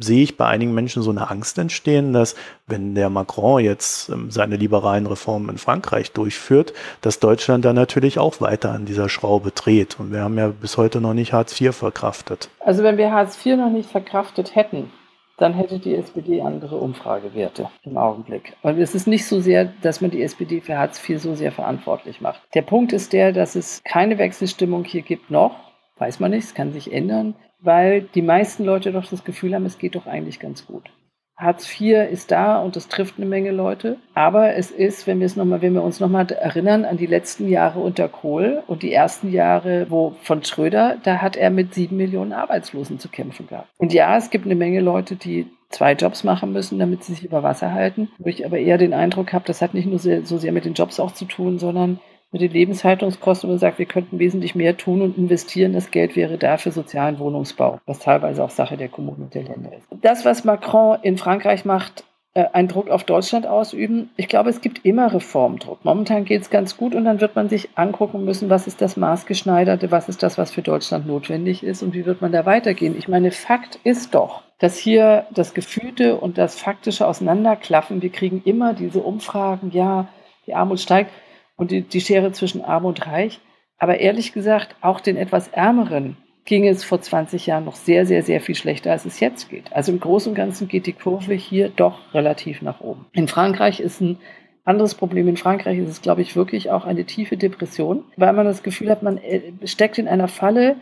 sehe 0.00 0.22
ich 0.22 0.38
bei 0.38 0.46
einigen 0.46 0.72
Menschen 0.72 1.02
so 1.02 1.10
eine 1.10 1.30
Angst 1.30 1.58
entstehen, 1.58 2.14
dass 2.14 2.34
wenn 2.66 2.94
der 2.94 3.10
Macron 3.10 3.62
jetzt 3.62 4.08
ähm, 4.08 4.30
seine 4.30 4.56
liberalen 4.56 5.06
Reformen 5.06 5.50
in 5.50 5.58
Frankreich 5.58 6.12
durchführt, 6.12 6.72
dass 7.02 7.20
Deutschland 7.20 7.66
dann 7.66 7.76
natürlich 7.76 8.18
auch 8.18 8.40
weiter 8.40 8.72
an 8.72 8.86
dieser 8.86 9.10
Schraube 9.10 9.50
dreht. 9.50 10.00
Und 10.00 10.12
wir 10.12 10.22
haben 10.22 10.38
ja 10.38 10.48
bis 10.48 10.78
heute 10.78 11.02
noch 11.02 11.12
nicht 11.14 11.34
Hartz 11.34 11.60
IV 11.60 11.76
verkraftet. 11.76 12.48
Also 12.60 12.82
wenn 12.82 12.96
wir 12.96 13.12
Hartz 13.12 13.36
IV 13.44 13.56
noch 13.58 13.70
nicht 13.70 13.90
verkraftet 13.90 14.54
hätten, 14.54 14.90
dann 15.36 15.54
hätte 15.54 15.78
die 15.78 15.94
SPD 15.94 16.40
andere 16.40 16.76
Umfragewerte 16.76 17.68
im 17.82 17.96
Augenblick. 17.96 18.56
Und 18.62 18.78
es 18.78 18.94
ist 18.94 19.06
nicht 19.06 19.26
so 19.26 19.40
sehr, 19.40 19.66
dass 19.82 20.00
man 20.00 20.10
die 20.10 20.22
SPD 20.22 20.60
für 20.60 20.78
Hartz 20.78 21.06
IV 21.08 21.20
so 21.20 21.34
sehr 21.34 21.52
verantwortlich 21.52 22.20
macht. 22.20 22.40
Der 22.54 22.62
Punkt 22.62 22.92
ist 22.92 23.12
der, 23.12 23.32
dass 23.32 23.56
es 23.56 23.82
keine 23.84 24.18
Wechselstimmung 24.18 24.84
hier 24.84 25.02
gibt 25.02 25.30
noch. 25.30 25.56
Weiß 25.98 26.20
man 26.20 26.30
nicht, 26.30 26.44
es 26.44 26.54
kann 26.54 26.72
sich 26.72 26.92
ändern, 26.92 27.34
weil 27.60 28.02
die 28.02 28.22
meisten 28.22 28.64
Leute 28.64 28.92
doch 28.92 29.06
das 29.06 29.24
Gefühl 29.24 29.54
haben, 29.54 29.66
es 29.66 29.78
geht 29.78 29.94
doch 29.94 30.06
eigentlich 30.06 30.40
ganz 30.40 30.66
gut. 30.66 30.90
Hartz 31.36 31.68
IV 31.68 32.10
ist 32.10 32.30
da 32.30 32.60
und 32.60 32.76
das 32.76 32.88
trifft 32.88 33.16
eine 33.16 33.26
Menge 33.26 33.50
Leute. 33.50 33.96
Aber 34.14 34.54
es 34.54 34.70
ist, 34.70 35.06
wenn 35.06 35.18
wir 35.18 35.26
es 35.26 35.36
noch 35.36 35.44
mal, 35.44 35.62
wenn 35.62 35.74
wir 35.74 35.82
uns 35.82 36.00
nochmal 36.00 36.30
erinnern 36.30 36.84
an 36.84 36.96
die 36.96 37.06
letzten 37.06 37.48
Jahre 37.48 37.80
unter 37.80 38.08
Kohl 38.08 38.62
und 38.66 38.82
die 38.82 38.92
ersten 38.92 39.32
Jahre 39.32 39.86
wo 39.88 40.14
von 40.22 40.44
Schröder, 40.44 40.96
da 41.02 41.18
hat 41.18 41.36
er 41.36 41.50
mit 41.50 41.74
sieben 41.74 41.96
Millionen 41.96 42.32
Arbeitslosen 42.32 42.98
zu 42.98 43.08
kämpfen 43.08 43.48
gehabt. 43.48 43.68
Und 43.78 43.92
ja, 43.92 44.16
es 44.16 44.30
gibt 44.30 44.44
eine 44.44 44.54
Menge 44.54 44.80
Leute, 44.80 45.16
die 45.16 45.46
zwei 45.70 45.92
Jobs 45.94 46.22
machen 46.22 46.52
müssen, 46.52 46.78
damit 46.78 47.02
sie 47.02 47.14
sich 47.14 47.24
über 47.24 47.42
Wasser 47.42 47.72
halten. 47.72 48.10
Wo 48.18 48.28
ich 48.28 48.46
aber 48.46 48.58
eher 48.58 48.78
den 48.78 48.94
Eindruck 48.94 49.32
habe, 49.32 49.44
das 49.46 49.60
hat 49.60 49.74
nicht 49.74 49.86
nur 49.86 49.98
so 49.98 50.38
sehr 50.38 50.52
mit 50.52 50.64
den 50.64 50.74
Jobs 50.74 51.00
auch 51.00 51.12
zu 51.12 51.24
tun, 51.24 51.58
sondern 51.58 51.98
mit 52.34 52.42
den 52.42 52.50
Lebenshaltungskosten 52.50 53.48
und 53.48 53.60
sagt, 53.60 53.78
wir 53.78 53.86
könnten 53.86 54.18
wesentlich 54.18 54.56
mehr 54.56 54.76
tun 54.76 55.02
und 55.02 55.16
investieren. 55.16 55.72
Das 55.72 55.92
Geld 55.92 56.16
wäre 56.16 56.36
da 56.36 56.56
für 56.56 56.72
sozialen 56.72 57.20
Wohnungsbau, 57.20 57.78
was 57.86 58.00
teilweise 58.00 58.42
auch 58.42 58.50
Sache 58.50 58.76
der 58.76 58.88
Kommunen 58.88 59.22
und 59.22 59.34
der 59.34 59.44
Länder 59.44 59.70
ist. 59.72 59.86
Das, 60.02 60.24
was 60.24 60.42
Macron 60.42 60.98
in 61.02 61.16
Frankreich 61.16 61.64
macht, 61.64 62.02
äh, 62.34 62.46
einen 62.52 62.66
Druck 62.66 62.90
auf 62.90 63.04
Deutschland 63.04 63.46
ausüben. 63.46 64.10
Ich 64.16 64.26
glaube, 64.26 64.50
es 64.50 64.60
gibt 64.60 64.84
immer 64.84 65.14
Reformdruck. 65.14 65.84
Momentan 65.84 66.24
geht 66.24 66.42
es 66.42 66.50
ganz 66.50 66.76
gut 66.76 66.96
und 66.96 67.04
dann 67.04 67.20
wird 67.20 67.36
man 67.36 67.48
sich 67.48 67.68
angucken 67.76 68.24
müssen, 68.24 68.50
was 68.50 68.66
ist 68.66 68.80
das 68.80 68.96
Maßgeschneiderte, 68.96 69.92
was 69.92 70.08
ist 70.08 70.24
das, 70.24 70.36
was 70.36 70.50
für 70.50 70.62
Deutschland 70.62 71.06
notwendig 71.06 71.62
ist 71.62 71.84
und 71.84 71.94
wie 71.94 72.04
wird 72.04 72.20
man 72.20 72.32
da 72.32 72.44
weitergehen. 72.46 72.96
Ich 72.98 73.06
meine, 73.06 73.30
Fakt 73.30 73.78
ist 73.84 74.16
doch, 74.16 74.42
dass 74.58 74.76
hier 74.76 75.26
das 75.32 75.54
Gefühlte 75.54 76.16
und 76.16 76.36
das 76.36 76.58
Faktische 76.58 77.06
auseinanderklaffen. 77.06 78.02
Wir 78.02 78.10
kriegen 78.10 78.42
immer 78.44 78.74
diese 78.74 78.98
Umfragen, 78.98 79.70
ja, 79.70 80.08
die 80.48 80.54
Armut 80.54 80.80
steigt 80.80 81.12
und 81.56 81.70
die, 81.70 81.82
die 81.82 82.00
Schere 82.00 82.32
zwischen 82.32 82.62
Arm 82.62 82.84
und 82.84 83.06
Reich. 83.06 83.40
Aber 83.78 83.98
ehrlich 84.00 84.32
gesagt, 84.32 84.76
auch 84.80 85.00
den 85.00 85.16
etwas 85.16 85.48
Ärmeren 85.48 86.16
ging 86.44 86.66
es 86.66 86.84
vor 86.84 87.00
20 87.00 87.46
Jahren 87.46 87.64
noch 87.64 87.76
sehr, 87.76 88.06
sehr, 88.06 88.22
sehr 88.22 88.40
viel 88.40 88.54
schlechter, 88.54 88.92
als 88.92 89.04
es 89.04 89.20
jetzt 89.20 89.48
geht. 89.48 89.72
Also 89.72 89.92
im 89.92 90.00
Großen 90.00 90.30
und 90.30 90.36
Ganzen 90.36 90.68
geht 90.68 90.86
die 90.86 90.92
Kurve 90.92 91.34
hier 91.34 91.70
doch 91.70 92.14
relativ 92.14 92.60
nach 92.62 92.80
oben. 92.80 93.06
In 93.12 93.28
Frankreich 93.28 93.80
ist 93.80 94.00
ein 94.00 94.18
anderes 94.64 94.94
Problem. 94.94 95.28
In 95.28 95.36
Frankreich 95.36 95.78
ist 95.78 95.88
es, 95.88 96.02
glaube 96.02 96.22
ich, 96.22 96.36
wirklich 96.36 96.70
auch 96.70 96.84
eine 96.84 97.04
tiefe 97.04 97.36
Depression, 97.36 98.04
weil 98.16 98.32
man 98.32 98.46
das 98.46 98.62
Gefühl 98.62 98.90
hat, 98.90 99.02
man 99.02 99.18
äh, 99.18 99.52
steckt 99.64 99.98
in 99.98 100.08
einer 100.08 100.28
Falle, 100.28 100.76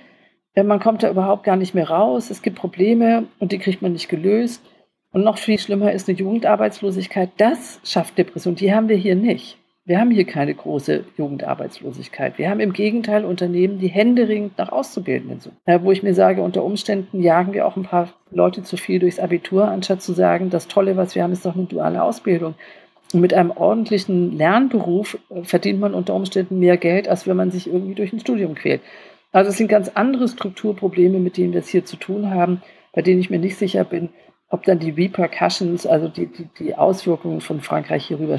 äh, 0.55 0.63
man 0.63 0.81
kommt 0.81 1.03
da 1.03 1.11
überhaupt 1.11 1.45
gar 1.45 1.57
nicht 1.57 1.75
mehr 1.75 1.91
raus, 1.91 2.31
es 2.31 2.43
gibt 2.43 2.59
Probleme 2.59 3.27
und 3.39 3.53
die 3.53 3.59
kriegt 3.59 3.83
man 3.83 3.93
nicht 3.93 4.09
gelöst. 4.09 4.65
Und 5.13 5.25
noch 5.25 5.39
viel 5.39 5.59
schlimmer 5.59 5.93
ist 5.93 6.09
eine 6.09 6.17
Jugendarbeitslosigkeit. 6.17 7.31
Das 7.37 7.81
schafft 7.85 8.17
Depression. 8.17 8.55
Die 8.55 8.73
haben 8.73 8.89
wir 8.89 8.97
hier 8.97 9.15
nicht. 9.15 9.59
Wir 9.85 9.99
haben 9.99 10.13
hier 10.13 10.25
keine 10.25 10.55
große 10.55 11.05
Jugendarbeitslosigkeit. 11.17 12.39
Wir 12.39 12.51
haben 12.51 12.61
im 12.61 12.73
Gegenteil 12.73 13.25
Unternehmen, 13.25 13.81
die 13.81 13.89
händeringend 13.89 14.57
nach 14.57 14.71
Auszubildenden 14.71 15.41
suchen. 15.41 15.57
Ja, 15.67 15.83
wo 15.83 15.91
ich 15.91 16.05
mir 16.05 16.15
sage, 16.15 16.41
unter 16.41 16.63
Umständen 16.63 17.21
jagen 17.21 17.53
wir 17.53 17.67
auch 17.67 17.77
ein 17.77 17.83
paar 17.83 18.11
Leute 18.31 18.63
zu 18.63 18.77
viel 18.77 19.01
durchs 19.01 19.19
Abitur, 19.19 19.67
anstatt 19.67 20.01
zu 20.01 20.13
sagen, 20.13 20.51
das 20.51 20.69
Tolle, 20.69 20.97
was 20.97 21.17
wir 21.17 21.25
haben, 21.25 21.33
ist 21.33 21.45
doch 21.45 21.57
eine 21.57 21.65
duale 21.65 22.01
Ausbildung. 22.01 22.55
Und 23.13 23.21
mit 23.21 23.35
einem 23.35 23.51
ordentlichen 23.51 24.39
Lernberuf 24.39 25.19
äh, 25.31 25.43
verdient 25.43 25.81
man 25.81 25.95
unter 25.95 26.15
Umständen 26.15 26.61
mehr 26.61 26.77
Geld, 26.77 27.09
als 27.09 27.27
wenn 27.27 27.37
man 27.37 27.51
sich 27.51 27.67
irgendwie 27.67 27.95
durch 27.95 28.13
ein 28.13 28.21
Studium 28.21 28.55
quält. 28.55 28.83
Also 29.33 29.51
es 29.51 29.57
sind 29.57 29.69
ganz 29.69 29.91
andere 29.95 30.29
Strukturprobleme, 30.29 31.19
mit 31.19 31.37
denen 31.37 31.55
wir 31.55 31.61
es 31.61 31.69
hier 31.69 31.85
zu 31.85 31.97
tun 31.97 32.31
haben, 32.31 32.63
bei 32.93 33.03
denen 33.03 33.21
ich 33.21 33.31
mir 33.31 33.41
nicht 33.41 33.57
sicher 33.57 33.83
bin, 33.83 34.11
ob 34.53 34.65
dann 34.65 34.79
die 34.79 34.91
Repercussions, 34.91 35.87
also 35.87 36.09
die, 36.09 36.27
die, 36.27 36.47
die 36.59 36.75
Auswirkungen 36.77 37.41
von 37.41 37.63
Frankreich 37.63 38.07
hierüber 38.07 38.37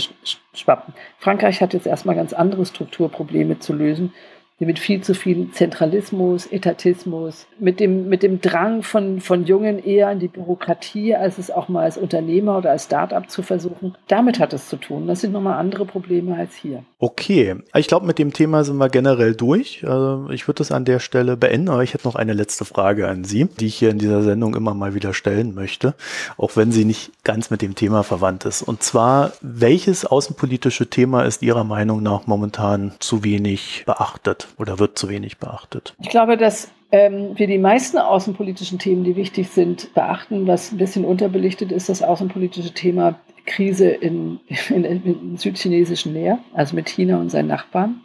schwappen. 0.53 0.93
Frankreich 1.17 1.59
hat 1.59 1.73
jetzt 1.73 1.87
erstmal 1.87 2.15
ganz 2.15 2.33
andere 2.33 2.67
Strukturprobleme 2.67 3.57
zu 3.57 3.73
lösen 3.73 4.13
mit 4.59 4.79
viel 4.79 5.01
zu 5.01 5.13
viel 5.13 5.51
Zentralismus, 5.51 6.45
Etatismus, 6.45 7.47
mit 7.59 7.79
dem, 7.79 8.07
mit 8.07 8.23
dem 8.23 8.41
Drang 8.41 8.83
von, 8.83 9.19
von 9.19 9.45
Jungen 9.45 9.83
eher 9.83 10.11
in 10.11 10.19
die 10.19 10.27
Bürokratie, 10.27 11.15
als 11.15 11.37
es 11.37 11.51
auch 11.51 11.69
mal 11.69 11.83
als 11.83 11.97
Unternehmer 11.97 12.57
oder 12.57 12.71
als 12.71 12.85
Start-up 12.85 13.29
zu 13.29 13.43
versuchen. 13.43 13.95
Damit 14.07 14.39
hat 14.39 14.53
es 14.53 14.69
zu 14.69 14.77
tun. 14.77 15.07
Das 15.07 15.21
sind 15.21 15.33
nochmal 15.33 15.59
andere 15.59 15.85
Probleme 15.85 16.35
als 16.35 16.55
hier. 16.55 16.83
Okay, 16.99 17.55
ich 17.75 17.87
glaube, 17.87 18.05
mit 18.05 18.19
dem 18.19 18.31
Thema 18.33 18.63
sind 18.63 18.77
wir 18.77 18.89
generell 18.89 19.35
durch. 19.35 19.83
Also 19.85 20.29
ich 20.29 20.47
würde 20.47 20.59
das 20.59 20.71
an 20.71 20.85
der 20.85 20.99
Stelle 20.99 21.35
beenden, 21.35 21.69
aber 21.69 21.83
ich 21.83 21.93
hätte 21.93 22.07
noch 22.07 22.15
eine 22.15 22.33
letzte 22.33 22.65
Frage 22.65 23.07
an 23.07 23.23
Sie, 23.23 23.45
die 23.45 23.67
ich 23.67 23.75
hier 23.75 23.89
in 23.89 23.99
dieser 23.99 24.21
Sendung 24.23 24.55
immer 24.55 24.73
mal 24.73 24.93
wieder 24.93 25.13
stellen 25.13 25.53
möchte, 25.53 25.95
auch 26.37 26.55
wenn 26.55 26.71
sie 26.71 26.85
nicht 26.85 27.11
ganz 27.23 27.49
mit 27.49 27.61
dem 27.61 27.75
Thema 27.75 28.03
verwandt 28.03 28.45
ist. 28.45 28.61
Und 28.61 28.83
zwar, 28.83 29.33
welches 29.41 30.05
außenpolitische 30.05 30.89
Thema 30.89 31.23
ist 31.23 31.41
Ihrer 31.41 31.63
Meinung 31.63 32.01
nach 32.01 32.27
momentan 32.27 32.93
zu 32.99 33.23
wenig 33.23 33.83
beachtet? 33.85 34.42
Oder 34.57 34.79
wird 34.79 34.97
zu 34.97 35.09
wenig 35.09 35.37
beachtet? 35.37 35.95
Ich 36.01 36.09
glaube, 36.09 36.37
dass 36.37 36.71
ähm, 36.91 37.31
wir 37.35 37.47
die 37.47 37.57
meisten 37.57 37.97
außenpolitischen 37.97 38.77
Themen, 38.77 39.03
die 39.03 39.15
wichtig 39.15 39.49
sind, 39.49 39.93
beachten. 39.93 40.47
Was 40.47 40.71
ein 40.71 40.77
bisschen 40.77 41.05
unterbelichtet 41.05 41.71
ist, 41.71 41.89
das 41.89 42.03
außenpolitische 42.03 42.73
Thema 42.73 43.19
Krise 43.45 43.89
in, 43.89 44.39
in, 44.69 44.85
in 44.85 45.37
südchinesischen 45.37 46.13
Meer, 46.13 46.39
also 46.53 46.75
mit 46.75 46.89
China 46.89 47.19
und 47.19 47.29
seinen 47.29 47.47
Nachbarn. 47.47 48.01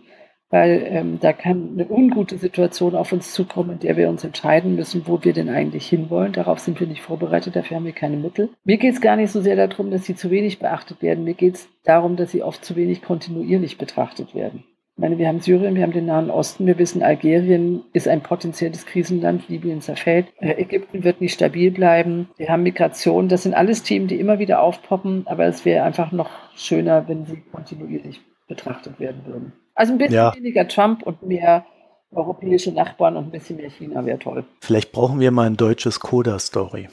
Weil 0.51 0.83
ähm, 0.87 1.19
da 1.21 1.35
kann 1.35 1.73
eine 1.75 1.87
ungute 1.87 2.39
Situation 2.39 2.95
auf 2.95 3.13
uns 3.13 3.35
zukommen, 3.35 3.73
in 3.73 3.79
der 3.81 3.99
wir 3.99 4.09
uns 4.09 4.25
entscheiden 4.25 4.77
müssen, 4.77 5.03
wo 5.07 5.23
wir 5.23 5.35
denn 5.35 5.51
eigentlich 5.51 5.87
hinwollen. 5.87 6.33
Darauf 6.33 6.59
sind 6.59 6.81
wir 6.81 6.87
nicht 6.87 7.03
vorbereitet, 7.03 7.55
dafür 7.55 7.77
haben 7.77 7.85
wir 7.85 7.93
keine 7.93 8.17
Mittel. 8.17 8.49
Mir 8.65 8.79
geht 8.79 8.95
es 8.95 9.03
gar 9.03 9.17
nicht 9.17 9.31
so 9.31 9.43
sehr 9.43 9.57
darum, 9.57 9.91
dass 9.91 10.07
sie 10.07 10.15
zu 10.15 10.31
wenig 10.31 10.59
beachtet 10.59 11.03
werden. 11.03 11.25
Mir 11.25 11.35
geht 11.35 11.57
es 11.57 11.69
darum, 11.85 12.17
dass 12.17 12.31
sie 12.31 12.43
oft 12.43 12.65
zu 12.65 12.77
wenig 12.77 13.03
kontinuierlich 13.03 13.77
betrachtet 13.77 14.35
werden. 14.35 14.65
Ich 14.99 15.01
meine, 15.01 15.17
wir 15.17 15.29
haben 15.29 15.39
Syrien, 15.39 15.77
wir 15.77 15.85
haben 15.85 15.93
den 15.93 16.07
Nahen 16.07 16.29
Osten, 16.29 16.67
wir 16.67 16.77
wissen, 16.77 17.05
Algerien 17.05 17.85
ist 17.93 18.09
ein 18.09 18.21
potenzielles 18.21 18.85
Krisenland, 18.85 19.49
Libyen 19.49 19.81
zerfällt, 19.81 20.27
äh, 20.41 20.61
Ägypten 20.61 21.05
wird 21.05 21.21
nicht 21.21 21.35
stabil 21.35 21.71
bleiben, 21.71 22.29
wir 22.37 22.49
haben 22.49 22.65
Migration, 22.65 23.29
das 23.29 23.45
sind 23.45 23.55
alles 23.55 23.85
Themen, 23.85 24.09
die 24.09 24.19
immer 24.19 24.41
wieder 24.41 24.61
aufpoppen, 24.61 25.25
aber 25.29 25.45
es 25.45 25.65
wäre 25.65 25.85
einfach 25.85 26.11
noch 26.11 26.31
schöner, 26.57 27.07
wenn 27.07 27.27
sie 27.27 27.41
kontinuierlich 27.53 28.21
betrachtet 28.49 28.99
werden 28.99 29.23
würden. 29.25 29.53
Also 29.77 29.93
ein 29.93 29.99
bisschen 29.99 30.15
ja. 30.15 30.35
weniger 30.35 30.67
Trump 30.67 31.05
und 31.05 31.23
mehr 31.23 31.65
europäische 32.11 32.73
Nachbarn 32.73 33.17
und 33.17 33.27
ein 33.27 33.31
bisschen 33.31 33.59
mehr 33.59 33.71
China 33.71 34.05
wäre 34.05 34.19
toll. 34.19 34.47
Vielleicht 34.63 34.91
brauchen 34.91 35.21
wir 35.21 35.31
mal 35.31 35.47
ein 35.47 35.57
deutsches 35.57 36.01
Coda-Story. 36.01 36.89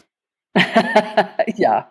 ja. 1.56 1.90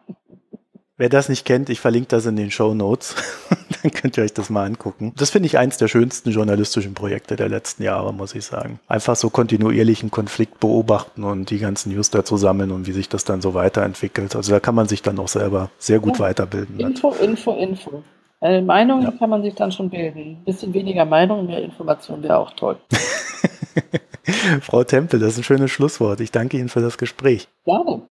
Wer 0.97 1.09
das 1.09 1.29
nicht 1.29 1.45
kennt, 1.45 1.71
ich 1.71 1.81
verlinke 1.81 2.09
das 2.11 2.25
in 2.25 2.37
den 2.37 2.53
Show 2.53 2.73
Notes. 2.73 3.17
Dann 3.83 3.91
könnt 3.91 4.17
ihr 4.17 4.23
euch 4.23 4.33
das 4.33 4.49
mal 4.49 4.65
angucken. 4.65 5.13
Das 5.17 5.31
finde 5.31 5.47
ich 5.47 5.59
eins 5.59 5.77
der 5.77 5.89
schönsten 5.89 6.31
journalistischen 6.31 6.95
Projekte 6.95 7.35
der 7.35 7.49
letzten 7.49 7.83
Jahre, 7.83 8.15
muss 8.15 8.35
ich 8.37 8.45
sagen. 8.45 8.79
Einfach 8.87 9.17
so 9.17 9.29
kontinuierlichen 9.29 10.13
Konflikt 10.13 10.61
beobachten 10.61 11.25
und 11.25 11.51
die 11.51 11.59
ganzen 11.59 11.93
News 11.93 12.11
dazu 12.11 12.37
sammeln 12.37 12.71
und 12.71 12.87
wie 12.87 12.93
sich 12.93 13.09
das 13.09 13.25
dann 13.25 13.43
so 13.43 13.55
weiterentwickelt. 13.55 14.37
Also 14.37 14.53
da 14.53 14.61
kann 14.61 14.77
man 14.77 14.87
sich 14.87 15.03
dann 15.03 15.19
auch 15.19 15.27
selber 15.27 15.71
sehr 15.79 15.99
gut 15.99 16.19
ja. 16.19 16.27
weiterbilden. 16.27 16.79
Info, 16.79 17.11
mit. 17.11 17.21
Info, 17.21 17.57
Info. 17.57 18.05
Eine 18.41 18.63
Meinung 18.63 19.03
ja. 19.03 19.11
kann 19.11 19.31
man 19.31 19.43
sich 19.43 19.55
dann 19.57 19.73
schon 19.73 19.91
bilden. 19.91 20.37
Ein 20.37 20.45
bisschen 20.45 20.73
weniger 20.75 21.05
Meinung, 21.05 21.47
mehr 21.47 21.63
Information 21.63 22.23
wäre 22.23 22.39
auch 22.39 22.53
toll. 22.53 22.77
Frau 24.61 24.85
Tempel, 24.85 25.19
das 25.19 25.33
ist 25.33 25.39
ein 25.39 25.45
schönes 25.45 25.73
Schlusswort. 25.73 26.21
Ich 26.21 26.31
danke 26.31 26.57
Ihnen 26.57 26.69
für 26.69 26.81
das 26.81 26.99
Gespräch. 26.99 27.49
Gerne. 27.65 28.03